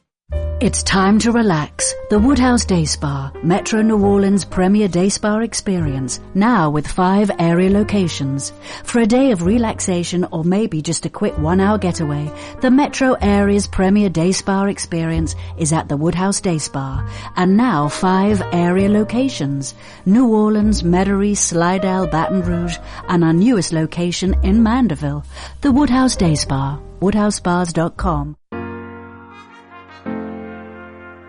It's 0.60 0.84
time 0.84 1.18
to 1.18 1.32
relax. 1.32 1.92
The 2.10 2.18
Woodhouse 2.18 2.64
Day 2.64 2.84
Spa, 2.84 3.32
Metro 3.42 3.82
New 3.82 4.04
Orleans' 4.04 4.44
premier 4.44 4.86
day 4.86 5.08
spa 5.08 5.40
experience, 5.40 6.20
now 6.34 6.70
with 6.70 6.86
five 6.86 7.28
area 7.40 7.70
locations. 7.70 8.52
For 8.84 9.00
a 9.00 9.06
day 9.06 9.32
of 9.32 9.42
relaxation 9.42 10.24
or 10.30 10.44
maybe 10.44 10.80
just 10.80 11.06
a 11.06 11.10
quick 11.10 11.36
one 11.38 11.60
hour 11.60 11.76
getaway, 11.76 12.32
the 12.60 12.70
Metro 12.70 13.14
area's 13.20 13.66
premier 13.66 14.08
day 14.08 14.30
spa 14.30 14.66
experience 14.66 15.34
is 15.58 15.72
at 15.72 15.88
the 15.88 15.96
Woodhouse 15.96 16.40
Day 16.40 16.58
Spa, 16.58 17.04
and 17.34 17.56
now 17.56 17.88
five 17.88 18.40
area 18.52 18.88
locations. 18.88 19.74
New 20.06 20.28
Orleans, 20.28 20.84
Metairie, 20.84 21.36
Slidell, 21.36 22.06
Baton 22.06 22.42
Rouge, 22.42 22.78
and 23.08 23.24
our 23.24 23.32
newest 23.32 23.72
location 23.72 24.36
in 24.44 24.62
Mandeville. 24.62 25.24
The 25.62 25.72
Woodhouse 25.72 26.14
Day 26.14 26.36
Spa, 26.36 26.78
woodhousespas.com. 27.00 28.36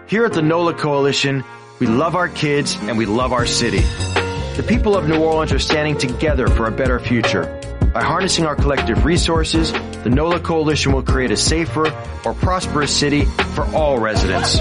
Here 0.08 0.24
at 0.24 0.34
the 0.34 0.44
NOLA 0.44 0.76
Coalition, 0.76 1.44
we 1.80 1.88
love 1.88 2.16
our 2.16 2.30
kids 2.30 2.78
and 2.80 2.96
we 2.96 3.08
love 3.08 3.34
our 3.34 3.48
city. 3.48 3.80
The 4.56 4.64
people 4.68 4.96
of 4.96 5.08
New 5.08 5.18
Orleans 5.18 5.52
are 5.52 5.58
standing 5.58 5.98
together 5.98 6.48
for 6.48 6.68
a 6.68 6.72
better 6.72 7.00
future. 7.00 7.60
By 7.92 8.04
harnessing 8.04 8.46
our 8.46 8.56
collective 8.56 9.04
resources, 9.04 9.72
the 10.04 10.12
NOLA 10.12 10.42
Coalition 10.42 10.92
will 10.92 11.02
create 11.02 11.32
a 11.32 11.38
safer, 11.38 11.92
more 12.24 12.36
prosperous 12.36 12.96
city 12.96 13.26
for 13.56 13.66
all 13.76 13.98
residents. 13.98 14.60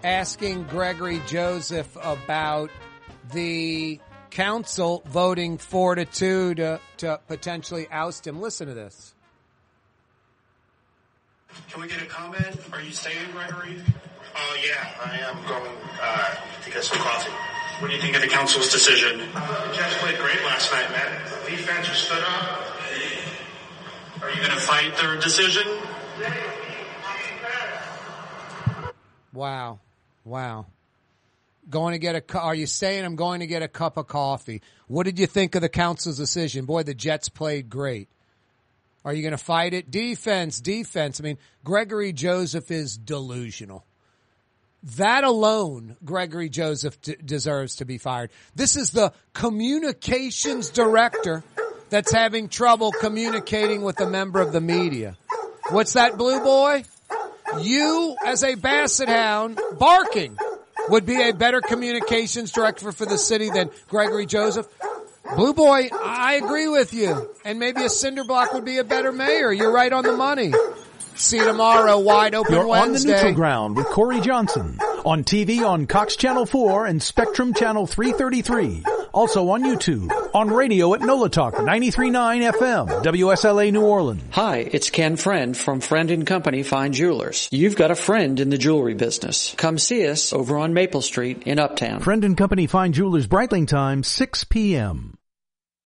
asking 0.04 0.64
Gregory 0.64 1.22
Joseph 1.26 1.96
about 2.02 2.70
the 3.32 4.00
council 4.32 5.02
voting 5.06 5.58
four 5.58 5.94
to 5.94 6.04
two 6.04 6.54
to, 6.54 6.80
to 6.96 7.20
potentially 7.28 7.86
oust 7.90 8.26
him. 8.26 8.40
Listen 8.40 8.66
to 8.66 8.74
this. 8.74 9.14
Can 11.70 11.82
we 11.82 11.88
get 11.88 12.00
a 12.02 12.06
comment? 12.06 12.58
Are 12.72 12.80
you 12.80 12.92
staying, 12.92 13.30
Gregory? 13.32 13.76
Uh, 14.34 14.38
yeah, 14.66 14.88
I 15.04 15.18
am 15.18 15.36
going 15.46 15.76
uh, 16.00 16.34
to 16.64 16.70
get 16.70 16.82
some 16.82 16.98
coffee. 16.98 17.30
What 17.80 17.88
do 17.88 17.94
you 17.94 18.00
think 18.00 18.16
of 18.16 18.22
the 18.22 18.28
council's 18.28 18.72
decision? 18.72 19.18
The 19.18 19.72
Jets 19.74 19.98
played 19.98 20.18
great 20.18 20.42
last 20.44 20.72
night, 20.72 20.90
man. 20.90 21.20
The 21.44 21.50
defense 21.50 21.88
just 21.88 22.04
stood 22.04 22.22
up. 22.22 22.60
Are 24.22 24.30
you 24.30 24.36
going 24.36 24.50
to 24.50 24.60
fight 24.60 24.96
their 24.96 25.16
decision? 25.16 25.66
Wow. 29.34 29.80
Wow. 30.24 30.66
Going 31.72 31.92
to 31.92 31.98
get 31.98 32.14
a, 32.14 32.38
are 32.38 32.54
you 32.54 32.66
saying 32.66 33.02
I'm 33.02 33.16
going 33.16 33.40
to 33.40 33.46
get 33.46 33.62
a 33.62 33.68
cup 33.68 33.96
of 33.96 34.06
coffee? 34.06 34.60
What 34.88 35.04
did 35.04 35.18
you 35.18 35.26
think 35.26 35.54
of 35.54 35.62
the 35.62 35.70
council's 35.70 36.18
decision? 36.18 36.66
Boy, 36.66 36.82
the 36.82 36.92
Jets 36.92 37.30
played 37.30 37.70
great. 37.70 38.08
Are 39.06 39.14
you 39.14 39.22
going 39.22 39.32
to 39.32 39.38
fight 39.38 39.72
it? 39.72 39.90
Defense, 39.90 40.60
defense. 40.60 41.18
I 41.18 41.24
mean, 41.24 41.38
Gregory 41.64 42.12
Joseph 42.12 42.70
is 42.70 42.98
delusional. 42.98 43.86
That 44.96 45.24
alone, 45.24 45.96
Gregory 46.04 46.50
Joseph 46.50 47.00
d- 47.00 47.16
deserves 47.24 47.76
to 47.76 47.86
be 47.86 47.96
fired. 47.96 48.30
This 48.54 48.76
is 48.76 48.90
the 48.90 49.14
communications 49.32 50.68
director 50.68 51.42
that's 51.88 52.12
having 52.12 52.50
trouble 52.50 52.92
communicating 52.92 53.80
with 53.80 53.98
a 54.00 54.06
member 54.06 54.42
of 54.42 54.52
the 54.52 54.60
media. 54.60 55.16
What's 55.70 55.94
that, 55.94 56.18
blue 56.18 56.40
boy? 56.40 56.84
You, 57.60 58.14
as 58.26 58.44
a 58.44 58.56
basset 58.56 59.08
hound, 59.08 59.58
barking 59.78 60.36
would 60.88 61.06
be 61.06 61.20
a 61.20 61.32
better 61.32 61.60
communications 61.60 62.52
director 62.52 62.92
for 62.92 63.06
the 63.06 63.18
city 63.18 63.50
than 63.50 63.70
Gregory 63.88 64.26
Joseph. 64.26 64.66
Blue 65.36 65.54
boy, 65.54 65.88
I 65.92 66.34
agree 66.34 66.68
with 66.68 66.92
you. 66.92 67.30
And 67.44 67.58
maybe 67.58 67.84
a 67.84 67.88
cinder 67.88 68.24
block 68.24 68.52
would 68.52 68.64
be 68.64 68.78
a 68.78 68.84
better 68.84 69.12
mayor. 69.12 69.52
You're 69.52 69.72
right 69.72 69.92
on 69.92 70.04
the 70.04 70.16
money. 70.16 70.52
See 71.16 71.36
you 71.36 71.44
tomorrow. 71.44 71.98
Wide 71.98 72.34
open 72.34 72.54
You're 72.54 72.68
on 72.68 72.92
the 72.92 73.00
neutral 73.00 73.32
ground 73.32 73.76
with 73.76 73.86
Kaare 73.86 74.22
Johnson 74.22 74.78
on 75.04 75.24
TV 75.24 75.60
on 75.66 75.86
Cox 75.86 76.16
Channel 76.16 76.46
4 76.46 76.86
and 76.86 77.02
Spectrum 77.02 77.54
Channel 77.54 77.86
333. 77.86 78.84
Also 79.12 79.50
on 79.50 79.62
YouTube, 79.62 80.10
on 80.34 80.48
radio 80.48 80.94
at 80.94 81.00
NOLA 81.02 81.28
Talk 81.28 81.54
93.9 81.54 82.50
FM, 82.52 83.02
WSLA 83.02 83.70
New 83.70 83.82
Orleans. 83.82 84.22
Hi, 84.30 84.58
it's 84.58 84.88
Ken 84.88 85.16
Friend 85.16 85.54
from 85.56 85.80
Friend 85.80 86.10
and 86.10 86.26
Company 86.26 86.62
Fine 86.62 86.94
Jewelers. 86.94 87.48
You've 87.52 87.76
got 87.76 87.90
a 87.90 87.94
friend 87.94 88.40
in 88.40 88.48
the 88.48 88.56
jewelry 88.56 88.94
business. 88.94 89.54
Come 89.58 89.76
see 89.76 90.08
us 90.08 90.32
over 90.32 90.56
on 90.56 90.72
Maple 90.72 91.02
Street 91.02 91.42
in 91.44 91.58
Uptown. 91.58 92.00
Friend 92.00 92.24
and 92.24 92.38
Company 92.38 92.66
Fine 92.66 92.94
Jewelers 92.94 93.26
Breitling 93.26 93.68
time 93.68 94.02
6 94.02 94.44
p.m. 94.44 95.18